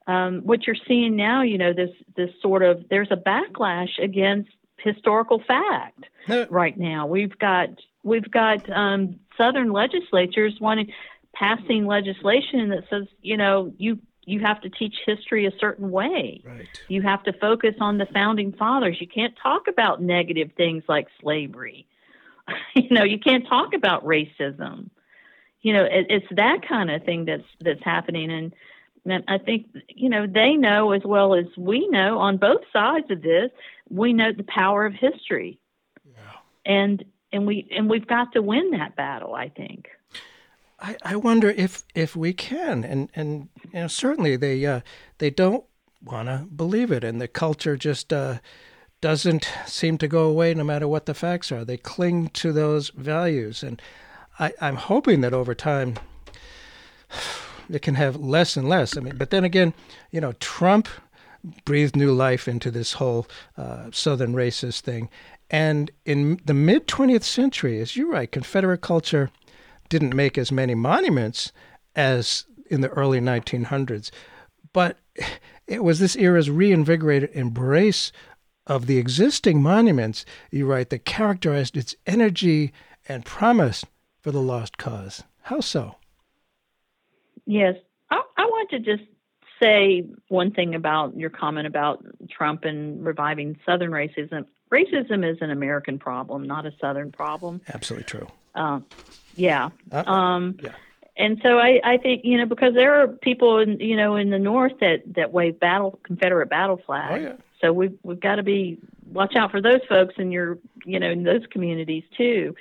Um, 0.06 0.42
what 0.42 0.66
you're 0.66 0.76
seeing 0.86 1.16
now, 1.16 1.40
you 1.40 1.56
know, 1.56 1.72
this 1.72 1.88
this 2.14 2.28
sort 2.42 2.62
of 2.62 2.84
there's 2.90 3.08
a 3.10 3.16
backlash 3.16 3.98
against 3.98 4.50
historical 4.76 5.42
fact 5.48 6.04
right 6.50 6.76
now. 6.76 7.06
We've 7.06 7.38
got 7.38 7.70
we've 8.02 8.30
got 8.30 8.70
um, 8.70 9.18
southern 9.36 9.72
legislatures 9.72 10.58
wanting 10.60 10.92
passing 11.34 11.86
legislation 11.86 12.68
that 12.68 12.84
says 12.90 13.06
you 13.22 13.36
know 13.36 13.72
you 13.78 13.98
you 14.26 14.40
have 14.40 14.60
to 14.62 14.70
teach 14.70 14.94
history 15.06 15.46
a 15.46 15.52
certain 15.58 15.90
way. 15.90 16.42
Right. 16.44 16.66
You 16.88 17.02
have 17.02 17.22
to 17.24 17.32
focus 17.32 17.74
on 17.80 17.98
the 17.98 18.06
founding 18.06 18.52
fathers. 18.52 19.00
You 19.00 19.06
can't 19.06 19.34
talk 19.42 19.68
about 19.68 20.02
negative 20.02 20.50
things 20.56 20.84
like 20.88 21.08
slavery. 21.20 21.86
you 22.74 22.90
know, 22.90 23.04
you 23.04 23.18
can't 23.18 23.46
talk 23.46 23.74
about 23.74 24.04
racism. 24.04 24.90
You 25.62 25.72
know, 25.72 25.84
it, 25.84 26.06
it's 26.10 26.26
that 26.32 26.66
kind 26.68 26.90
of 26.90 27.04
thing 27.04 27.24
that's 27.24 27.44
that's 27.60 27.82
happening 27.82 28.30
and 28.30 28.54
and 29.06 29.24
I 29.28 29.38
think 29.38 29.66
you 29.88 30.08
know 30.08 30.26
they 30.26 30.54
know 30.54 30.92
as 30.92 31.02
well 31.04 31.34
as 31.34 31.46
we 31.56 31.88
know 31.88 32.18
on 32.18 32.36
both 32.38 32.62
sides 32.72 33.10
of 33.10 33.22
this. 33.22 33.50
We 33.90 34.12
know 34.12 34.32
the 34.32 34.44
power 34.44 34.86
of 34.86 34.94
history, 34.94 35.58
yeah. 36.06 36.14
and 36.64 37.04
and 37.32 37.46
we 37.46 37.68
and 37.70 37.90
we've 37.90 38.06
got 38.06 38.32
to 38.32 38.42
win 38.42 38.70
that 38.72 38.96
battle. 38.96 39.34
I 39.34 39.50
think. 39.50 39.88
I, 40.80 40.96
I 41.02 41.16
wonder 41.16 41.50
if 41.50 41.84
if 41.94 42.16
we 42.16 42.32
can, 42.32 42.84
and 42.84 43.08
and 43.14 43.48
you 43.72 43.80
know 43.80 43.86
certainly 43.86 44.36
they 44.36 44.64
uh, 44.66 44.80
they 45.18 45.30
don't 45.30 45.64
want 46.02 46.28
to 46.28 46.46
believe 46.54 46.90
it, 46.90 47.04
and 47.04 47.20
the 47.20 47.28
culture 47.28 47.76
just 47.76 48.12
uh, 48.12 48.38
doesn't 49.00 49.50
seem 49.66 49.98
to 49.98 50.08
go 50.08 50.24
away 50.28 50.54
no 50.54 50.64
matter 50.64 50.88
what 50.88 51.06
the 51.06 51.14
facts 51.14 51.52
are. 51.52 51.64
They 51.64 51.76
cling 51.76 52.28
to 52.30 52.52
those 52.52 52.90
values, 52.90 53.62
and 53.62 53.80
I, 54.38 54.52
I'm 54.60 54.76
hoping 54.76 55.20
that 55.20 55.32
over 55.32 55.54
time 55.54 55.94
it 57.70 57.82
can 57.82 57.94
have 57.94 58.16
less 58.16 58.56
and 58.56 58.68
less. 58.68 58.96
I 58.96 59.00
mean, 59.00 59.16
but 59.16 59.30
then 59.30 59.44
again, 59.44 59.74
you 60.10 60.20
know, 60.20 60.32
Trump 60.32 60.88
breathed 61.64 61.96
new 61.96 62.12
life 62.12 62.48
into 62.48 62.70
this 62.70 62.94
whole 62.94 63.26
uh, 63.56 63.90
Southern 63.92 64.34
racist 64.34 64.80
thing. 64.80 65.08
And 65.50 65.90
in 66.04 66.40
the 66.44 66.54
mid 66.54 66.88
20th 66.88 67.22
century, 67.22 67.80
as 67.80 67.96
you're 67.96 68.10
right, 68.10 68.30
Confederate 68.30 68.80
culture 68.80 69.30
didn't 69.88 70.14
make 70.14 70.38
as 70.38 70.52
many 70.52 70.74
monuments 70.74 71.52
as 71.94 72.44
in 72.66 72.80
the 72.80 72.88
early 72.90 73.20
1900s. 73.20 74.10
But 74.72 74.98
it 75.66 75.84
was 75.84 75.98
this 75.98 76.16
era's 76.16 76.50
reinvigorated 76.50 77.30
embrace 77.32 78.12
of 78.66 78.86
the 78.86 78.98
existing 78.98 79.62
monuments, 79.62 80.24
you 80.50 80.66
write, 80.66 80.90
that 80.90 81.04
characterized 81.04 81.76
its 81.76 81.94
energy 82.06 82.72
and 83.08 83.24
promise 83.24 83.84
for 84.22 84.30
the 84.30 84.40
lost 84.40 84.78
cause. 84.78 85.22
How 85.42 85.60
so? 85.60 85.96
Yes, 87.46 87.74
I, 88.10 88.22
I 88.36 88.44
want 88.46 88.70
to 88.70 88.78
just 88.78 89.02
say 89.62 90.04
one 90.28 90.50
thing 90.50 90.74
about 90.74 91.16
your 91.16 91.30
comment 91.30 91.66
about 91.66 92.04
Trump 92.30 92.64
and 92.64 93.04
reviving 93.04 93.58
Southern 93.66 93.90
racism. 93.90 94.46
Racism 94.72 95.30
is 95.30 95.38
an 95.42 95.50
American 95.50 95.98
problem, 95.98 96.44
not 96.46 96.64
a 96.64 96.72
Southern 96.80 97.12
problem. 97.12 97.60
Absolutely 97.72 98.04
true. 98.04 98.26
Uh, 98.54 98.80
yeah. 99.34 99.70
Uh-uh. 99.90 100.10
Um, 100.10 100.56
yeah. 100.62 100.72
And 101.16 101.38
so 101.42 101.58
I, 101.58 101.80
I 101.84 101.96
think 101.98 102.24
you 102.24 102.38
know 102.38 102.46
because 102.46 102.74
there 102.74 103.00
are 103.00 103.08
people 103.08 103.58
in 103.58 103.78
you 103.78 103.96
know 103.96 104.16
in 104.16 104.30
the 104.30 104.38
North 104.38 104.72
that 104.80 105.02
that 105.14 105.32
wave 105.32 105.60
battle 105.60 105.98
Confederate 106.02 106.50
battle 106.50 106.80
flags. 106.84 107.24
Oh, 107.24 107.28
yeah. 107.28 107.36
So 107.60 107.72
we've 107.72 107.96
we've 108.02 108.20
got 108.20 108.36
to 108.36 108.42
be 108.42 108.78
watch 109.12 109.36
out 109.36 109.52
for 109.52 109.60
those 109.60 109.80
folks 109.88 110.14
in 110.18 110.32
your 110.32 110.58
you 110.84 110.98
know 110.98 111.10
in 111.10 111.22
those 111.22 111.42
communities 111.52 112.02
too. 112.16 112.54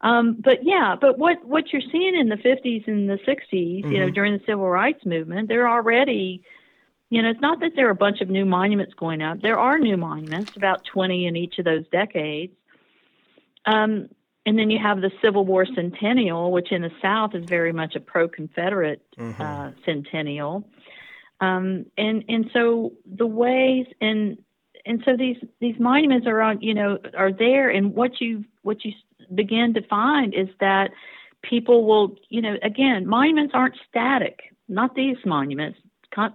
Um, 0.00 0.36
but 0.38 0.58
yeah, 0.62 0.94
but 1.00 1.18
what 1.18 1.44
what 1.44 1.72
you're 1.72 1.82
seeing 1.90 2.14
in 2.14 2.28
the 2.28 2.36
50s 2.36 2.86
and 2.86 3.08
the 3.08 3.18
60s, 3.26 3.42
mm-hmm. 3.52 3.92
you 3.92 3.98
know, 3.98 4.10
during 4.10 4.32
the 4.32 4.44
civil 4.46 4.68
rights 4.68 5.04
movement, 5.04 5.48
there 5.48 5.66
are 5.66 5.78
already, 5.78 6.42
you 7.10 7.20
know, 7.20 7.30
it's 7.30 7.40
not 7.40 7.60
that 7.60 7.72
there 7.74 7.88
are 7.88 7.92
a 7.92 7.96
bunch 7.96 8.20
of 8.20 8.28
new 8.28 8.44
monuments 8.44 8.94
going 8.94 9.22
up. 9.22 9.40
There 9.40 9.58
are 9.58 9.78
new 9.78 9.96
monuments, 9.96 10.56
about 10.56 10.84
20 10.84 11.26
in 11.26 11.36
each 11.36 11.58
of 11.58 11.64
those 11.64 11.84
decades. 11.88 12.52
Um, 13.66 14.08
and 14.48 14.58
then 14.58 14.70
you 14.70 14.78
have 14.78 15.02
the 15.02 15.10
Civil 15.20 15.44
War 15.44 15.66
centennial, 15.66 16.50
which 16.50 16.72
in 16.72 16.80
the 16.80 16.90
South 17.02 17.34
is 17.34 17.44
very 17.44 17.70
much 17.70 17.94
a 17.94 18.00
pro-Confederate 18.00 19.02
mm-hmm. 19.18 19.42
uh, 19.42 19.72
centennial. 19.84 20.64
Um, 21.38 21.84
and 21.98 22.24
and 22.30 22.48
so 22.54 22.92
the 23.04 23.26
ways 23.26 23.84
and 24.00 24.38
and 24.86 25.02
so 25.04 25.18
these 25.18 25.36
these 25.60 25.74
monuments 25.78 26.26
are 26.26 26.40
on 26.40 26.62
you 26.62 26.72
know 26.72 26.98
are 27.14 27.30
there 27.30 27.68
and 27.68 27.94
what 27.94 28.22
you 28.22 28.46
what 28.62 28.86
you 28.86 28.92
begin 29.34 29.74
to 29.74 29.86
find 29.86 30.32
is 30.32 30.48
that 30.60 30.92
people 31.42 31.84
will 31.84 32.16
you 32.30 32.40
know 32.40 32.56
again 32.62 33.06
monuments 33.06 33.52
aren't 33.54 33.76
static 33.88 34.40
not 34.66 34.96
these 34.96 35.18
monuments 35.24 35.78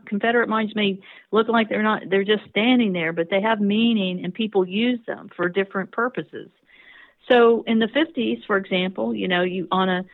confederate 0.05 0.47
monuments 0.47 0.75
may 0.75 0.97
look 1.31 1.49
like 1.49 1.67
they're 1.67 1.83
not 1.83 2.03
they're 2.09 2.23
just 2.23 2.43
standing 2.49 2.93
there 2.93 3.11
but 3.11 3.29
they 3.29 3.41
have 3.41 3.59
meaning 3.59 4.23
and 4.23 4.33
people 4.33 4.65
use 4.65 4.99
them 5.05 5.29
for 5.35 5.49
different 5.49 5.91
purposes 5.91 6.49
so 7.29 7.63
in 7.67 7.79
the 7.79 7.87
50s 7.87 8.45
for 8.45 8.57
example 8.57 9.13
you 9.13 9.27
know 9.27 9.43
you 9.43 9.67
on 9.71 9.89
a 9.89 10.05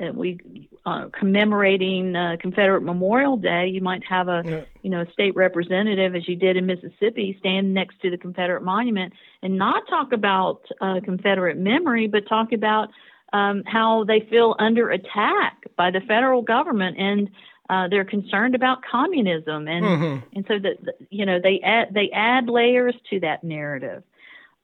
uh, 0.00 0.12
we 0.12 0.68
uh, 0.86 1.08
commemorating 1.12 2.16
uh, 2.16 2.36
Confederate 2.40 2.80
Memorial 2.82 3.36
Day, 3.36 3.66
you 3.68 3.80
might 3.82 4.02
have 4.04 4.28
a 4.28 4.42
Yeah. 4.46 4.60
you 4.82 4.90
know 4.90 5.02
a 5.02 5.12
state 5.12 5.34
representative, 5.36 6.14
as 6.14 6.26
you 6.28 6.36
did 6.36 6.56
in 6.56 6.66
Mississippi, 6.66 7.36
stand 7.38 7.74
next 7.74 8.00
to 8.02 8.10
the 8.10 8.16
Confederate 8.16 8.62
monument 8.62 9.12
and 9.42 9.58
not 9.58 9.86
talk 9.88 10.12
about 10.12 10.62
uh, 10.80 11.00
Confederate 11.04 11.58
memory, 11.58 12.06
but 12.06 12.26
talk 12.28 12.52
about 12.52 12.88
um, 13.32 13.62
how 13.66 14.04
they 14.04 14.20
feel 14.30 14.56
under 14.58 14.90
attack 14.90 15.64
by 15.76 15.90
the 15.90 16.00
federal 16.00 16.42
government 16.42 16.96
and 16.98 17.28
uh, 17.68 17.86
they're 17.88 18.04
concerned 18.04 18.54
about 18.54 18.78
communism 18.90 19.68
and 19.68 19.84
Mhm. 19.84 20.22
and 20.34 20.44
so 20.48 20.58
that, 20.58 20.76
you 21.10 21.26
know 21.26 21.38
they 21.40 21.60
add 21.60 21.92
they 21.92 22.10
add 22.10 22.48
layers 22.48 22.94
to 23.10 23.20
that 23.20 23.44
narrative 23.44 24.02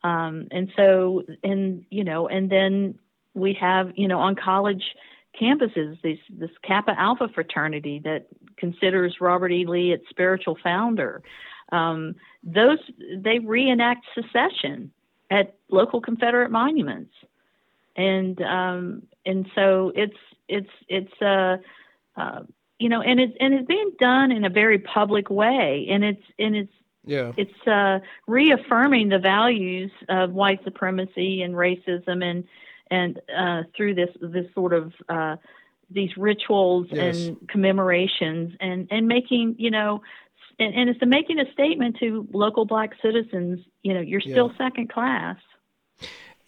um, 0.07 0.49
and 0.51 0.71
so 0.77 1.23
and 1.43 1.85
you 1.91 2.05
know 2.05 2.29
and 2.29 2.51
then 2.51 2.99
we 3.35 3.53
have 3.55 3.93
you 3.97 4.09
know 4.09 4.19
on 4.19 4.35
college 4.35 4.85
campuses 5.41 6.01
this 6.03 6.19
this 6.31 6.51
kappa 6.63 6.99
alpha 6.99 7.29
fraternity 7.35 8.01
that 8.05 8.27
considers 8.57 9.21
robert 9.21 9.53
e. 9.53 9.67
Lee 9.67 9.93
its 9.93 10.09
spiritual 10.09 10.57
founder. 10.63 11.23
Um, 11.73 12.15
those 12.45 12.79
they 13.17 13.39
reenact 13.41 14.07
secession 14.15 14.93
at 15.31 15.55
local 15.71 16.01
confederate 16.01 16.51
monuments. 16.51 17.13
And 17.97 18.41
um, 18.43 19.03
and 19.25 19.47
so 19.55 19.93
it's 19.95 20.17
it's 20.49 20.71
it's 20.89 21.23
uh, 21.23 21.57
uh, 22.17 22.43
you 22.79 22.89
know 22.89 23.01
and 23.01 23.19
it's 23.19 23.33
and 23.41 23.55
it's 23.55 23.67
being 23.67 23.93
done 23.99 24.31
in 24.33 24.45
a 24.45 24.51
very 24.51 24.79
public 24.79 25.31
way. 25.31 25.87
And 25.91 26.05
it's 26.05 26.23
and 26.39 26.55
it's 26.55 26.73
Yeah. 27.07 27.33
it's 27.37 27.67
uh, 27.67 28.01
reaffirming 28.27 29.09
the 29.09 29.19
values 29.19 29.91
of 30.09 30.33
white 30.33 30.63
supremacy 30.65 31.43
and 31.43 31.55
racism 31.55 32.23
and 32.23 32.45
and 32.91 33.21
uh, 33.37 33.63
through 33.77 33.95
this 33.95 34.11
this 34.21 34.47
sort 34.55 34.73
of 34.73 34.93
uh, 35.09 35.37
these 35.91 36.17
rituals 36.17 36.89
Yes. 36.91 37.17
and 37.17 37.49
commemorations 37.49 38.55
and 38.61 38.89
and 38.91 39.07
making 39.07 39.55
you 39.59 39.71
know 39.71 40.03
and, 40.59 40.75
and 40.75 40.91
it's 40.91 41.01
making 41.05 41.39
a 41.39 41.51
statement 41.53 41.97
to 42.01 42.27
local 42.33 42.65
black 42.65 42.93
citizens. 43.03 43.61
You 43.83 43.95
know, 43.95 44.01
you're 44.01 44.21
still 44.21 44.51
yeah. 44.51 44.67
second 44.67 44.91
class. 44.91 45.37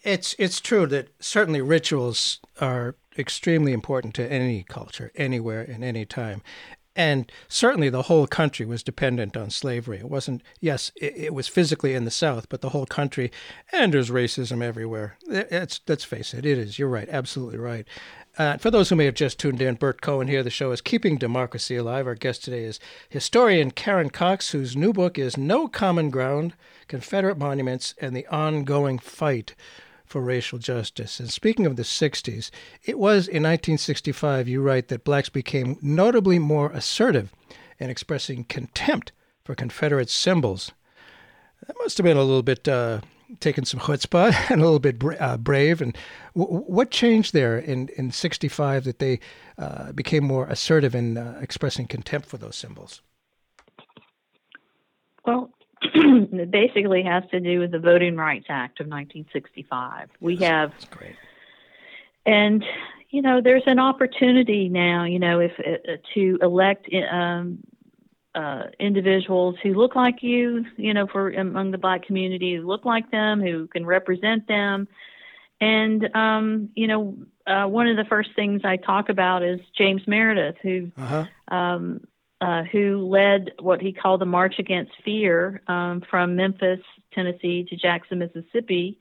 It's 0.03 0.35
it's 0.39 0.61
true 0.61 0.87
that 0.87 1.09
certainly 1.19 1.61
rituals 1.61 2.39
are 2.61 2.95
extremely 3.17 3.73
important 3.73 4.13
to 4.15 4.31
any 4.31 4.63
culture, 4.63 5.11
anywhere, 5.15 5.61
in 5.61 5.83
any 5.83 6.05
time. 6.05 6.41
And 6.95 7.31
certainly 7.47 7.89
the 7.89 8.03
whole 8.03 8.27
country 8.27 8.65
was 8.65 8.83
dependent 8.83 9.37
on 9.37 9.51
slavery. 9.51 9.99
It 9.99 10.09
wasn't, 10.09 10.41
yes, 10.59 10.91
it, 10.95 11.13
it, 11.15 11.33
was 11.33 11.47
physically 11.47 11.93
in 11.93 12.03
the 12.03 12.11
South, 12.11 12.49
but 12.49 12.61
the 12.61 12.69
whole 12.69 12.85
country, 12.85 13.31
and 13.71 13.93
there's 13.93 14.09
racism 14.09 14.61
everywhere. 14.61 15.17
It's, 15.27 15.79
let's 15.87 16.03
face 16.03 16.33
it, 16.33 16.45
it 16.45 16.57
is. 16.57 16.77
You're 16.77 16.89
right, 16.89 17.07
absolutely 17.09 17.59
right. 17.59 17.87
Uh, 18.37 18.57
for 18.57 18.71
those 18.71 18.89
who 18.89 18.95
may 18.95 19.05
have 19.05 19.15
just 19.15 19.39
tuned 19.39 19.61
in, 19.61 19.75
Burt 19.75 20.01
Cohen 20.01 20.27
here. 20.27 20.43
The 20.43 20.49
show 20.49 20.71
is 20.71 20.81
Keeping 20.81 21.17
Democracy 21.17 21.75
Alive. 21.75 22.07
Our 22.07 22.15
guest 22.15 22.43
today 22.43 22.63
is 22.63 22.79
historian 23.09 23.71
Karen 23.71 24.09
Cox, 24.09 24.51
whose 24.51 24.75
new 24.75 24.93
book 24.93 25.17
is 25.19 25.37
No 25.37 25.67
Common 25.67 26.09
Ground 26.09 26.53
Confederate 26.87 27.37
Monuments 27.37 27.93
and 27.99 28.15
the 28.15 28.27
Ongoing 28.27 28.97
Fight 28.97 29.55
for 30.09 30.21
racial 30.21 30.57
justice. 30.57 31.19
And 31.19 31.29
speaking 31.29 31.67
of 31.67 31.75
the 31.75 31.83
60s, 31.83 32.49
it 32.83 32.97
was 32.97 33.27
in 33.27 33.43
1965, 33.43 34.47
you 34.47 34.61
write, 34.61 34.87
that 34.87 35.03
blacks 35.03 35.29
became 35.29 35.77
notably 35.81 36.39
more 36.39 36.71
assertive 36.71 37.31
in 37.77 37.91
expressing 37.91 38.43
contempt 38.43 39.11
for 39.45 39.53
Confederate 39.53 40.09
symbols. 40.09 40.71
That 41.67 41.75
must 41.79 41.97
have 41.97 42.03
been 42.03 42.17
a 42.17 42.23
little 42.23 42.41
bit 42.41 42.67
uh, 42.67 43.01
taking 43.39 43.65
some 43.65 43.79
chutzpah 43.79 44.33
and 44.51 44.59
a 44.59 44.63
little 44.63 44.79
bit 44.79 44.97
bra- 44.97 45.15
uh, 45.19 45.37
brave. 45.37 45.79
And 45.79 45.95
w- 46.35 46.63
what 46.63 46.89
changed 46.89 47.33
there 47.33 47.59
in, 47.59 47.89
in 47.95 48.11
65 48.11 48.85
that 48.85 48.97
they 48.97 49.19
uh, 49.59 49.91
became 49.91 50.23
more 50.23 50.47
assertive 50.47 50.95
in 50.95 51.19
uh, 51.19 51.37
expressing 51.39 51.85
contempt 51.85 52.27
for 52.27 52.37
those 52.37 52.55
symbols? 52.55 53.01
Well, 55.23 55.51
it 55.81 56.51
basically 56.51 57.03
has 57.03 57.23
to 57.31 57.39
do 57.39 57.59
with 57.59 57.71
the 57.71 57.79
Voting 57.79 58.15
Rights 58.15 58.47
Act 58.49 58.79
of 58.79 58.87
1965. 58.87 60.09
We 60.19 60.37
have, 60.37 60.73
and 62.25 62.63
you 63.09 63.21
know, 63.21 63.41
there's 63.41 63.63
an 63.65 63.79
opportunity 63.79 64.69
now, 64.69 65.05
you 65.05 65.19
know, 65.19 65.39
if 65.39 65.51
uh, 65.59 65.97
to 66.13 66.37
elect 66.41 66.87
um, 67.11 67.59
uh, 68.35 68.63
individuals 68.79 69.55
who 69.63 69.73
look 69.73 69.95
like 69.95 70.21
you, 70.21 70.65
you 70.77 70.93
know, 70.93 71.07
for 71.07 71.29
among 71.29 71.71
the 71.71 71.77
black 71.77 72.05
community, 72.05 72.55
who 72.55 72.67
look 72.67 72.85
like 72.85 73.09
them, 73.11 73.41
who 73.41 73.67
can 73.67 73.85
represent 73.85 74.47
them. 74.47 74.87
And, 75.59 76.15
um, 76.15 76.69
you 76.75 76.87
know, 76.87 77.17
uh, 77.47 77.65
one 77.65 77.87
of 77.87 77.97
the 77.97 78.05
first 78.05 78.29
things 78.35 78.61
I 78.63 78.77
talk 78.77 79.09
about 79.09 79.43
is 79.43 79.59
James 79.75 80.03
Meredith, 80.07 80.55
who 80.61 80.91
uh-huh. 80.97 81.25
um, 81.53 82.01
uh, 82.41 82.63
who 82.63 83.07
led 83.07 83.51
what 83.59 83.81
he 83.81 83.91
called 83.91 84.21
the 84.21 84.25
March 84.25 84.55
Against 84.59 84.91
Fear 85.03 85.61
um, 85.67 86.01
from 86.09 86.35
Memphis, 86.35 86.79
Tennessee 87.13 87.65
to 87.69 87.75
Jackson, 87.75 88.19
Mississippi. 88.19 88.97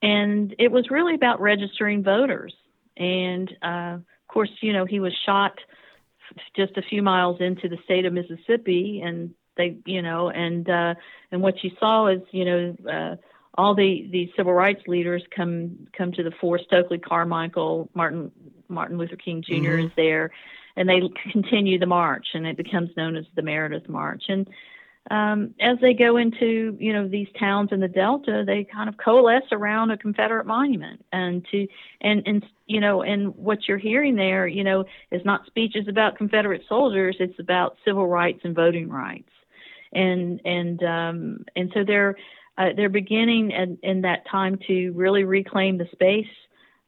And 0.00 0.54
it 0.58 0.72
was 0.72 0.90
really 0.90 1.14
about 1.14 1.40
registering 1.40 2.02
voters. 2.02 2.54
And 2.96 3.54
uh, 3.62 3.98
of 3.98 4.28
course, 4.28 4.50
you 4.60 4.72
know, 4.72 4.84
he 4.84 5.00
was 5.00 5.12
shot 5.24 5.58
just 6.56 6.76
a 6.76 6.82
few 6.82 7.02
miles 7.02 7.40
into 7.40 7.68
the 7.68 7.78
state 7.84 8.06
of 8.06 8.12
Mississippi, 8.12 9.02
and 9.04 9.34
they, 9.56 9.76
you 9.84 10.02
know, 10.02 10.30
and 10.30 10.68
uh, 10.68 10.94
and 11.30 11.42
what 11.42 11.62
you 11.62 11.70
saw 11.78 12.06
is, 12.06 12.20
you 12.30 12.44
know, 12.44 12.76
uh, 12.90 13.16
all 13.56 13.74
the 13.74 14.08
the 14.10 14.32
civil 14.36 14.54
rights 14.54 14.82
leaders 14.86 15.22
come 15.34 15.86
come 15.96 16.12
to 16.12 16.22
the 16.22 16.32
fore. 16.40 16.58
Stokely 16.58 16.98
Carmichael, 16.98 17.90
Martin 17.94 18.32
Martin 18.68 18.98
Luther 18.98 19.16
King 19.16 19.42
junior 19.42 19.76
mm-hmm. 19.76 19.86
is 19.86 19.92
there, 19.96 20.30
and 20.76 20.88
they 20.88 21.00
continue 21.30 21.78
the 21.78 21.86
march, 21.86 22.28
and 22.34 22.46
it 22.46 22.56
becomes 22.56 22.90
known 22.96 23.16
as 23.16 23.24
the 23.34 23.42
Meredith 23.42 23.88
March. 23.88 24.24
And 24.28 24.48
um, 25.10 25.54
as 25.60 25.78
they 25.80 25.94
go 25.94 26.16
into 26.16 26.76
you 26.78 26.92
know 26.92 27.08
these 27.08 27.26
towns 27.38 27.70
in 27.72 27.80
the 27.80 27.88
Delta, 27.88 28.44
they 28.46 28.64
kind 28.64 28.88
of 28.88 28.96
coalesce 28.96 29.50
around 29.50 29.90
a 29.90 29.96
Confederate 29.96 30.46
monument, 30.46 31.04
and 31.12 31.44
to 31.50 31.66
and 32.00 32.22
and 32.26 32.44
you 32.66 32.80
know 32.80 33.02
and 33.02 33.34
what 33.36 33.66
you're 33.66 33.78
hearing 33.78 34.14
there, 34.14 34.46
you 34.46 34.62
know, 34.62 34.84
is 35.10 35.24
not 35.24 35.46
speeches 35.46 35.88
about 35.88 36.16
Confederate 36.16 36.62
soldiers; 36.68 37.16
it's 37.18 37.38
about 37.40 37.76
civil 37.84 38.06
rights 38.06 38.40
and 38.44 38.54
voting 38.54 38.88
rights, 38.88 39.30
and 39.92 40.40
and 40.44 40.82
um, 40.84 41.44
and 41.56 41.72
so 41.74 41.82
they're 41.84 42.16
uh, 42.58 42.68
they're 42.76 42.88
beginning 42.88 43.50
in, 43.50 43.78
in 43.82 44.02
that 44.02 44.26
time 44.30 44.58
to 44.68 44.92
really 44.92 45.24
reclaim 45.24 45.78
the 45.78 45.88
space 45.92 46.26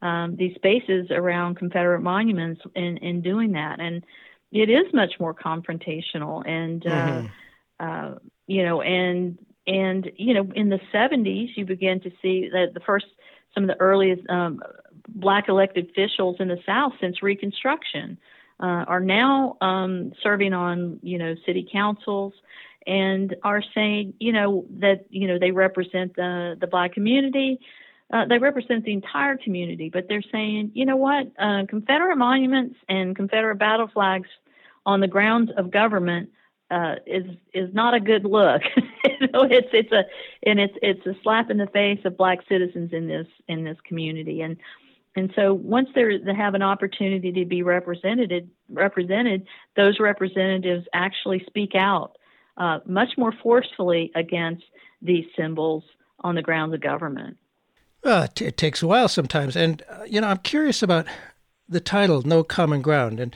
um, 0.04 0.36
these 0.36 0.54
spaces 0.54 1.08
around 1.10 1.56
Confederate 1.56 2.02
monuments 2.02 2.60
in, 2.76 2.98
in 2.98 3.22
doing 3.22 3.52
that. 3.52 3.80
And 3.80 4.04
it 4.52 4.68
is 4.68 4.92
much 4.92 5.14
more 5.18 5.34
confrontational 5.34 6.46
and, 6.46 6.86
uh, 6.86 6.90
mm-hmm. 6.90 7.26
uh, 7.80 8.18
you 8.46 8.64
know, 8.64 8.82
and, 8.82 9.38
and, 9.66 10.12
you 10.16 10.34
know, 10.34 10.52
in 10.54 10.68
the 10.68 10.78
70s, 10.92 11.56
you 11.56 11.64
begin 11.64 12.00
to 12.00 12.10
see 12.20 12.50
that 12.52 12.74
the 12.74 12.80
first, 12.80 13.06
some 13.54 13.64
of 13.64 13.68
the 13.68 13.80
earliest 13.80 14.28
um, 14.28 14.60
black 15.08 15.48
elected 15.48 15.88
officials 15.88 16.36
in 16.38 16.48
the 16.48 16.58
South 16.66 16.92
since 17.00 17.22
Reconstruction 17.22 18.18
uh, 18.60 18.84
are 18.86 19.00
now 19.00 19.56
um, 19.62 20.12
serving 20.22 20.52
on, 20.52 21.00
you 21.02 21.16
know, 21.16 21.34
city 21.46 21.66
councils 21.72 22.34
and 22.86 23.34
are 23.42 23.62
saying, 23.74 24.12
you 24.20 24.32
know, 24.32 24.66
that, 24.80 25.06
you 25.08 25.26
know, 25.26 25.38
they 25.38 25.50
represent 25.50 26.14
the, 26.14 26.56
the 26.60 26.66
black 26.66 26.92
community 26.92 27.58
uh, 28.12 28.26
they 28.26 28.38
represent 28.38 28.84
the 28.84 28.92
entire 28.92 29.36
community, 29.36 29.88
but 29.88 30.06
they're 30.08 30.22
saying, 30.32 30.70
you 30.74 30.84
know 30.84 30.96
what, 30.96 31.26
uh, 31.38 31.64
Confederate 31.68 32.16
monuments 32.16 32.76
and 32.88 33.16
Confederate 33.16 33.56
battle 33.56 33.88
flags 33.92 34.28
on 34.86 35.00
the 35.00 35.08
grounds 35.08 35.50
of 35.56 35.70
government 35.70 36.30
uh, 36.70 36.96
is 37.06 37.24
is 37.52 37.72
not 37.74 37.94
a 37.94 38.00
good 38.00 38.24
look. 38.24 38.62
you 38.76 39.28
know, 39.32 39.42
it's 39.42 39.68
it's 39.72 39.92
a 39.92 40.04
and 40.46 40.60
it's 40.60 40.74
it's 40.82 41.06
a 41.06 41.14
slap 41.22 41.50
in 41.50 41.58
the 41.58 41.66
face 41.68 42.00
of 42.04 42.16
black 42.16 42.40
citizens 42.48 42.92
in 42.92 43.06
this 43.06 43.26
in 43.48 43.64
this 43.64 43.76
community, 43.86 44.40
and 44.40 44.56
and 45.16 45.32
so 45.36 45.54
once 45.54 45.88
they 45.94 46.20
have 46.36 46.54
an 46.54 46.62
opportunity 46.62 47.32
to 47.32 47.44
be 47.44 47.62
represented 47.62 48.50
represented, 48.68 49.46
those 49.76 50.00
representatives 50.00 50.86
actually 50.92 51.44
speak 51.46 51.74
out 51.74 52.16
uh, 52.56 52.80
much 52.86 53.10
more 53.16 53.32
forcefully 53.42 54.10
against 54.14 54.64
these 55.02 55.26
symbols 55.36 55.84
on 56.20 56.34
the 56.34 56.42
grounds 56.42 56.74
of 56.74 56.80
government. 56.80 57.36
Uh, 58.04 58.26
t- 58.34 58.44
it 58.44 58.56
takes 58.56 58.82
a 58.82 58.86
while 58.86 59.08
sometimes. 59.08 59.56
And, 59.56 59.82
uh, 59.88 60.04
you 60.04 60.20
know, 60.20 60.28
I'm 60.28 60.38
curious 60.38 60.82
about 60.82 61.06
the 61.68 61.80
title, 61.80 62.22
No 62.22 62.44
Common 62.44 62.82
Ground. 62.82 63.18
And 63.18 63.34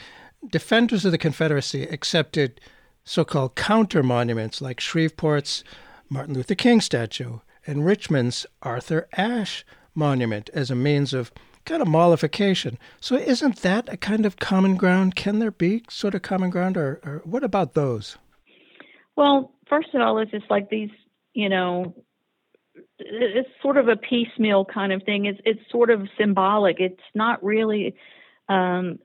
defenders 0.51 1.05
of 1.05 1.12
the 1.12 1.19
Confederacy 1.19 1.85
accepted 1.85 2.61
so 3.05 3.25
called 3.25 3.55
counter 3.55 4.03
monuments 4.03 4.61
like 4.61 4.81
Shreveport's 4.81 5.64
Martin 6.11 6.35
Luther 6.35 6.55
King 6.55 6.81
statue 6.81 7.39
and 7.66 7.85
Richmond's 7.85 8.47
Arthur 8.62 9.09
Ashe 9.16 9.64
monument 9.95 10.51
as 10.53 10.71
a 10.71 10.75
means 10.75 11.14
of 11.14 11.33
kind 11.64 11.83
of 11.83 11.89
mollification. 11.89 12.79
So 13.01 13.16
isn't 13.16 13.57
that 13.62 13.93
a 13.93 13.97
kind 13.97 14.25
of 14.25 14.39
common 14.39 14.77
ground? 14.77 15.16
Can 15.16 15.39
there 15.39 15.51
be 15.51 15.85
sort 15.89 16.14
of 16.14 16.23
common 16.23 16.51
ground, 16.51 16.77
or, 16.77 17.01
or 17.05 17.23
what 17.25 17.45
about 17.45 17.75
those? 17.75 18.16
Well, 19.16 19.53
first 19.69 19.89
of 19.95 20.01
all, 20.01 20.19
it's 20.19 20.31
just 20.31 20.51
like 20.51 20.71
these, 20.71 20.91
you 21.35 21.49
know, 21.49 21.95
it's 22.99 23.49
sort 23.63 23.77
of 23.77 23.89
a 23.89 23.97
piecemeal 23.97 24.65
kind 24.65 24.93
of 24.93 25.03
thing. 25.03 25.27
It's 25.27 25.41
it's 25.45 25.61
sort 25.71 25.91
of 25.91 26.09
symbolic. 26.19 26.81
It's 26.81 27.01
not 27.15 27.43
really 27.43 27.95
um, 28.49 28.99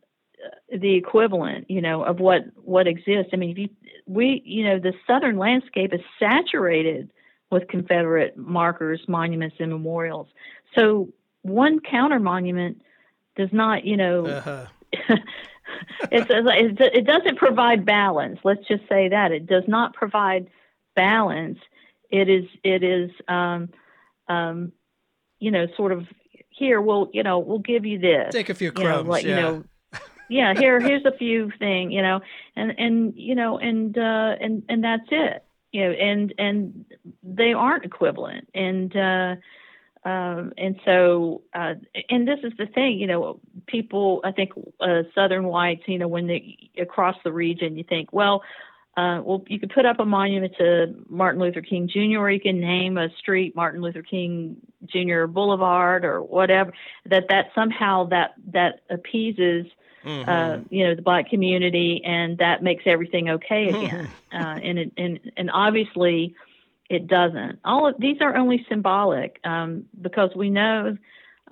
the 0.72 0.96
equivalent, 0.96 1.70
you 1.70 1.82
know, 1.82 2.04
of 2.04 2.20
what 2.20 2.44
what 2.56 2.88
exists. 2.88 3.32
I 3.34 3.36
mean, 3.36 3.52
if 3.52 3.58
you 3.58 3.70
we 4.06 4.41
you 4.46 4.66
know 4.66 4.80
the 4.80 4.94
southern 5.08 5.38
landscape 5.38 5.94
is 5.94 6.02
saturated 6.20 7.12
with 7.52 7.68
Confederate 7.68 8.36
markers, 8.36 9.02
monuments, 9.08 9.58
and 9.60 9.72
memorials. 9.72 10.28
So 10.76 11.10
one 11.44 11.80
counter 11.80 12.20
monument 12.20 12.82
does 13.36 13.50
not, 13.52 13.86
you 13.86 13.98
know. 13.98 14.26
Uh-huh. 14.26 14.66
it's, 16.12 16.78
it 16.80 17.06
doesn't 17.06 17.38
provide 17.38 17.86
balance. 17.86 18.39
Let's 18.44 18.68
just 18.68 18.84
say 18.89 19.10
that 19.10 19.32
it 19.32 19.46
does 19.46 19.64
not 19.68 19.94
provide 19.94 20.48
balance. 20.96 21.60
It 22.10 22.30
is 22.30 22.46
it 22.64 22.84
is 22.84 23.12
um, 23.28 23.70
um, 24.28 24.71
you 25.39 25.51
know, 25.51 25.67
sort 25.76 25.91
of 25.91 26.07
here 26.49 26.82
we'll 26.82 27.09
you 27.13 27.24
know 27.24 27.39
we'll 27.39 27.59
give 27.59 27.86
you 27.86 27.99
this. 27.99 28.34
Take 28.34 28.49
a 28.49 28.53
few 28.53 28.71
crumbs, 28.71 28.97
you 28.97 29.03
know, 29.03 29.09
like, 29.09 29.24
yeah. 29.24 29.36
You 29.36 29.41
know, 29.41 29.63
yeah, 30.30 30.53
here 30.55 30.80
here's 30.80 31.05
a 31.05 31.15
few 31.17 31.51
thing, 31.59 31.91
you 31.91 32.01
know, 32.01 32.21
and 32.55 32.74
and 32.78 33.13
you 33.15 33.36
know, 33.36 33.57
and 33.57 33.97
uh, 33.97 34.36
and 34.39 34.63
and 34.69 34.84
that's 34.84 35.07
it, 35.11 35.43
you 35.71 35.84
know, 35.84 35.91
and 35.91 36.34
and 36.38 36.86
they 37.21 37.53
aren't 37.53 37.86
equivalent, 37.86 38.47
and 38.53 38.95
uh, 38.95 39.36
um, 40.05 40.53
and 40.57 40.80
so 40.86 41.43
uh, 41.53 41.76
and 42.09 42.28
this 42.28 42.39
is 42.43 42.53
the 42.57 42.65
thing, 42.65 42.99
you 42.99 43.07
know, 43.07 43.39
people, 43.67 44.21
I 44.24 44.32
think 44.32 44.51
uh, 44.80 45.03
Southern 45.13 45.45
whites, 45.45 45.84
you 45.88 45.99
know, 45.99 46.07
when 46.07 46.28
they 46.28 46.69
across 46.78 47.15
the 47.24 47.32
region, 47.32 47.78
you 47.78 47.84
think, 47.84 48.11
well, 48.11 48.43
uh, 48.96 49.22
well, 49.24 49.44
you 49.48 49.60
could 49.60 49.72
put 49.72 49.86
up 49.86 50.00
a 50.00 50.06
monument 50.06 50.54
to 50.60 50.94
Martin 51.10 51.41
Luther 51.41 51.62
King 51.62 51.88
Jr., 51.88 52.20
or 52.20 52.30
you 52.30 52.39
can 52.39 52.60
name 52.60 52.98
a 52.98 53.10
street 53.18 53.56
Martin 53.56 53.82
Luther 53.82 54.04
King 54.04 54.58
Jr. 54.86 55.26
Boulevard 55.26 56.06
or 56.06 56.22
whatever. 56.22 56.74
That 57.08 57.24
that 57.30 57.48
somehow 57.56 58.06
that 58.10 58.36
that 58.52 58.82
appeases 58.89 59.66
mm-hmm. 60.06 60.30
uh, 60.30 60.58
you 60.70 60.86
know, 60.86 60.96
the 60.96 61.02
black 61.02 61.30
community, 61.30 62.02
and 62.04 62.38
that 62.38 62.64
makes 62.64 62.84
everything 62.86 63.30
okay 63.30 63.70
again. 63.70 64.10
uh, 64.34 64.60
and 64.62 64.80
it, 64.80 64.91
and 64.98 65.20
and 65.38 65.52
obviously, 65.52 66.36
it 66.89 67.08
doesn't. 67.08 67.60
All 67.64 67.88
of 67.88 67.96
these 68.00 68.18
are 68.22 68.36
only 68.36 68.66
symbolic 68.70 69.39
um, 69.44 69.86
because 70.02 70.32
we 70.36 70.50
know 70.50 70.98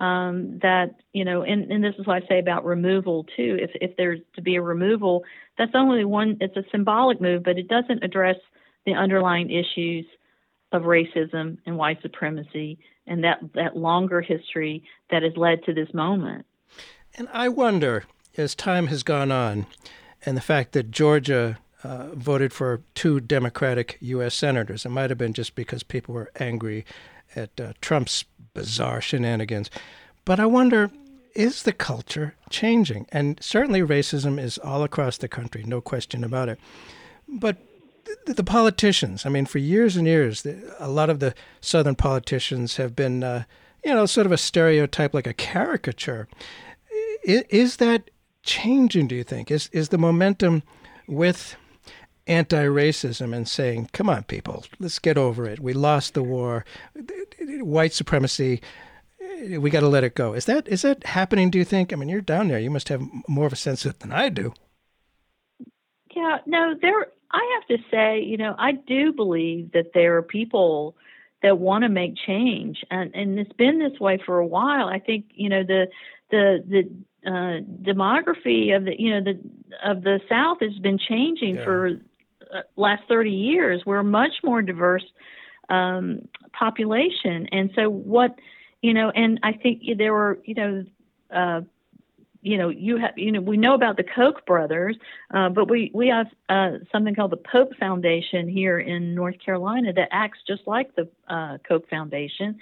um, 0.00 0.58
that 0.60 0.96
you 1.12 1.24
know, 1.24 1.42
and, 1.42 1.70
and 1.70 1.82
this 1.82 1.94
is 1.98 2.06
what 2.06 2.22
I 2.22 2.26
say 2.26 2.38
about 2.38 2.64
removal 2.64 3.24
too. 3.36 3.58
If 3.60 3.70
if 3.80 3.96
there's 3.96 4.20
to 4.34 4.42
be 4.42 4.56
a 4.56 4.62
removal, 4.62 5.24
that's 5.58 5.72
only 5.74 6.04
one. 6.04 6.38
It's 6.40 6.56
a 6.56 6.64
symbolic 6.70 7.20
move, 7.20 7.42
but 7.42 7.58
it 7.58 7.68
doesn't 7.68 8.02
address 8.02 8.36
the 8.86 8.94
underlying 8.94 9.50
issues 9.50 10.06
of 10.72 10.82
racism 10.82 11.58
and 11.66 11.76
white 11.76 12.00
supremacy 12.02 12.78
and 13.06 13.24
that 13.24 13.40
that 13.54 13.76
longer 13.76 14.20
history 14.20 14.82
that 15.10 15.22
has 15.22 15.36
led 15.36 15.64
to 15.64 15.74
this 15.74 15.92
moment. 15.92 16.46
And 17.14 17.28
I 17.32 17.48
wonder, 17.48 18.04
as 18.36 18.54
time 18.54 18.86
has 18.86 19.02
gone 19.02 19.30
on, 19.30 19.66
and 20.24 20.36
the 20.36 20.42
fact 20.42 20.72
that 20.72 20.90
Georgia 20.90 21.58
uh, 21.84 22.08
voted 22.14 22.52
for 22.52 22.82
two 22.94 23.20
Democratic 23.20 23.98
U.S. 24.00 24.34
senators, 24.34 24.86
it 24.86 24.90
might 24.90 25.10
have 25.10 25.18
been 25.18 25.34
just 25.34 25.54
because 25.54 25.82
people 25.82 26.14
were 26.14 26.30
angry 26.38 26.86
at 27.34 27.60
uh, 27.60 27.72
Trump's 27.80 28.24
bizarre 28.54 29.00
shenanigans. 29.00 29.70
But 30.24 30.38
I 30.38 30.46
wonder, 30.46 30.90
is 31.34 31.62
the 31.62 31.72
culture 31.72 32.34
changing? 32.50 33.06
And 33.10 33.38
certainly 33.42 33.80
racism 33.80 34.40
is 34.40 34.58
all 34.58 34.82
across 34.82 35.18
the 35.18 35.28
country, 35.28 35.64
no 35.64 35.80
question 35.80 36.24
about 36.24 36.48
it. 36.48 36.58
But 37.28 37.58
the, 38.26 38.34
the 38.34 38.44
politicians, 38.44 39.24
I 39.24 39.28
mean, 39.28 39.46
for 39.46 39.58
years 39.58 39.96
and 39.96 40.06
years, 40.06 40.42
the, 40.42 40.74
a 40.78 40.88
lot 40.88 41.10
of 41.10 41.20
the 41.20 41.34
Southern 41.60 41.94
politicians 41.94 42.76
have 42.76 42.94
been, 42.94 43.22
uh, 43.22 43.44
you 43.84 43.94
know, 43.94 44.06
sort 44.06 44.26
of 44.26 44.32
a 44.32 44.38
stereotype, 44.38 45.14
like 45.14 45.26
a 45.26 45.34
caricature. 45.34 46.28
Is, 47.24 47.42
is 47.48 47.76
that 47.76 48.10
changing, 48.42 49.08
do 49.08 49.14
you 49.14 49.24
think? 49.24 49.50
Is, 49.50 49.68
is 49.72 49.90
the 49.90 49.98
momentum 49.98 50.62
with 51.06 51.56
anti 52.26 52.64
racism 52.64 53.34
and 53.34 53.48
saying, 53.48 53.90
come 53.92 54.08
on, 54.08 54.24
people, 54.24 54.64
let's 54.78 54.98
get 54.98 55.18
over 55.18 55.44
it. 55.44 55.60
We 55.60 55.72
lost 55.72 56.14
the 56.14 56.22
war. 56.22 56.64
White 57.40 57.92
supremacy, 57.92 58.60
we 59.58 59.70
got 59.70 59.80
to 59.80 59.88
let 59.88 60.04
it 60.04 60.14
go. 60.14 60.34
Is 60.34 60.44
that 60.46 60.68
is 60.68 60.82
that 60.82 61.04
happening, 61.04 61.50
do 61.50 61.58
you 61.58 61.64
think? 61.64 61.92
I 61.92 61.96
mean, 61.96 62.08
you're 62.08 62.20
down 62.20 62.48
there. 62.48 62.58
You 62.58 62.70
must 62.70 62.88
have 62.88 63.02
more 63.28 63.46
of 63.46 63.52
a 63.52 63.56
sense 63.56 63.84
of 63.84 63.92
it 63.92 64.00
than 64.00 64.12
I 64.12 64.28
do. 64.28 64.54
Yeah, 66.14 66.38
no, 66.46 66.74
there, 66.80 67.06
I 67.30 67.58
have 67.58 67.78
to 67.78 67.84
say, 67.90 68.20
you 68.20 68.36
know, 68.36 68.54
I 68.58 68.72
do 68.72 69.12
believe 69.12 69.72
that 69.72 69.92
there 69.94 70.16
are 70.18 70.22
people 70.22 70.94
that 71.42 71.58
want 71.58 71.82
to 71.82 71.88
make 71.88 72.14
change 72.16 72.84
and 72.90 73.12
and 73.14 73.38
it's 73.38 73.52
been 73.54 73.80
this 73.80 73.98
way 73.98 74.16
for 74.24 74.38
a 74.38 74.46
while 74.46 74.86
i 74.86 75.00
think 75.00 75.24
you 75.34 75.48
know 75.48 75.64
the 75.64 75.88
the 76.30 76.62
the 76.68 77.28
uh, 77.28 77.60
demography 77.82 78.76
of 78.76 78.84
the 78.84 78.92
you 78.96 79.10
know 79.10 79.24
the 79.24 79.40
of 79.84 80.04
the 80.04 80.20
south 80.28 80.58
has 80.60 80.78
been 80.78 80.98
changing 80.98 81.56
yeah. 81.56 81.64
for 81.64 82.00
last 82.76 83.02
30 83.08 83.30
years. 83.30 83.82
We're 83.86 83.98
a 83.98 84.04
much 84.04 84.32
more 84.42 84.62
diverse 84.62 85.04
um, 85.68 86.28
population. 86.52 87.48
And 87.52 87.70
so 87.74 87.88
what, 87.88 88.34
you 88.82 88.92
know, 88.92 89.10
and 89.10 89.38
I 89.42 89.52
think 89.52 89.82
there 89.96 90.12
were, 90.12 90.40
you 90.44 90.54
know, 90.54 90.84
uh, 91.30 91.60
you 92.42 92.58
know, 92.58 92.68
you 92.68 92.96
have, 92.96 93.16
you 93.16 93.30
know, 93.30 93.40
we 93.40 93.56
know 93.56 93.74
about 93.74 93.96
the 93.96 94.02
Koch 94.02 94.44
brothers, 94.44 94.96
uh, 95.32 95.48
but 95.48 95.70
we 95.70 95.92
we 95.94 96.08
have 96.08 96.26
uh, 96.48 96.78
something 96.90 97.14
called 97.14 97.30
the 97.30 97.36
Pope 97.36 97.76
Foundation 97.78 98.48
here 98.48 98.80
in 98.80 99.14
North 99.14 99.36
Carolina 99.38 99.92
that 99.92 100.08
acts 100.10 100.40
just 100.46 100.66
like 100.66 100.94
the 100.96 101.08
uh, 101.28 101.58
Koch 101.58 101.88
Foundation. 101.88 102.58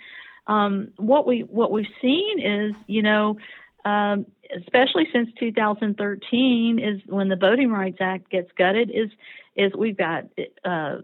Um, 0.47 0.89
what 0.99 1.27
we 1.27 1.41
what 1.41 1.73
we've 1.73 1.87
seen 2.03 2.41
is, 2.41 2.75
you 2.87 3.03
know, 3.03 3.39
um, 3.87 4.27
especially 4.55 5.09
since 5.13 5.31
2013, 5.39 6.79
is 6.79 7.01
when 7.07 7.29
the 7.29 7.37
Voting 7.37 7.71
Rights 7.71 7.99
Act 8.01 8.29
gets 8.29 8.51
gutted, 8.59 8.91
is 8.91 9.09
is 9.57 9.73
we've 9.73 9.97
got 9.97 10.27
uh, 10.63 10.99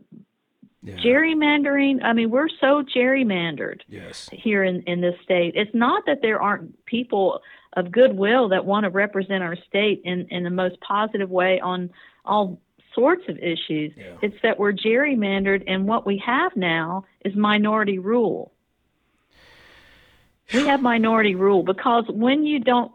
yeah. 0.87 0.95
gerrymandering. 0.97 2.03
I 2.05 2.13
mean, 2.13 2.31
we're 2.31 2.49
so 2.49 2.83
gerrymandered 2.83 3.81
yes. 3.89 4.29
here 4.33 4.63
in, 4.63 4.83
in 4.83 5.01
this 5.01 5.17
state. 5.23 5.55
It's 5.57 5.75
not 5.75 6.05
that 6.07 6.23
there 6.23 6.41
aren't 6.41 6.85
people 6.87 7.41
of 7.73 7.91
goodwill 7.91 8.49
that 8.51 8.65
want 8.65 8.85
to 8.85 8.91
represent 8.91 9.43
our 9.43 9.57
state 9.69 10.01
in, 10.05 10.27
in 10.31 10.45
the 10.45 10.51
most 10.51 10.81
positive 10.81 11.29
way 11.29 11.61
on 11.61 11.91
all 12.25 12.61
sorts 12.95 13.25
of 13.29 13.37
issues. 13.39 13.93
Yeah. 13.97 14.17
It's 14.23 14.37
that 14.43 14.59
we're 14.59 14.73
gerrymandered, 14.73 15.65
and 15.67 15.87
what 15.87 16.07
we 16.07 16.23
have 16.25 16.57
now 16.57 17.05
is 17.25 17.35
minority 17.35 17.99
rule. 17.99 18.53
We 20.55 20.67
have 20.67 20.81
minority 20.95 21.35
rule 21.35 21.65
because 21.65 22.05
when 22.09 22.45
you 22.45 22.61
don't, 22.61 22.93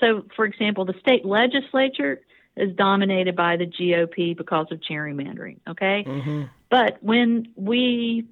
so 0.00 0.24
for 0.34 0.46
example, 0.46 0.84
the 0.84 0.94
state 0.98 1.24
legislature 1.24 2.22
is 2.56 2.74
dominated 2.76 3.36
by 3.36 3.56
the 3.56 3.66
GOP 3.66 4.36
because 4.36 4.66
of 4.70 4.80
gerrymandering. 4.80 5.58
Okay, 5.68 6.04
mm-hmm. 6.06 6.44
But 6.74 6.98
when 7.04 7.46
we 7.54 8.26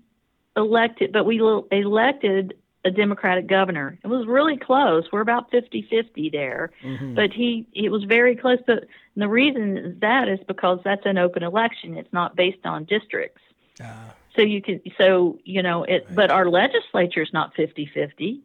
elected, 0.57 1.13
but 1.13 1.25
we 1.27 1.39
elected 1.39 2.55
a 2.85 2.91
Democratic 2.91 3.47
governor. 3.47 3.97
It 4.03 4.09
was 4.09 4.27
really 4.27 4.57
close. 4.57 5.05
We're 5.13 5.21
about 5.21 5.53
50-50 5.53 6.33
there, 6.33 6.73
mm-hmm. 6.83 7.15
but 7.15 7.33
he 7.33 7.69
it 7.73 7.91
was 7.91 8.03
very 8.03 8.35
close. 8.35 8.59
But 8.67 8.87
the 9.15 9.29
reason 9.29 9.97
that 10.01 10.29
is 10.29 10.41
because 10.49 10.81
that's 10.83 11.07
an 11.07 11.19
open 11.19 11.45
election. 11.45 11.97
It's 11.97 12.13
not 12.13 12.35
based 12.35 12.67
on 12.67 12.83
districts. 12.83 13.41
Uh, 13.81 13.95
so 14.35 14.43
you 14.43 14.61
can 14.61 14.81
so 14.99 15.39
you 15.45 15.63
know 15.63 15.85
it. 15.85 16.07
Right. 16.09 16.17
But 16.17 16.31
our 16.33 16.51
legislature 16.51 17.23
is 17.23 17.33
not 17.33 17.55
50-50. 17.55 18.41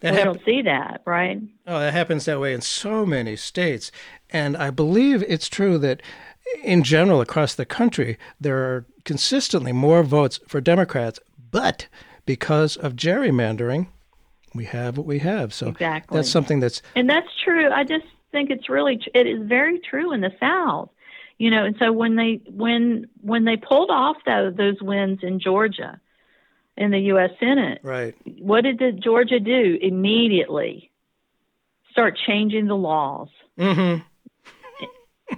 That 0.00 0.14
we 0.14 0.22
don't 0.24 0.44
see 0.44 0.62
that, 0.62 1.02
right? 1.04 1.40
Oh, 1.68 1.78
that 1.78 1.92
happens 1.92 2.24
that 2.24 2.40
way 2.40 2.52
in 2.52 2.60
so 2.60 3.06
many 3.06 3.36
states. 3.36 3.92
And 4.28 4.56
I 4.56 4.70
believe 4.70 5.22
it's 5.28 5.48
true 5.48 5.78
that 5.78 6.02
in 6.62 6.82
general 6.82 7.20
across 7.20 7.54
the 7.54 7.64
country, 7.64 8.18
there 8.40 8.58
are 8.58 8.86
consistently 9.04 9.72
more 9.72 10.02
votes 10.02 10.40
for 10.46 10.60
Democrats, 10.60 11.18
but 11.50 11.88
because 12.26 12.76
of 12.76 12.94
gerrymandering, 12.94 13.88
we 14.54 14.64
have 14.66 14.96
what 14.96 15.06
we 15.06 15.18
have. 15.20 15.52
So 15.52 15.68
exactly. 15.68 16.16
that's 16.16 16.30
something 16.30 16.60
that's 16.60 16.82
and 16.94 17.08
that's 17.08 17.28
true. 17.44 17.70
I 17.70 17.84
just 17.84 18.04
think 18.32 18.50
it's 18.50 18.68
really 18.68 19.00
it 19.14 19.26
is 19.26 19.46
very 19.46 19.78
true 19.78 20.12
in 20.12 20.20
the 20.20 20.32
South, 20.38 20.90
you 21.38 21.50
know. 21.50 21.64
And 21.64 21.76
so 21.78 21.92
when 21.92 22.16
they 22.16 22.40
when 22.50 23.08
when 23.20 23.44
they 23.44 23.56
pulled 23.56 23.90
off 23.90 24.16
those, 24.26 24.54
those 24.56 24.80
wins 24.82 25.20
in 25.22 25.40
Georgia, 25.40 26.00
in 26.76 26.90
the 26.90 26.98
U.S. 26.98 27.30
Senate. 27.38 27.80
Right. 27.82 28.14
What 28.38 28.62
did 28.62 28.78
the 28.78 28.92
Georgia 28.92 29.40
do 29.40 29.78
immediately? 29.80 30.90
Start 31.90 32.18
changing 32.26 32.66
the 32.66 32.76
laws. 32.76 33.28
Mm-hmm. 33.58 34.02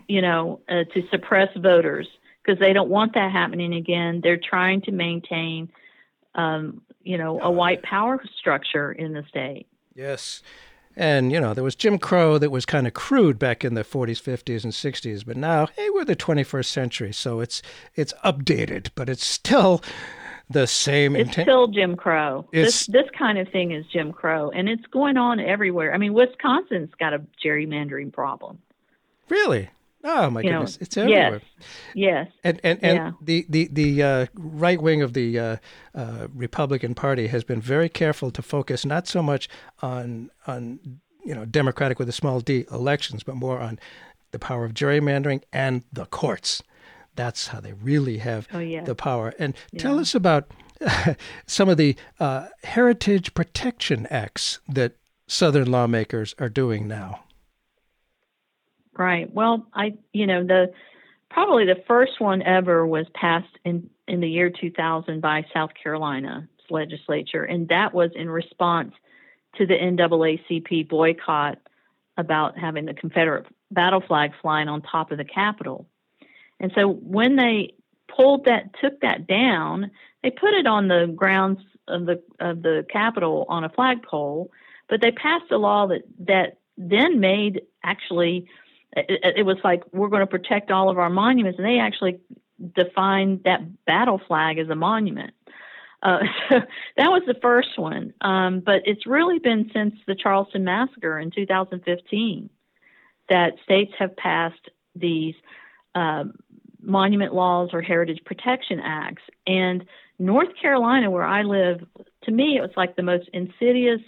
You 0.09 0.23
know, 0.23 0.61
uh, 0.69 0.85
to 0.93 1.03
suppress 1.11 1.49
voters 1.57 2.09
because 2.43 2.59
they 2.59 2.73
don't 2.73 2.91
want 2.91 3.15
that 3.15 3.33
happening 3.33 3.75
again. 3.75 4.21
They're 4.23 4.41
trying 4.43 4.83
to 4.83 4.93
maintain, 4.93 5.71
um, 6.35 6.83
you 7.03 7.19
know, 7.19 7.41
a 7.41 7.51
white 7.51 7.83
power 7.83 8.23
structure 8.39 8.93
in 8.93 9.13
the 9.13 9.25
state. 9.29 9.67
Yes. 9.95 10.43
And, 10.97 11.33
you 11.33 11.41
know, 11.41 11.55
there 11.55 11.65
was 11.65 11.75
Jim 11.75 11.99
Crow 11.99 12.39
that 12.39 12.51
was 12.51 12.65
kind 12.65 12.87
of 12.87 12.95
crude 12.95 13.39
back 13.39 13.65
in 13.65 13.75
the 13.75 13.83
40s, 13.83 14.23
50s, 14.23 14.63
and 14.63 14.73
60s. 14.73 15.27
But 15.27 15.37
now, 15.37 15.67
hey, 15.77 15.91
we're 15.91 16.05
the 16.05 16.15
21st 16.15 16.67
century. 16.67 17.13
So 17.13 17.41
it's 17.41 17.63
it's 17.95 18.13
updated, 18.25 18.91
but 18.95 19.09
it's 19.09 19.25
still 19.25 19.83
the 20.49 20.67
same. 20.67 21.17
Intent. 21.17 21.39
It's 21.39 21.45
still 21.45 21.67
Jim 21.67 21.97
Crow. 21.97 22.47
It's, 22.53 22.87
this 22.87 23.03
this 23.03 23.11
kind 23.19 23.39
of 23.39 23.49
thing 23.49 23.73
is 23.73 23.85
Jim 23.93 24.13
Crow, 24.13 24.51
and 24.51 24.69
it's 24.69 24.87
going 24.87 25.17
on 25.17 25.41
everywhere. 25.41 25.93
I 25.93 25.99
mean, 25.99 26.15
Wisconsin's 26.15 26.91
got 27.01 27.13
a 27.13 27.21
gerrymandering 27.45 28.13
problem. 28.13 28.59
Really? 29.29 29.71
Oh 30.05 30.29
my 30.29 30.43
you 30.43 30.51
goodness! 30.51 30.79
Know, 30.79 30.85
it's 30.85 30.97
everywhere. 30.99 31.41
Yes. 31.95 32.29
Yes. 32.29 32.33
And 32.45 32.61
and, 32.63 32.79
and 32.85 32.97
yeah. 32.97 33.13
the 33.23 33.47
the 33.49 33.69
the 33.73 34.03
uh, 34.03 34.27
right 34.35 34.81
wing 34.81 35.01
of 35.01 35.15
the 35.15 35.39
uh, 35.39 35.57
uh, 35.95 36.29
Republican 36.35 36.95
Party 36.95 37.29
has 37.29 37.43
been 37.43 37.61
very 37.61 37.89
careful 37.89 38.31
to 38.33 38.43
focus 38.43 38.85
not 38.85 39.09
so 39.09 39.23
much 39.23 39.49
on 39.81 40.31
on 40.47 41.01
you 41.25 41.35
know 41.35 41.47
Democratic 41.47 41.99
with 41.99 42.09
a 42.09 42.13
small 42.13 42.41
d 42.41 42.67
elections, 42.71 43.23
but 43.23 43.35
more 43.35 43.61
on 43.61 43.79
the 44.31 44.39
power 44.39 44.65
of 44.65 44.75
gerrymandering 44.75 45.43
and 45.53 45.85
the 45.93 46.05
courts. 46.07 46.63
That's 47.17 47.49
how 47.49 47.61
they 47.61 47.73
really 47.73 48.19
have 48.19 48.49
oh, 48.53 48.59
yeah. 48.59 48.83
the 48.83 48.95
power. 48.95 49.33
And 49.39 49.55
yeah. 49.73 49.81
tell 49.81 50.01
us 50.01 50.15
about 50.15 50.51
some 51.47 51.69
of 51.69 51.77
the 51.77 51.97
uh, 52.19 52.49
heritage 52.65 53.33
protection 53.35 54.07
acts 54.11 54.59
that 54.69 54.97
Southern 55.27 55.71
lawmakers 55.71 56.35
are 56.39 56.49
doing 56.49 56.87
now. 56.89 57.24
Right. 58.97 59.33
Well, 59.33 59.67
I, 59.75 59.95
you 60.13 60.27
know, 60.27 60.45
the 60.45 60.73
probably 61.31 61.67
the 61.67 61.83
first 61.87 62.21
one 62.21 62.43
ever 62.43 62.87
was 62.87 63.07
passed 63.15 63.59
in 63.65 63.91
in 64.07 64.21
the 64.21 64.29
year 64.29 64.51
2000 64.51 65.21
by 65.21 65.45
South 65.53 65.71
Carolina's 65.81 66.45
legislature, 66.71 67.43
and 67.43 67.69
that 67.69 67.95
was 67.95 68.11
in 68.15 68.31
response 68.31 68.93
to 69.57 69.67
the 69.67 69.75
NAACP 69.75 70.89
boycott 70.89 71.59
about 72.17 72.59
having 72.59 72.85
the 72.85 72.95
Confederate 72.95 73.47
battle 73.71 74.03
flag 74.07 74.33
flying 74.41 74.69
on 74.69 74.83
top 74.83 75.11
of 75.11 75.19
the 75.19 75.25
Capitol. 75.25 75.87
And 76.61 76.73
so 76.75 76.89
when 76.89 77.37
they 77.37 77.75
pulled 78.09 78.45
that, 78.45 78.71
took 78.81 79.01
that 79.01 79.27
down, 79.27 79.91
they 80.23 80.31
put 80.31 80.55
it 80.55 80.67
on 80.67 80.89
the 80.89 81.13
grounds 81.15 81.61
of 81.89 82.07
the 82.07 82.23
of 82.41 82.63
the 82.63 82.87
Capitol 82.91 83.45
on 83.49 83.65
a 83.65 83.69
flagpole, 83.69 84.51
but 84.89 85.01
they 85.01 85.11
passed 85.11 85.51
a 85.51 85.59
law 85.59 85.87
that 85.89 86.03
that 86.21 86.59
then 86.77 87.21
made 87.21 87.63
actually 87.83 88.49
it, 88.97 89.37
it, 89.39 89.43
was 89.43 89.57
like 89.65 89.83
we're 89.93 90.09
going 90.09 90.21
to 90.21 90.27
protect 90.27 90.71
all 90.71 90.91
of 90.91 90.99
our 90.99 91.11
monuments, 91.11 91.59
and 91.59 91.67
they 91.67 91.79
actually 91.79 92.21
defined 92.75 93.43
that 93.45 93.61
battle 93.85 94.21
flag 94.27 94.59
as 94.59 94.69
a 94.69 94.75
monument. 94.75 95.35
Uh, 96.03 96.19
so 96.49 96.57
that 96.97 97.09
was 97.09 97.23
the 97.27 97.37
first 97.41 97.79
one, 97.79 98.15
um, 98.21 98.61
but 98.61 98.83
it's 98.85 99.07
really 99.07 99.39
been 99.39 99.71
since 99.73 99.95
the 100.07 100.15
Charleston 100.15 100.65
massacre 100.65 101.19
in 101.19 101.31
2015 101.31 102.51
that 103.29 103.55
states 103.65 103.93
have 103.99 104.17
passed 104.17 104.71
these 104.95 105.35
uh, 105.95 106.25
monument 106.81 107.35
laws 107.35 107.71
or 107.73 107.81
heritage 107.81 108.21
protection 108.25 108.81
acts, 108.81 109.23
and 109.47 109.85
North 110.19 110.51
Carolina, 110.61 111.11
where 111.11 111.25
I 111.25 111.43
live, 111.43 111.85
to 112.25 112.31
me 112.31 112.57
it 112.57 112.61
was 112.61 112.71
like 112.77 112.97
the 112.97 113.03
most 113.03 113.29
insidious 113.33 114.01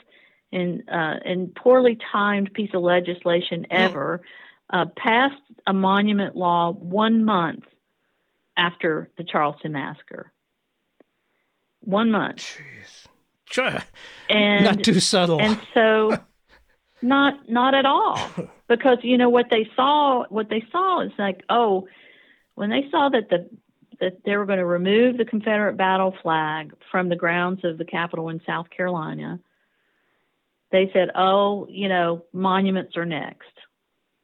and 0.52 0.82
uh, 0.88 1.16
and 1.24 1.54
poorly 1.54 1.98
timed 2.12 2.52
piece 2.54 2.70
of 2.74 2.82
legislation 2.82 3.66
ever. 3.70 4.22
Uh, 4.68 4.86
passed 4.96 5.34
a 5.66 5.72
monument 5.72 6.34
law 6.34 6.72
one 6.72 7.24
month 7.24 7.64
after 8.56 9.10
the 9.16 9.24
Charleston 9.24 9.72
massacre. 9.72 10.32
One 11.80 12.10
month. 12.10 12.38
Jeez. 12.38 13.06
Sure. 13.48 13.78
And 14.28 14.64
not 14.64 14.82
too 14.82 14.98
subtle. 14.98 15.40
And 15.40 15.60
so 15.72 16.18
not 17.02 17.48
not 17.48 17.74
at 17.74 17.86
all. 17.86 18.18
Because 18.68 18.98
you 19.02 19.16
know 19.16 19.28
what 19.28 19.46
they 19.50 19.68
saw 19.76 20.24
what 20.28 20.48
they 20.48 20.64
saw 20.72 21.02
is 21.02 21.12
like, 21.18 21.42
oh, 21.48 21.86
when 22.56 22.70
they 22.70 22.88
saw 22.90 23.08
that 23.08 23.28
the 23.28 23.48
that 24.00 24.24
they 24.24 24.36
were 24.36 24.46
going 24.46 24.58
to 24.58 24.66
remove 24.66 25.16
the 25.16 25.24
Confederate 25.24 25.76
battle 25.76 26.14
flag 26.22 26.74
from 26.90 27.08
the 27.08 27.16
grounds 27.16 27.64
of 27.64 27.78
the 27.78 27.84
Capitol 27.84 28.28
in 28.28 28.40
South 28.44 28.68
Carolina, 28.68 29.40
they 30.70 30.90
said, 30.92 31.10
oh, 31.14 31.66
you 31.70 31.88
know, 31.88 32.24
monuments 32.32 32.96
are 32.96 33.06
next. 33.06 33.48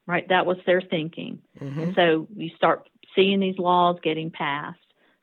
Right? 0.07 0.29
That 0.29 0.47
was 0.47 0.59
their 0.67 0.81
thinking. 0.81 1.41
Mm-hmm. 1.61 1.81
And 1.81 1.95
so 1.95 2.27
you 2.35 2.51
start 2.57 2.89
seeing 3.15 3.41
these 3.41 3.59
laws 3.59 3.99
getting 4.03 4.31
passed. 4.31 4.79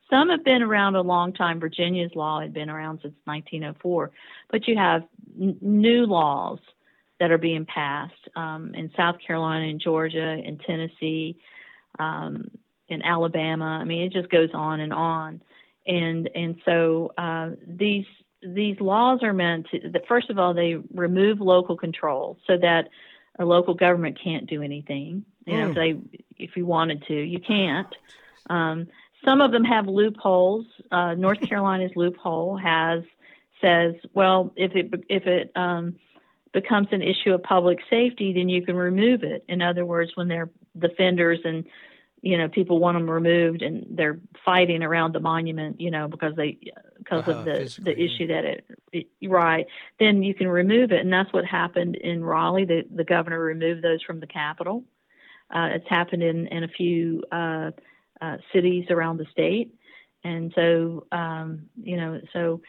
Some 0.08 0.28
have 0.30 0.44
been 0.44 0.62
around 0.62 0.96
a 0.96 1.02
long 1.02 1.32
time. 1.32 1.60
Virginia's 1.60 2.10
law 2.14 2.40
had 2.40 2.52
been 2.52 2.68
around 2.68 3.00
since 3.02 3.14
1904, 3.24 4.10
but 4.50 4.66
you 4.66 4.76
have 4.76 5.02
n- 5.40 5.56
new 5.60 6.04
laws 6.04 6.58
that 7.20 7.30
are 7.30 7.38
being 7.38 7.66
passed 7.66 8.28
um, 8.34 8.74
in 8.74 8.90
South 8.96 9.16
Carolina, 9.24 9.66
in 9.66 9.78
Georgia, 9.78 10.38
in 10.44 10.58
Tennessee, 10.58 11.36
um, 11.98 12.50
in 12.88 13.02
Alabama. 13.02 13.78
I 13.80 13.84
mean, 13.84 14.02
it 14.02 14.12
just 14.12 14.30
goes 14.30 14.48
on 14.52 14.80
and 14.80 14.92
on, 14.92 15.40
and 15.86 16.28
and 16.34 16.56
so 16.64 17.12
uh, 17.16 17.50
these 17.66 18.06
these 18.42 18.80
laws 18.80 19.20
are 19.22 19.34
meant 19.34 19.68
to. 19.70 19.90
That 19.90 20.08
first 20.08 20.30
of 20.30 20.38
all, 20.38 20.54
they 20.54 20.76
remove 20.92 21.40
local 21.40 21.76
control 21.76 22.38
so 22.46 22.56
that 22.56 22.88
a 23.40 23.44
local 23.44 23.74
government 23.74 24.20
can't 24.22 24.46
do 24.46 24.62
anything. 24.62 25.24
You 25.46 25.56
know, 25.56 25.66
mm. 25.66 25.68
if 25.70 25.74
they 25.74 26.44
if 26.44 26.56
you 26.56 26.66
wanted 26.66 27.04
to, 27.06 27.14
you 27.14 27.40
can't. 27.40 27.92
Um, 28.48 28.86
some 29.24 29.40
of 29.40 29.50
them 29.50 29.64
have 29.64 29.88
loopholes. 29.88 30.66
Uh, 30.92 31.14
North 31.14 31.40
Carolina's 31.40 31.92
loophole 31.96 32.56
has 32.56 33.02
says, 33.60 33.94
well, 34.14 34.52
if 34.56 34.72
it 34.76 34.92
if 35.08 35.26
it 35.26 35.50
um, 35.56 35.96
becomes 36.52 36.88
an 36.92 37.02
issue 37.02 37.32
of 37.32 37.42
public 37.42 37.78
safety, 37.88 38.32
then 38.32 38.48
you 38.48 38.64
can 38.64 38.76
remove 38.76 39.22
it. 39.22 39.44
In 39.48 39.62
other 39.62 39.84
words, 39.84 40.12
when 40.14 40.28
they're 40.28 40.50
defenders 40.78 41.40
and 41.44 41.64
you 42.22 42.38
know 42.38 42.48
people 42.48 42.78
want 42.78 42.96
them 42.96 43.08
removed 43.08 43.62
and 43.62 43.86
they're 43.90 44.18
fighting 44.44 44.82
around 44.82 45.14
the 45.14 45.20
monument, 45.20 45.80
you 45.80 45.90
know, 45.90 46.08
because 46.08 46.34
they 46.36 46.58
because 46.98 47.26
uh, 47.28 47.32
of 47.32 47.44
the 47.44 47.78
the 47.82 47.98
issue 47.98 48.26
that 48.28 48.44
it, 48.44 48.64
it, 48.92 49.06
right, 49.28 49.66
then 49.98 50.22
you 50.22 50.34
can 50.34 50.48
remove 50.48 50.92
it, 50.92 51.00
and 51.00 51.12
that's 51.12 51.32
what 51.32 51.44
happened 51.44 51.96
in 51.96 52.24
Raleigh. 52.24 52.64
The 52.64 52.82
the 52.94 53.04
governor 53.04 53.40
removed 53.40 53.82
those 53.82 54.02
from 54.02 54.20
the 54.20 54.26
Capitol. 54.26 54.84
Uh, 55.54 55.70
it's 55.72 55.88
happened 55.88 56.22
in 56.22 56.46
in 56.48 56.64
a 56.64 56.68
few. 56.68 57.22
Uh, 57.30 57.70
uh, 58.20 58.36
cities 58.52 58.84
around 58.90 59.16
the 59.16 59.26
state. 59.32 59.74
And 60.22 60.52
so, 60.54 61.06
um, 61.10 61.70
you 61.82 61.96
know, 61.96 62.20
so 62.32 62.60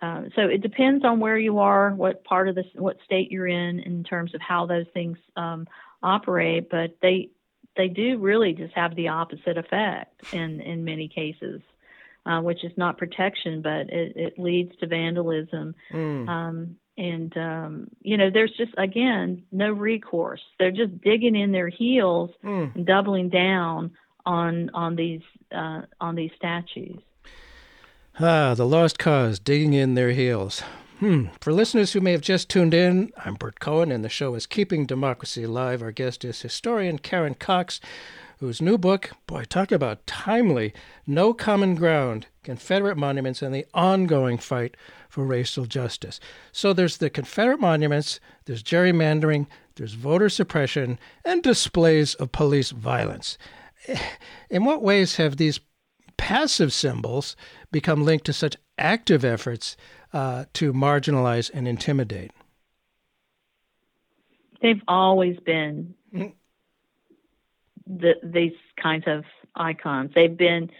uh, 0.00 0.22
so 0.34 0.42
it 0.42 0.62
depends 0.62 1.04
on 1.04 1.20
where 1.20 1.36
you 1.36 1.58
are, 1.58 1.90
what 1.90 2.24
part 2.24 2.48
of 2.48 2.54
the 2.54 2.64
what 2.74 2.98
state 3.04 3.30
you're 3.30 3.48
in, 3.48 3.80
in 3.80 4.04
terms 4.04 4.34
of 4.34 4.40
how 4.40 4.66
those 4.66 4.86
things 4.94 5.18
um, 5.36 5.66
operate. 6.02 6.70
But 6.70 6.96
they 7.02 7.30
they 7.76 7.88
do 7.88 8.18
really 8.18 8.52
just 8.52 8.74
have 8.74 8.94
the 8.96 9.08
opposite 9.08 9.56
effect 9.56 10.32
in 10.32 10.60
in 10.60 10.84
many 10.84 11.08
cases, 11.08 11.60
uh, 12.26 12.40
which 12.40 12.64
is 12.64 12.72
not 12.76 12.98
protection, 12.98 13.62
but 13.62 13.88
it, 13.90 14.16
it 14.16 14.38
leads 14.38 14.76
to 14.78 14.86
vandalism. 14.86 15.74
Mm. 15.92 16.28
Um, 16.28 16.76
and 16.98 17.36
um, 17.36 17.88
you 18.02 18.16
know, 18.16 18.30
there's 18.30 18.52
just 18.56 18.72
again 18.76 19.44
no 19.52 19.72
recourse. 19.72 20.42
They're 20.58 20.70
just 20.70 21.00
digging 21.00 21.36
in 21.36 21.52
their 21.52 21.68
heels 21.68 22.30
mm. 22.44 22.74
and 22.74 22.86
doubling 22.86 23.28
down 23.30 23.92
on 24.26 24.70
on 24.74 24.96
these 24.96 25.22
uh, 25.54 25.82
on 26.00 26.14
these 26.14 26.30
statues. 26.36 27.00
Ah, 28.18 28.54
the 28.54 28.66
lost 28.66 28.98
cause 28.98 29.38
digging 29.38 29.72
in 29.72 29.94
their 29.94 30.10
heels. 30.10 30.62
Hmm. 31.00 31.28
For 31.40 31.50
listeners 31.50 31.94
who 31.94 32.02
may 32.02 32.12
have 32.12 32.20
just 32.20 32.50
tuned 32.50 32.74
in, 32.74 33.10
I'm 33.24 33.32
Burt 33.32 33.58
Cohen, 33.58 33.90
and 33.90 34.04
the 34.04 34.10
show 34.10 34.34
is 34.34 34.44
Keeping 34.44 34.84
Democracy 34.84 35.44
Alive. 35.44 35.80
Our 35.80 35.92
guest 35.92 36.26
is 36.26 36.42
historian 36.42 36.98
Karen 36.98 37.32
Cox, 37.32 37.80
whose 38.38 38.60
new 38.60 38.76
book, 38.76 39.12
boy, 39.26 39.44
talk 39.44 39.72
about 39.72 40.06
timely, 40.06 40.74
No 41.06 41.32
Common 41.32 41.74
Ground 41.74 42.26
Confederate 42.42 42.98
Monuments 42.98 43.40
and 43.40 43.54
the 43.54 43.64
Ongoing 43.72 44.36
Fight 44.36 44.76
for 45.08 45.24
Racial 45.24 45.64
Justice. 45.64 46.20
So 46.52 46.74
there's 46.74 46.98
the 46.98 47.08
Confederate 47.08 47.60
monuments, 47.60 48.20
there's 48.44 48.62
gerrymandering, 48.62 49.46
there's 49.76 49.94
voter 49.94 50.28
suppression, 50.28 50.98
and 51.24 51.42
displays 51.42 52.14
of 52.16 52.30
police 52.30 52.72
violence 52.72 53.38
in 54.50 54.66
what 54.66 54.82
ways 54.82 55.16
have 55.16 55.38
these 55.38 55.60
passive 56.18 56.74
symbols 56.74 57.36
become 57.72 58.04
linked 58.04 58.26
to 58.26 58.34
such 58.34 58.58
active 58.76 59.24
efforts 59.24 59.78
uh, 60.12 60.44
to 60.54 60.72
marginalize 60.72 61.50
and 61.52 61.66
intimidate? 61.68 62.32
They've 64.62 64.82
always 64.86 65.38
been 65.40 65.94
mm. 66.14 66.32
the, 67.86 68.14
these 68.22 68.52
kinds 68.80 69.04
of 69.06 69.24
icons. 69.54 70.12
They've 70.14 70.36
been 70.36 70.70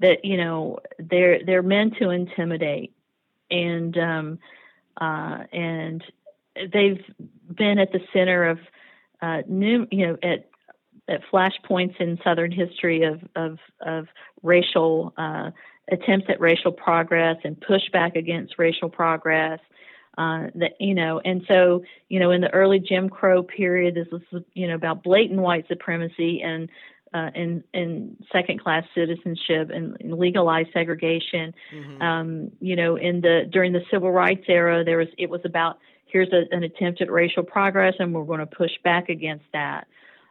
that 0.00 0.24
you 0.24 0.36
know 0.36 0.78
they're 0.98 1.44
they're 1.44 1.62
meant 1.62 1.96
to 1.98 2.10
intimidate, 2.10 2.92
and 3.50 3.96
um, 3.96 4.38
uh, 5.00 5.44
and 5.52 6.02
they've 6.54 7.02
been 7.52 7.78
at 7.78 7.92
the 7.92 8.00
center 8.12 8.48
of 8.48 8.58
uh, 9.22 9.42
new 9.48 9.86
you 9.90 10.06
know 10.06 10.18
at 10.22 10.48
at 11.08 11.20
flashpoints 11.32 12.00
in 12.00 12.18
Southern 12.24 12.52
history 12.52 13.02
of 13.02 13.20
of, 13.36 13.58
of 13.80 14.06
racial 14.42 15.12
uh, 15.16 15.50
attempts 15.90 16.26
at 16.28 16.40
racial 16.40 16.72
progress 16.72 17.36
and 17.44 17.60
pushback 17.60 18.16
against 18.16 18.58
racial 18.58 18.88
progress. 18.88 19.60
Uh, 20.16 20.46
that 20.54 20.72
you 20.78 20.94
know, 20.94 21.20
and 21.24 21.42
so 21.48 21.82
you 22.08 22.20
know, 22.20 22.30
in 22.30 22.40
the 22.40 22.52
early 22.54 22.78
Jim 22.78 23.08
Crow 23.10 23.42
period, 23.42 23.96
this 23.96 24.06
was 24.12 24.22
you 24.54 24.68
know 24.68 24.76
about 24.76 25.02
blatant 25.02 25.40
white 25.40 25.66
supremacy 25.66 26.40
and 26.40 26.68
uh, 27.14 27.30
in 27.34 27.64
in 27.72 28.16
second 28.32 28.60
class 28.60 28.84
citizenship 28.94 29.70
and, 29.70 29.96
and 30.00 30.18
legalized 30.18 30.68
segregation. 30.72 31.54
Mm-hmm. 31.72 32.02
Um, 32.02 32.50
you 32.60 32.76
know, 32.76 32.96
in 32.96 33.20
the 33.22 33.48
during 33.50 33.72
the 33.72 33.82
civil 33.90 34.10
rights 34.10 34.44
era, 34.48 34.84
there 34.84 34.98
was 34.98 35.08
it 35.18 35.30
was 35.30 35.40
about 35.44 35.78
here's 36.06 36.32
a, 36.32 36.44
an 36.54 36.62
attempt 36.62 37.00
at 37.00 37.10
racial 37.10 37.42
progress, 37.42 37.94
and 37.98 38.14
we're 38.14 38.24
going 38.24 38.40
to 38.40 38.46
push 38.46 38.72
back 38.82 39.08
against 39.08 39.44
that. 39.52 39.86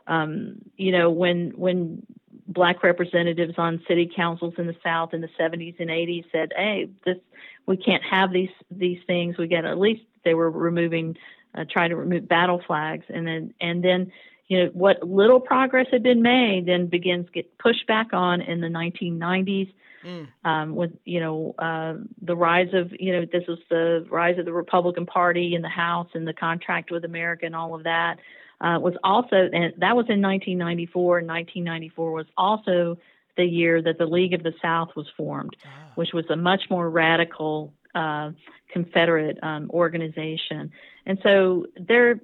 Um, 0.08 0.62
you 0.78 0.92
know, 0.92 1.10
when 1.10 1.52
when 1.56 2.06
black 2.48 2.84
representatives 2.84 3.56
on 3.58 3.82
city 3.88 4.12
councils 4.14 4.54
in 4.58 4.68
the 4.68 4.76
South 4.84 5.14
in 5.14 5.22
the 5.22 5.30
70s 5.40 5.80
and 5.80 5.90
80s 5.90 6.26
said, 6.32 6.54
"Hey, 6.56 6.90
this 7.06 7.18
we 7.66 7.78
can't 7.78 8.04
have 8.04 8.32
these 8.32 8.52
these 8.72 9.00
things. 9.08 9.38
We 9.38 9.48
got 9.48 9.66
at 9.66 9.80
least 9.80 10.04
they 10.24 10.34
were 10.34 10.52
removing, 10.52 11.18
uh, 11.56 11.66
trying 11.70 11.90
to 11.90 11.96
remove 11.96 12.28
battle 12.28 12.62
flags, 12.66 13.06
and 13.10 13.28
then 13.28 13.54
and 13.60 13.84
then." 13.84 14.12
You 14.50 14.66
know 14.66 14.72
what 14.74 15.02
little 15.08 15.40
progress 15.40 15.88
had 15.90 16.04
been 16.04 16.22
made, 16.22 16.66
then 16.66 16.88
begins 16.88 17.30
get 17.30 17.58
pushed 17.58 17.88
back 17.88 18.10
on 18.12 18.42
in 18.42 18.60
the 18.60 18.68
1990s, 18.68 19.74
Mm. 20.04 20.28
Um, 20.44 20.76
with 20.76 20.92
you 21.06 21.22
know 21.22 21.56
uh, 21.58 21.94
the 22.22 22.36
rise 22.36 22.74
of 22.74 22.92
you 23.00 23.14
know 23.14 23.26
this 23.32 23.44
was 23.48 23.60
the 23.70 24.06
rise 24.10 24.38
of 24.38 24.44
the 24.46 24.52
Republican 24.52 25.06
Party 25.06 25.56
in 25.56 25.62
the 25.62 25.70
House 25.70 26.10
and 26.14 26.28
the 26.28 26.34
contract 26.34 26.92
with 26.92 27.06
America 27.06 27.46
and 27.46 27.56
all 27.56 27.74
of 27.74 27.84
that 27.84 28.20
uh, 28.64 28.80
was 28.80 28.94
also, 29.04 29.36
and 29.36 29.74
that 29.78 29.96
was 29.96 30.08
in 30.10 30.22
1994. 30.22 31.20
And 31.20 31.28
1994 31.28 32.12
was 32.12 32.26
also 32.38 32.98
the 33.36 33.44
year 33.44 33.82
that 33.82 33.98
the 33.98 34.06
League 34.06 34.34
of 34.34 34.42
the 34.42 34.54
South 34.62 34.90
was 34.96 35.06
formed, 35.18 35.56
ah. 35.66 35.92
which 35.96 36.14
was 36.14 36.26
a 36.30 36.36
much 36.36 36.64
more 36.70 36.90
radical 36.90 37.74
uh, 37.94 38.32
Confederate 38.72 39.38
um, 39.44 39.70
organization. 39.72 40.72
And 41.06 41.20
so 41.22 41.66
they're 41.76 42.22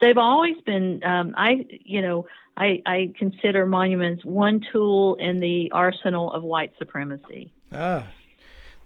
they've 0.00 0.16
always 0.16 0.56
been. 0.64 1.02
Um, 1.04 1.34
I 1.36 1.66
you 1.84 2.00
know 2.00 2.26
I, 2.56 2.82
I 2.86 3.12
consider 3.18 3.66
monuments 3.66 4.24
one 4.24 4.64
tool 4.72 5.16
in 5.16 5.40
the 5.40 5.72
arsenal 5.72 6.32
of 6.32 6.42
white 6.42 6.72
supremacy. 6.78 7.52
Ah, 7.72 8.06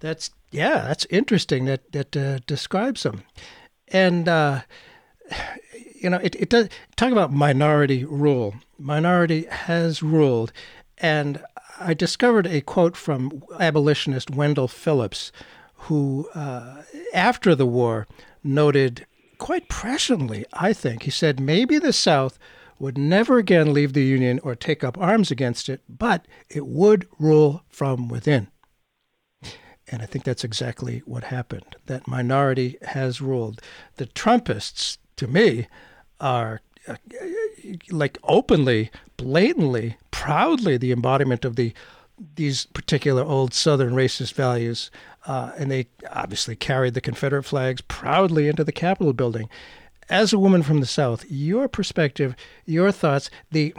that's 0.01 0.31
yeah, 0.51 0.87
that's 0.89 1.07
interesting. 1.11 1.67
That 1.67 1.93
that 1.93 2.17
uh, 2.17 2.39
describes 2.47 3.03
them, 3.03 3.25
and. 3.89 4.27
Uh, 4.27 4.63
you 6.05 6.11
know, 6.11 6.21
it, 6.23 6.37
it 6.37 6.51
does 6.51 6.69
talk 6.97 7.11
about 7.11 7.33
minority 7.33 8.05
rule. 8.05 8.55
Minority 8.79 9.47
has 9.47 10.03
ruled. 10.03 10.53
And 10.99 11.43
I 11.81 11.95
discovered 11.95 12.47
a 12.47 12.61
quote 12.61 12.97
from 12.97 13.43
abolitionist 13.59 14.31
Wendell 14.31 14.69
Phillips, 14.69 15.33
who, 15.75 16.29
uh, 16.35 16.83
after 17.13 17.55
the 17.55 17.67
war, 17.67 18.07
noted 18.45 19.07
quite 19.39 19.69
presciently, 19.69 20.45
I 20.53 20.73
think, 20.73 21.03
he 21.03 21.11
said, 21.11 21.41
maybe 21.41 21.79
the 21.79 21.93
South 21.93 22.39
would 22.79 22.99
never 22.99 23.39
again 23.39 23.73
leave 23.73 23.93
the 23.93 24.05
Union 24.05 24.41
or 24.43 24.55
take 24.55 24.85
up 24.85 24.99
arms 24.99 25.31
against 25.31 25.69
it, 25.69 25.81
but 25.89 26.27
it 26.51 26.67
would 26.67 27.09
rule 27.19 27.63
from 27.69 28.09
within. 28.09 28.49
And 29.89 30.03
I 30.03 30.07
think 30.07 30.25
that's 30.25 30.45
exactly 30.45 31.03
what 31.07 31.25
happened. 31.25 31.77
That 31.87 32.09
minority 32.09 32.79
has 32.83 33.21
ruled. 33.21 33.61
The 33.97 34.07
Trumpists, 34.07 34.99
to 35.17 35.27
me, 35.27 35.67
are 36.21 36.61
uh, 36.87 36.97
like 37.91 38.19
openly, 38.25 38.91
blatantly, 39.17 39.97
proudly 40.11 40.77
the 40.77 40.93
embodiment 40.93 41.45
of 41.45 41.57
the 41.57 41.73
these 42.37 42.67
particular 42.67 43.23
old 43.23 43.53
Southern 43.53 43.95
racist 43.95 44.35
values, 44.35 44.91
uh, 45.27 45.53
and 45.59 45.71
they 45.71 45.89
obviously 46.13 46.55
carried 46.55 46.95
the 46.95 47.01
Confederate 47.01 47.43
flags 47.43 47.81
proudly 47.81 48.49
into 48.49 48.63
the 48.63 48.73
Capitol 48.73 49.13
building. 49.13 49.49
As 50.09 50.33
a 50.33 50.39
woman 50.39 50.63
from 50.63 50.81
the 50.81 50.87
South, 50.87 51.25
your 51.29 51.67
perspective, 51.67 52.37
your 52.67 52.93
thoughts, 52.93 53.31
the 53.51 53.75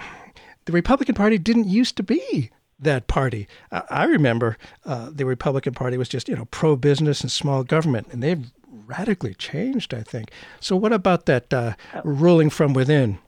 the 0.65 0.73
Republican 0.73 1.15
Party 1.15 1.37
didn't 1.37 1.67
used 1.67 1.95
to 1.97 2.03
be 2.03 2.49
that 2.79 3.07
party. 3.07 3.47
I, 3.71 3.83
I 3.89 4.03
remember 4.05 4.57
uh, 4.85 5.09
the 5.11 5.25
Republican 5.25 5.73
Party 5.73 5.97
was 5.97 6.09
just 6.09 6.27
you 6.27 6.35
know 6.35 6.45
pro 6.45 6.75
business 6.75 7.21
and 7.21 7.31
small 7.31 7.63
government, 7.63 8.07
and 8.11 8.21
they've 8.23 8.51
radically 8.85 9.33
changed. 9.33 9.93
I 9.93 10.01
think. 10.01 10.31
So, 10.59 10.75
what 10.75 10.93
about 10.93 11.25
that 11.25 11.53
uh, 11.53 11.73
ruling 12.03 12.49
from 12.49 12.73
within? 12.73 13.19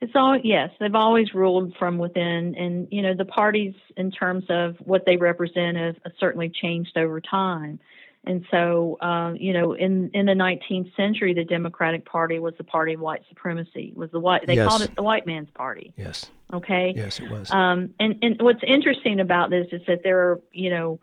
It's 0.00 0.12
all 0.14 0.38
yes, 0.42 0.70
they've 0.78 0.94
always 0.94 1.34
ruled 1.34 1.74
from 1.76 1.98
within, 1.98 2.54
and 2.56 2.86
you 2.90 3.02
know 3.02 3.14
the 3.14 3.24
parties 3.24 3.74
in 3.96 4.10
terms 4.12 4.44
of 4.48 4.76
what 4.84 5.04
they 5.06 5.16
represent 5.16 5.76
have, 5.76 5.96
have 6.04 6.12
certainly 6.20 6.50
changed 6.50 6.96
over 6.96 7.20
time. 7.20 7.80
And 8.24 8.44
so, 8.50 8.98
uh, 9.00 9.32
you 9.32 9.52
know, 9.52 9.72
in 9.72 10.10
in 10.12 10.26
the 10.26 10.34
19th 10.34 10.94
century, 10.96 11.34
the 11.34 11.44
Democratic 11.44 12.04
Party 12.04 12.38
was 12.38 12.54
the 12.58 12.64
party 12.64 12.92
of 12.92 13.00
white 13.00 13.22
supremacy. 13.28 13.92
Was 13.96 14.10
the 14.10 14.20
white 14.20 14.46
they 14.46 14.54
yes. 14.54 14.68
called 14.68 14.82
it 14.82 14.94
the 14.94 15.02
white 15.02 15.26
man's 15.26 15.50
party. 15.50 15.92
Yes. 15.96 16.30
Okay. 16.52 16.92
Yes, 16.94 17.18
it 17.20 17.30
was. 17.30 17.50
Um, 17.50 17.94
and 17.98 18.16
and 18.22 18.36
what's 18.40 18.62
interesting 18.66 19.18
about 19.18 19.50
this 19.50 19.66
is 19.72 19.80
that 19.88 20.02
there 20.04 20.18
are, 20.30 20.40
you 20.52 20.70
know, 20.70 21.00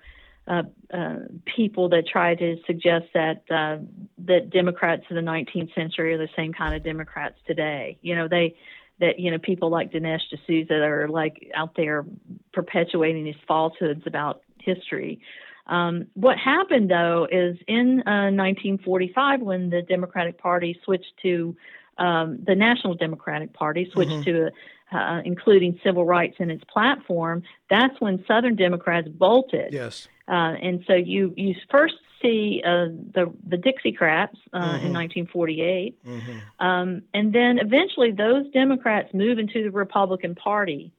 uh, 0.47 0.63
uh, 0.93 1.15
people 1.45 1.89
that 1.89 2.07
try 2.07 2.35
to 2.35 2.57
suggest 2.67 3.05
that 3.13 3.43
uh, 3.49 3.77
that 4.25 4.49
Democrats 4.51 5.03
in 5.09 5.15
the 5.15 5.21
19th 5.21 5.73
century 5.73 6.13
are 6.13 6.17
the 6.17 6.29
same 6.35 6.53
kind 6.53 6.75
of 6.75 6.83
Democrats 6.83 7.35
today. 7.47 7.97
You 8.01 8.15
know, 8.15 8.27
they 8.27 8.55
that 8.99 9.19
you 9.19 9.31
know 9.31 9.39
people 9.39 9.69
like 9.69 9.91
Dinesh 9.91 10.21
D'Souza 10.31 10.75
are 10.75 11.07
like 11.07 11.49
out 11.55 11.75
there 11.75 12.05
perpetuating 12.53 13.23
these 13.23 13.35
falsehoods 13.47 14.03
about 14.05 14.41
history. 14.59 15.19
Um, 15.67 16.07
what 16.13 16.37
happened 16.37 16.91
though 16.91 17.27
is 17.29 17.57
in 17.67 18.03
uh, 18.05 18.29
1945 18.29 19.41
when 19.41 19.71
the 19.71 19.81
Democratic 19.81 20.37
Party 20.37 20.79
switched 20.85 21.13
to 21.23 21.55
um, 21.97 22.39
the 22.45 22.55
National 22.55 22.93
Democratic 22.93 23.53
Party 23.53 23.89
switched 23.91 24.11
mm-hmm. 24.11 24.23
to 24.23 24.51
uh, 24.91 25.21
including 25.25 25.79
civil 25.83 26.05
rights 26.05 26.35
in 26.39 26.51
its 26.51 26.63
platform, 26.65 27.43
that's 27.69 27.99
when 27.99 28.23
Southern 28.27 28.55
Democrats 28.55 29.07
bolted. 29.07 29.73
Yes. 29.73 30.07
Uh, 30.27 30.55
and 30.61 30.83
so 30.87 30.93
you 30.93 31.33
you 31.37 31.55
first 31.69 31.95
see 32.21 32.61
uh, 32.65 32.87
the 33.13 33.31
the 33.47 33.57
Dixiecrats 33.57 34.37
uh, 34.53 34.59
mm-hmm. 34.59 34.85
in 34.85 34.93
1948, 34.93 36.03
mm-hmm. 36.03 36.65
um, 36.65 37.03
and 37.13 37.33
then 37.33 37.59
eventually 37.59 38.11
those 38.11 38.49
Democrats 38.51 39.13
move 39.13 39.37
into 39.37 39.63
the 39.63 39.71
Republican 39.71 40.35
Party. 40.35 40.91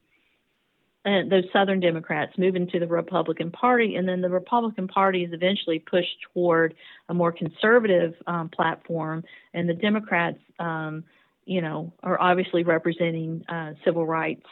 And 1.05 1.31
those 1.31 1.45
Southern 1.53 1.79
Democrats 1.79 2.37
move 2.37 2.57
into 2.57 2.81
the 2.81 2.89
Republican 2.89 3.53
Party, 3.53 3.95
and 3.95 4.09
then 4.09 4.23
the 4.23 4.29
Republican 4.29 4.89
Party 4.89 5.23
is 5.23 5.33
eventually 5.33 5.79
pushed 5.79 6.17
toward 6.35 6.75
a 7.09 7.15
more 7.15 7.31
conservative 7.31 8.15
um, 8.27 8.49
platform, 8.49 9.23
and 9.55 9.69
the 9.69 9.75
Democrats, 9.75 10.41
um, 10.59 11.05
you 11.45 11.61
know, 11.61 11.93
are 12.03 12.21
obviously 12.21 12.65
representing 12.65 13.45
uh, 13.49 13.75
civil 13.85 14.05
rights, 14.05 14.47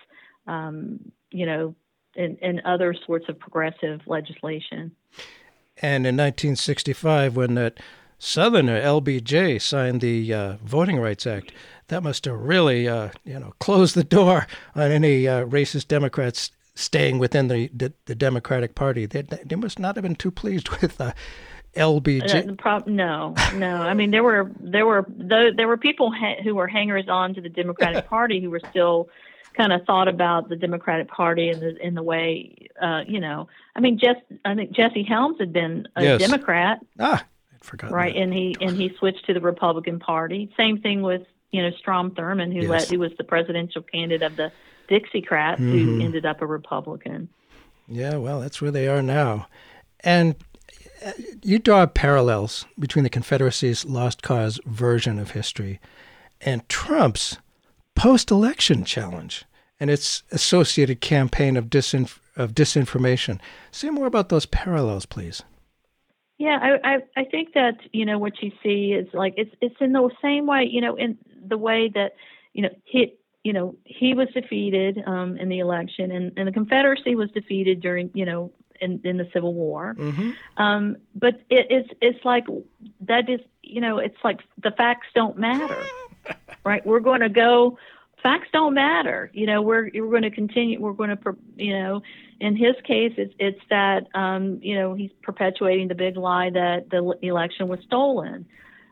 um, 0.47 1.01
you 1.33 1.45
know, 1.45 1.75
and, 2.17 2.39
and 2.43 2.61
other 2.65 2.95
sorts 3.07 3.29
of 3.29 3.39
progressive 3.39 4.01
legislation. 4.07 4.93
And 5.79 6.07
in 6.07 6.17
1965, 6.17 7.37
when 7.37 7.55
that 7.55 7.79
Southerner 8.19 8.81
LBJ 8.81 9.61
signed 9.61 10.01
the 10.01 10.33
uh, 10.33 10.57
Voting 10.65 10.99
Rights 10.99 11.27
Act, 11.27 11.53
that 11.89 12.03
must 12.03 12.25
have 12.25 12.39
really, 12.39 12.89
uh, 12.89 13.11
you 13.25 13.39
know, 13.39 13.53
closed 13.59 13.95
the 13.95 14.05
door 14.05 14.47
on 14.75 14.91
any 14.91 15.29
uh, 15.29 15.45
racist 15.45 15.89
Democrats 15.89 16.51
staying 16.75 17.19
within 17.19 17.49
the, 17.49 17.69
the, 17.75 17.93
the 18.07 18.15
Democratic 18.15 18.75
Party. 18.75 19.07
They, 19.07 19.23
they, 19.23 19.57
must 19.57 19.79
not 19.79 19.97
have 19.97 20.03
been 20.03 20.17
too 20.17 20.31
pleased 20.31 20.69
with 20.81 20.99
LBJ. 21.77 22.35
Uh, 22.35 22.47
the 22.47 22.57
prob- 22.57 22.87
no, 22.87 23.35
no. 23.55 23.77
I 23.77 23.95
mean, 23.95 24.11
there 24.11 24.23
were 24.23 24.51
there 24.61 24.87
were 24.87 25.07
there 25.09 25.69
were 25.69 25.77
people 25.77 26.13
ha- 26.13 26.43
who 26.43 26.55
were 26.55 26.67
hangers 26.67 27.09
on 27.09 27.35
to 27.35 27.41
the 27.41 27.49
Democratic 27.49 28.07
Party 28.09 28.41
who 28.41 28.51
were 28.51 28.63
still 28.71 29.09
kind 29.57 29.73
of 29.73 29.85
thought 29.87 30.09
about 30.09 30.49
the 30.49 30.57
Democratic 30.57 31.09
Party 31.09 31.49
and 31.49 31.61
the 31.63 31.77
in 31.87 31.95
the 31.95 32.03
way, 32.03 32.69
uh, 32.81 33.03
you 33.07 33.21
know, 33.21 33.49
I 33.77 33.81
mean, 33.81 33.99
Jess, 33.99 34.17
I 34.45 34.55
think 34.55 34.73
Jesse 34.73 35.03
Helms 35.05 35.39
had 35.39 35.53
been 35.53 35.87
a 35.97 36.03
yes. 36.03 36.21
Democrat. 36.21 36.81
Ah, 36.99 37.25
I 37.53 37.57
forgot. 37.65 37.91
Right, 37.91 38.15
that. 38.15 38.21
and 38.21 38.33
he 38.35 38.57
and 38.61 38.77
he 38.77 38.95
switched 38.99 39.25
to 39.27 39.35
the 39.35 39.41
Republican 39.41 39.99
Party. 40.01 40.53
Same 40.57 40.81
thing 40.81 41.03
with 41.03 41.23
you 41.51 41.63
know 41.63 41.71
Strom 41.79 42.11
Thurmond, 42.13 42.53
who 42.53 42.69
Yes. 42.69 42.91
who 42.91 42.99
was 42.99 43.13
the 43.19 43.25
presidential 43.25 43.83
candidate 43.83 44.23
of 44.23 44.37
the 44.37 44.53
Dixiecrats, 44.89 45.59
Mhm. 45.59 45.73
who 45.85 46.01
ended 46.03 46.27
up 46.27 46.43
a 46.43 46.47
Republican. 46.47 47.29
Yeah, 47.89 48.17
well, 48.17 48.41
that's 48.41 48.61
where 48.61 48.71
they 48.71 48.89
are 48.89 49.03
now. 49.03 49.47
And 50.01 50.35
uh, 51.05 51.13
you 51.43 51.59
draw 51.59 51.87
parallels 51.87 52.67
between 52.79 53.03
the 53.03 53.11
Confederacy's 53.11 53.85
lost 53.85 54.23
cause 54.23 54.59
version 54.67 55.19
of 55.19 55.31
history 55.33 55.81
and 56.41 56.67
Trump's 56.69 57.39
post 57.95 58.31
election 58.31 58.85
challenge 58.85 59.45
and 59.81 59.91
its 59.91 60.23
associated 60.31 61.01
campaign 61.01 61.57
of, 61.57 61.67
disinf- 61.67 62.19
of 62.37 62.55
disinformation. 62.55 63.41
Say 63.71 63.91
more 63.91 64.07
about 64.07 64.29
those 64.29 64.47
parallels, 64.47 65.07
please. 65.07 65.43
Yeah, 66.39 66.59
I, 66.61 66.95
I 66.95 66.99
I 67.17 67.25
think 67.25 67.55
that 67.55 67.79
you 67.93 68.05
know 68.05 68.19
what 68.19 68.43
you 68.43 68.51
see 68.63 68.93
is 68.93 69.07
like 69.15 69.35
it's 69.37 69.55
it's 69.61 69.77
in 69.81 69.93
the 69.93 70.11
same 70.21 70.47
way 70.47 70.69
you 70.69 70.81
know 70.81 70.97
in 70.97 71.17
the 71.47 71.57
way 71.57 71.89
that 71.95 72.15
you 72.53 72.63
know 72.63 72.71
he 72.83 73.15
you 73.45 73.53
know 73.53 73.77
he 73.85 74.15
was 74.15 74.27
defeated 74.35 75.01
um, 75.07 75.37
in 75.37 75.49
the 75.49 75.61
election 75.61 76.11
and, 76.11 76.33
and 76.37 76.49
the 76.49 76.53
Confederacy 76.53 77.15
was 77.15 77.31
defeated 77.31 77.81
during 77.81 78.11
you 78.15 78.25
know 78.25 78.51
in, 78.81 79.01
in 79.05 79.17
the 79.17 79.29
Civil 79.33 79.55
War. 79.55 79.95
Mm-hmm. 79.97 80.31
Um, 80.57 80.97
but 81.15 81.35
it, 81.51 81.67
it's 81.71 81.89
it's 82.01 82.25
like 82.25 82.47
that 83.03 83.29
is 83.29 83.41
you 83.63 83.81
know 83.81 83.99
it's 83.99 84.19
like 84.25 84.41
the 84.63 84.73
facts 84.73 85.07
don't 85.15 85.39
matter, 85.39 85.83
right? 86.65 86.85
We're 86.85 87.01
going 87.01 87.21
to 87.21 87.29
go. 87.29 87.79
Facts 88.23 88.49
don't 88.53 88.75
matter. 88.75 89.31
You 89.35 89.47
know, 89.47 89.61
we're 89.61 89.91
we're 89.95 90.11
going 90.11 90.23
to 90.23 90.31
continue. 90.31 90.81
We're 90.81 90.93
going 90.93 91.17
to, 91.17 91.37
you 91.57 91.79
know, 91.79 92.03
in 92.41 92.57
his 92.57 92.75
case, 92.87 93.13
it's 93.17 93.35
it's 93.39 93.61
that 93.71 94.07
um, 94.15 94.61
you 94.63 94.77
know 94.77 94.95
he's 94.95 95.11
perpetuating 95.23 95.89
the 95.89 95.95
big 95.95 96.17
lie 96.17 96.51
that 96.51 96.91
the 96.91 97.15
election 97.23 97.69
was 97.69 97.81
stolen. 97.87 98.47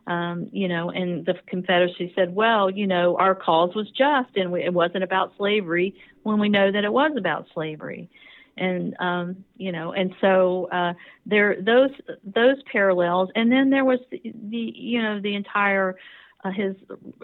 Um, 0.07 0.49
you 0.51 0.67
know, 0.67 0.91
and 0.91 1.25
the 1.25 1.35
Confederacy 1.47 2.13
said, 2.17 2.35
well, 2.35 2.69
you 2.69 2.89
know, 2.89 3.17
our 3.19 3.37
cause 3.37 3.73
was 3.77 3.89
just, 3.91 4.37
and 4.37 4.51
we, 4.51 4.65
it 4.65 4.75
wasn't 4.75 5.05
about 5.05 5.33
slavery 5.39 5.95
when 6.25 6.41
we 6.41 6.49
know 6.49 6.73
that 6.73 6.83
it 6.83 6.93
was 6.93 7.13
about 7.17 7.47
slavery 7.55 8.11
and 8.57 8.95
um, 9.01 9.45
you 9.57 9.73
know, 9.73 9.93
and 9.93 10.15
so 10.21 10.69
uh, 10.73 10.93
there 11.27 11.57
those 11.61 11.91
those 12.25 12.57
parallels, 12.71 13.31
and 13.35 13.51
then 13.51 13.71
there 13.71 13.85
was 13.85 13.99
the, 14.11 14.21
the 14.25 14.73
you 14.77 15.01
know 15.03 15.21
the 15.21 15.35
entire 15.35 15.97
uh, 16.45 16.51
his 16.51 16.75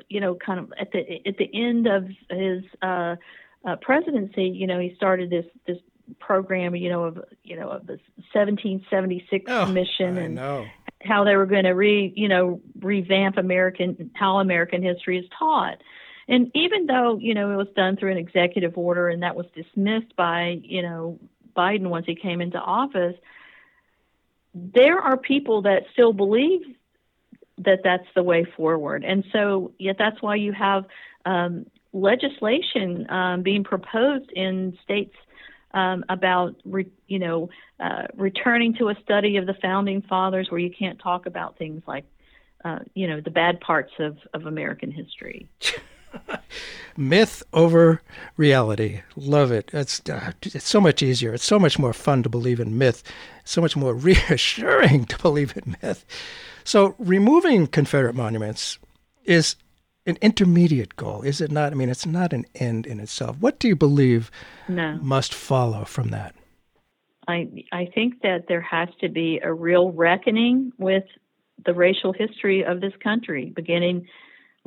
you 0.09 0.21
know 0.21 0.35
kind 0.35 0.61
of 0.61 0.73
at 0.79 0.93
the 0.93 1.01
at 1.27 1.37
the 1.39 1.51
end 1.53 1.87
of 1.87 2.09
his 2.31 2.64
uh, 2.83 3.16
uh, 3.66 3.77
presidency, 3.81 4.45
you 4.45 4.66
know, 4.66 4.79
he 4.79 4.95
started 4.97 5.31
this 5.31 5.47
this 5.66 5.79
program, 6.21 6.75
you 6.77 6.89
know, 6.89 7.05
of 7.05 7.25
you 7.45 7.57
know 7.57 7.69
of 7.71 7.87
the 7.87 7.99
1776 8.33 9.45
Oh, 9.49 9.66
commission 9.66 10.16
I 10.16 10.21
and 10.23 10.35
know. 10.37 10.66
how 11.03 11.25
they 11.25 11.37
were 11.37 11.47
going 11.47 11.64
to 11.64 11.73
re 11.73 12.12
you 12.16 12.29
know 12.29 12.61
revamp 12.81 13.37
American 13.37 14.11
how 14.14 14.39
American 14.39 14.83
history 14.83 15.19
is 15.19 15.27
taught. 15.39 15.79
And 16.29 16.51
even 16.55 16.87
though 16.87 17.19
you 17.21 17.35
know 17.35 17.51
it 17.53 17.57
was 17.57 17.69
done 17.75 17.97
through 17.97 18.12
an 18.12 18.19
executive 18.19 18.77
order 18.79 19.09
and 19.09 19.23
that 19.23 19.35
was 19.37 19.47
dismissed 19.55 20.14
by 20.16 20.61
you 20.62 20.83
know 20.83 21.19
Biden 21.57 21.89
once 21.89 22.07
he 22.07 22.14
came 22.14 22.41
into 22.41 22.59
office, 22.59 23.16
there 24.55 24.99
are 24.99 25.16
people 25.16 25.62
that 25.62 25.83
still 25.93 26.12
believe 26.12 26.61
that 27.65 27.81
that's 27.85 28.07
the 28.15 28.23
way 28.23 28.45
forward. 28.57 29.05
And 29.05 29.25
so 29.33 29.73
yet 29.79 29.97
that's 29.99 30.21
why 30.23 30.37
you 30.37 30.53
have 30.53 30.85
um, 31.25 31.67
legislation 31.93 33.11
um, 33.11 33.43
being 33.43 33.65
proposed 33.65 34.31
in 34.33 34.77
states 34.85 35.15
um, 35.75 36.05
about 36.09 36.55
re, 36.65 36.87
you 37.07 37.19
know 37.19 37.51
uh, 37.79 38.07
returning 38.17 38.75
to 38.75 38.89
a 38.89 38.95
study 39.03 39.37
of 39.37 39.47
the 39.47 39.55
founding 39.61 40.03
fathers 40.03 40.51
where 40.51 40.61
you 40.61 40.71
can't 40.71 40.99
talk 40.99 41.27
about 41.27 41.59
things 41.59 41.83
like 41.87 42.05
uh, 42.65 42.81
you 42.95 43.07
know, 43.07 43.21
the 43.21 43.31
bad 43.31 43.61
parts 43.61 43.93
of, 43.99 44.19
of 44.35 44.47
American 44.47 44.91
history. 44.91 45.49
myth 46.97 47.43
over 47.53 48.03
reality. 48.37 49.03
Love 49.17 49.53
it. 49.53 49.71
It's, 49.73 50.01
uh, 50.09 50.33
it's 50.43 50.69
so 50.69 50.81
much 50.81 51.03
easier. 51.03 51.35
It's 51.35 51.45
so 51.45 51.59
much 51.59 51.79
more 51.79 51.93
fun 51.93 52.23
to 52.23 52.29
believe 52.29 52.61
in 52.61 52.79
myth. 52.79 53.03
so 53.45 53.61
much 53.61 53.77
more 53.77 53.95
reassuring 54.09 55.07
to 55.07 55.19
believe 55.19 55.57
in 55.57 55.77
myth. 55.83 56.05
So 56.65 56.95
removing 56.99 57.67
Confederate 57.67 58.15
monuments 58.15 58.79
is 59.25 59.57
an 60.09 60.19
intermediate 60.23 60.97
goal, 60.97 61.23
is 61.23 61.41
it 61.41 61.53
not? 61.53 61.73
I 61.73 61.75
mean, 61.75 61.91
it's 61.91 62.07
not 62.07 62.33
an 62.33 62.47
end 62.55 62.87
in 62.87 62.99
itself. 62.99 63.37
What 63.41 63.59
do 63.59 63.69
you 63.69 63.77
believe 63.77 64.31
no. 64.67 64.99
must 65.03 65.35
follow 65.35 65.85
from 65.85 66.11
that? 66.11 66.35
I 67.29 67.49
I 67.73 67.89
think 67.95 68.23
that 68.23 68.47
there 68.49 68.63
has 68.63 68.89
to 69.03 69.09
be 69.09 69.39
a 69.43 69.53
real 69.53 69.93
reckoning 69.93 70.73
with 70.79 71.05
the 71.65 71.75
racial 71.75 72.13
history 72.13 72.65
of 72.65 72.81
this 72.81 72.95
country, 73.03 73.53
beginning 73.55 74.07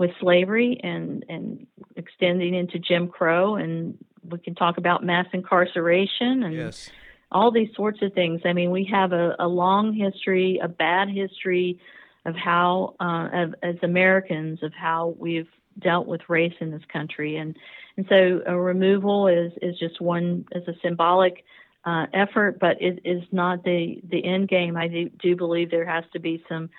with 0.02 0.10
slavery 0.20 0.80
and 0.84 1.24
and 1.30 1.68
extending 1.95 2.56
into 2.56 2.80
Jim 2.80 3.08
Crow, 3.08 3.54
and 3.56 4.04
we 4.28 4.39
can 4.39 4.56
talk 4.56 4.80
about 4.80 5.04
mass 5.04 5.28
incarceration 5.32 6.41
and 6.41 6.56
yes. 6.56 6.89
all 7.32 7.52
these 7.52 7.70
sorts 7.76 8.02
of 8.02 8.12
things. 8.14 8.41
I 8.43 8.54
mean, 8.54 8.72
we 8.72 8.89
have 8.91 9.12
a, 9.14 9.36
a 9.38 9.47
long 9.47 9.93
history, 9.93 10.60
a 10.62 10.68
bad 10.68 11.08
history 11.08 11.80
of 12.26 12.36
how, 12.36 12.95
uh, 12.99 13.28
of, 13.32 13.56
as 13.62 13.76
Americans, 13.84 14.64
of 14.64 14.74
how 14.74 15.16
we've 15.20 15.49
dealt 15.78 16.08
with 16.08 16.22
race 16.28 16.56
in 16.60 16.72
this 16.72 16.86
country, 16.91 17.38
and 17.38 17.56
and 17.95 18.08
so 18.10 18.41
a 18.47 18.60
removal 18.60 19.28
is 19.28 19.52
is 19.62 19.78
just 19.78 20.02
one 20.02 20.45
is 20.54 20.68
a 20.68 20.74
symbolic 20.82 21.45
uh, 21.86 22.08
effort, 22.12 22.58
but 22.60 22.82
it 22.82 23.02
is 23.06 23.22
not 23.32 23.64
the 23.64 24.02
the 24.10 24.26
end 24.26 24.49
game. 24.49 24.76
I 24.76 24.88
do, 24.88 25.10
do 25.22 25.36
believe 25.36 25.70
there 25.70 25.86
has 25.86 26.06
to 26.14 26.20
be 26.20 26.43
some 26.49 26.72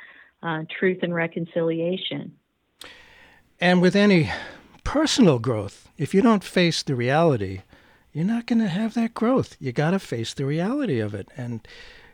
uh, 0.43 0.63
truth 0.77 0.99
and 1.03 1.15
reconciliation. 1.15 2.33
And 3.63 3.81
with 3.81 3.95
any 3.95 4.29
personal 4.83 5.39
growth, 5.39 5.89
if 5.97 6.13
you 6.13 6.21
don't 6.21 6.43
face 6.43 6.83
the 6.83 6.97
reality, 6.97 7.61
you're 8.13 8.25
not 8.25 8.47
going 8.47 8.59
to 8.59 8.67
have 8.67 8.95
that 8.95 9.15
growth. 9.15 9.57
You 9.61 9.71
got 9.71 9.93
to 9.93 10.01
face 10.01 10.35
the 10.35 10.45
reality 10.45 10.99
of 10.99 11.15
it. 11.15 11.29
And 11.37 11.61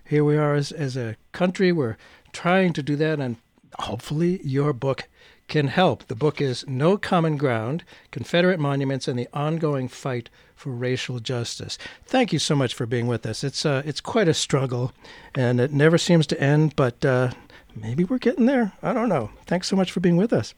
here 0.05 0.25
we 0.25 0.37
are 0.37 0.55
as, 0.55 0.73
as 0.73 0.95
a 0.95 1.17
country, 1.33 1.73
we're 1.73 1.97
trying 2.35 2.75
to 2.75 2.83
do 2.83 2.97
that, 2.97 3.19
and 3.19 3.37
hopefully 3.79 4.43
your 4.45 4.75
book 4.75 5.09
can 5.49 5.69
help. 5.69 6.07
The 6.09 6.15
book 6.15 6.43
is 6.43 6.67
No 6.69 6.99
Common 6.99 7.39
Ground 7.39 7.83
Confederate 8.11 8.61
Monuments 8.61 9.09
and 9.09 9.19
the 9.19 9.29
Ongoing 9.33 9.89
Fight 9.89 10.29
for 10.55 10.69
Racial 10.69 11.19
Justice. 11.19 11.79
Thank 12.05 12.31
you 12.31 12.39
so 12.39 12.57
much 12.57 12.75
for 12.75 12.85
being 12.85 13.07
with 13.07 13.25
us. 13.25 13.43
It's, 13.43 13.65
uh, 13.65 13.81
it's 13.87 14.03
quite 14.03 14.29
a 14.29 14.35
struggle, 14.35 14.93
and 15.35 15.61
it 15.61 15.73
never 15.73 15.97
seems 15.97 16.27
to 16.27 16.39
end, 16.39 16.77
but 16.77 17.03
uh, 17.07 17.31
maybe 17.75 18.05
we're 18.05 18.19
getting 18.19 18.45
there. 18.45 18.75
I 18.83 18.93
don't 18.93 19.09
know. 19.09 19.31
Thanks 19.47 19.67
so 19.67 19.77
much 19.77 19.91
for 19.91 20.01
being 20.01 20.19
with 20.19 20.35
us. 20.35 20.53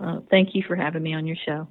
Well, 0.00 0.26
thank 0.30 0.54
you 0.54 0.62
for 0.66 0.76
having 0.76 1.02
me 1.02 1.14
on 1.14 1.26
your 1.26 1.36
show. 1.46 1.68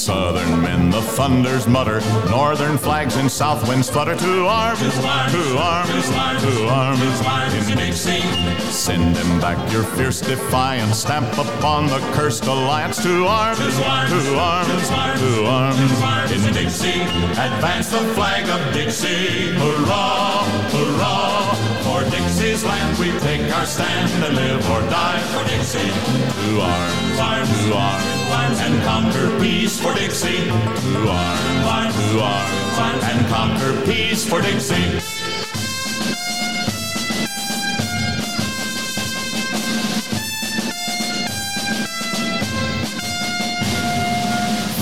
Southern 0.00 0.62
men, 0.62 0.88
the 0.88 1.02
thunders 1.02 1.66
mutter, 1.68 2.00
northern 2.30 2.78
flags 2.78 3.16
and 3.16 3.30
south 3.30 3.68
winds 3.68 3.90
flutter. 3.90 4.16
To 4.16 4.46
arms, 4.46 4.80
to 4.80 5.06
arms, 5.06 5.32
to 5.34 5.58
arms, 5.58 5.90
to 6.42 6.66
arms, 7.28 7.68
in 7.68 7.76
Dixie. 7.76 8.22
Send 8.72 9.14
them 9.14 9.40
back 9.42 9.70
your 9.70 9.82
fierce 9.82 10.22
defiance, 10.22 11.00
stamp 11.00 11.30
upon 11.36 11.88
the 11.88 11.98
cursed 12.14 12.44
alliance. 12.44 13.02
To 13.02 13.26
arms, 13.26 13.58
to 13.58 13.84
arms, 13.84 14.10
to 14.24 15.44
arms, 15.44 16.32
in 16.32 16.54
Dixie. 16.54 17.02
Advance 17.32 17.90
the 17.90 17.98
flag 18.14 18.48
of 18.48 18.72
Dixie, 18.72 19.52
hurrah. 19.52 20.19
Dixie's 22.60 22.68
land 22.68 22.98
we 22.98 23.18
take 23.20 23.52
our 23.54 23.64
stand 23.64 24.24
and 24.24 24.36
live 24.36 24.70
or 24.70 24.80
die 24.90 25.20
for 25.32 25.48
Dixie. 25.48 25.78
To 25.78 26.60
arms, 26.60 27.64
to 27.64 27.74
arms, 27.74 28.60
and 28.60 28.82
conquer 28.82 29.40
peace 29.40 29.80
for 29.80 29.94
Dixie. 29.94 30.44
To 30.44 31.08
arms, 31.08 31.94
to 32.12 32.20
arms, 32.20 33.04
and 33.04 33.26
conquer 33.28 33.80
peace 33.86 34.28
for 34.28 34.42
Dixie. 34.42 35.29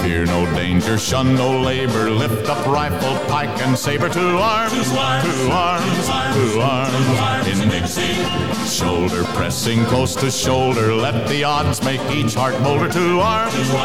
Fear 0.08 0.24
no 0.24 0.46
danger, 0.54 0.96
shun 0.96 1.34
no 1.34 1.60
labor, 1.60 2.10
lift 2.10 2.48
up 2.48 2.66
rifle, 2.66 3.14
pike, 3.28 3.60
and 3.60 3.78
saber 3.78 4.08
to 4.08 4.38
arms, 4.38 4.72
to 4.72 4.98
arms, 4.98 5.24
to 5.26 5.50
arms, 5.52 6.06
to 6.34 6.60
arms, 6.62 7.60
in 7.60 7.68
Dixie. 7.68 8.14
Shoulder 8.66 9.24
pressing 9.34 9.84
close 9.84 10.16
to 10.16 10.30
shoulder, 10.30 10.94
let 10.94 11.28
the 11.28 11.44
odds 11.44 11.82
make 11.82 12.00
each 12.10 12.32
heart 12.32 12.58
bolder. 12.62 12.88
To 12.88 13.20
arms, 13.20 13.52
to 13.52 13.76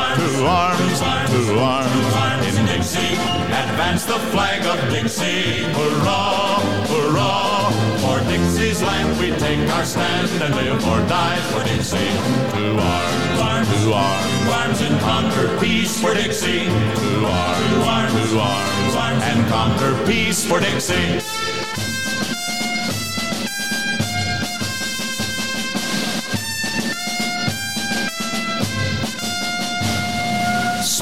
arms, 0.48 1.00
to 1.30 1.60
arms, 1.60 2.58
in 2.58 2.66
Dixie. 2.68 3.43
Advance 3.54 4.06
the 4.06 4.18
flag 4.34 4.66
of 4.66 4.90
Dixie, 4.90 5.64
hurrah, 5.78 6.60
hurrah. 6.90 7.70
For 8.02 8.20
Dixie's 8.28 8.82
land 8.82 9.20
we 9.20 9.30
take 9.38 9.70
our 9.70 9.86
stand 9.86 10.28
and 10.42 10.56
live 10.56 10.84
or 10.88 11.08
die 11.08 11.40
for 11.52 11.64
Dixie. 11.64 11.98
To 11.98 12.80
arms, 13.40 13.70
to 13.84 13.94
arms, 13.94 14.50
arms 14.50 14.82
and 14.82 15.00
conquer 15.02 15.56
peace 15.60 16.02
for 16.02 16.16
Dixie. 16.16 16.66
To 16.66 17.26
arms, 17.86 18.32
to 18.32 18.40
arms, 18.40 19.24
and 19.24 19.48
conquer 19.48 20.04
peace 20.08 20.44
for 20.44 20.60
Dixie. 20.60 21.53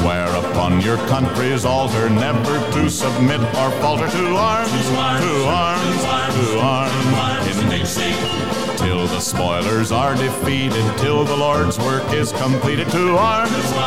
Swear 0.02 0.26
upon 0.34 0.82
your 0.82 0.98
country's 1.06 1.64
altar 1.64 2.10
never 2.10 2.58
to 2.72 2.90
submit 2.90 3.40
or 3.40 3.70
falter. 3.82 4.10
To 4.10 4.36
arms, 4.36 4.72
to 4.72 4.98
arms, 4.98 6.02
to 6.34 6.60
arms, 6.60 7.58
in 7.60 7.70
Dixie. 7.70 8.61
Till 8.82 9.06
the 9.06 9.20
spoilers 9.20 9.92
are 9.92 10.16
defeated, 10.16 10.84
till 10.98 11.24
the 11.24 11.38
Lord's 11.38 11.78
work 11.78 12.12
is 12.14 12.32
completed. 12.32 12.90
To 12.90 13.16
arms, 13.16 13.52
to 13.52 13.78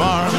arms, 0.00 0.32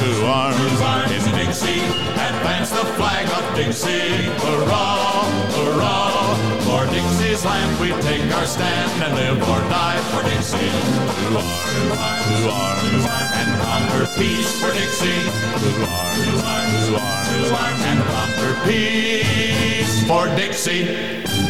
to 0.00 0.26
arms, 0.26 1.26
in 1.26 1.34
Dixie. 1.34 1.80
Advance 2.16 2.70
the 2.70 2.84
flag 2.96 3.28
of 3.28 3.54
Dixie, 3.54 4.24
hurrah, 4.40 5.24
hurrah. 5.52 6.34
For 6.64 6.90
Dixie's 6.92 7.44
land 7.44 7.78
we 7.78 7.88
take 8.00 8.24
our 8.36 8.46
stand 8.46 9.02
and 9.02 9.14
live 9.14 9.42
or 9.42 9.60
die 9.68 10.00
for 10.10 10.22
Dixie. 10.24 10.56
To 10.56 11.36
arms, 11.36 11.92
to 12.40 12.50
arms, 12.50 13.04
and 13.36 13.50
conquer 13.60 14.06
peace 14.16 14.60
for 14.60 14.72
Dixie. 14.72 15.28
To 15.60 15.70
arms, 15.92 16.40
to 16.88 16.96
arms, 16.96 17.82
and 17.84 18.00
conquer 18.02 18.54
peace 18.66 20.06
for 20.06 20.26
Dixie. 20.36 21.47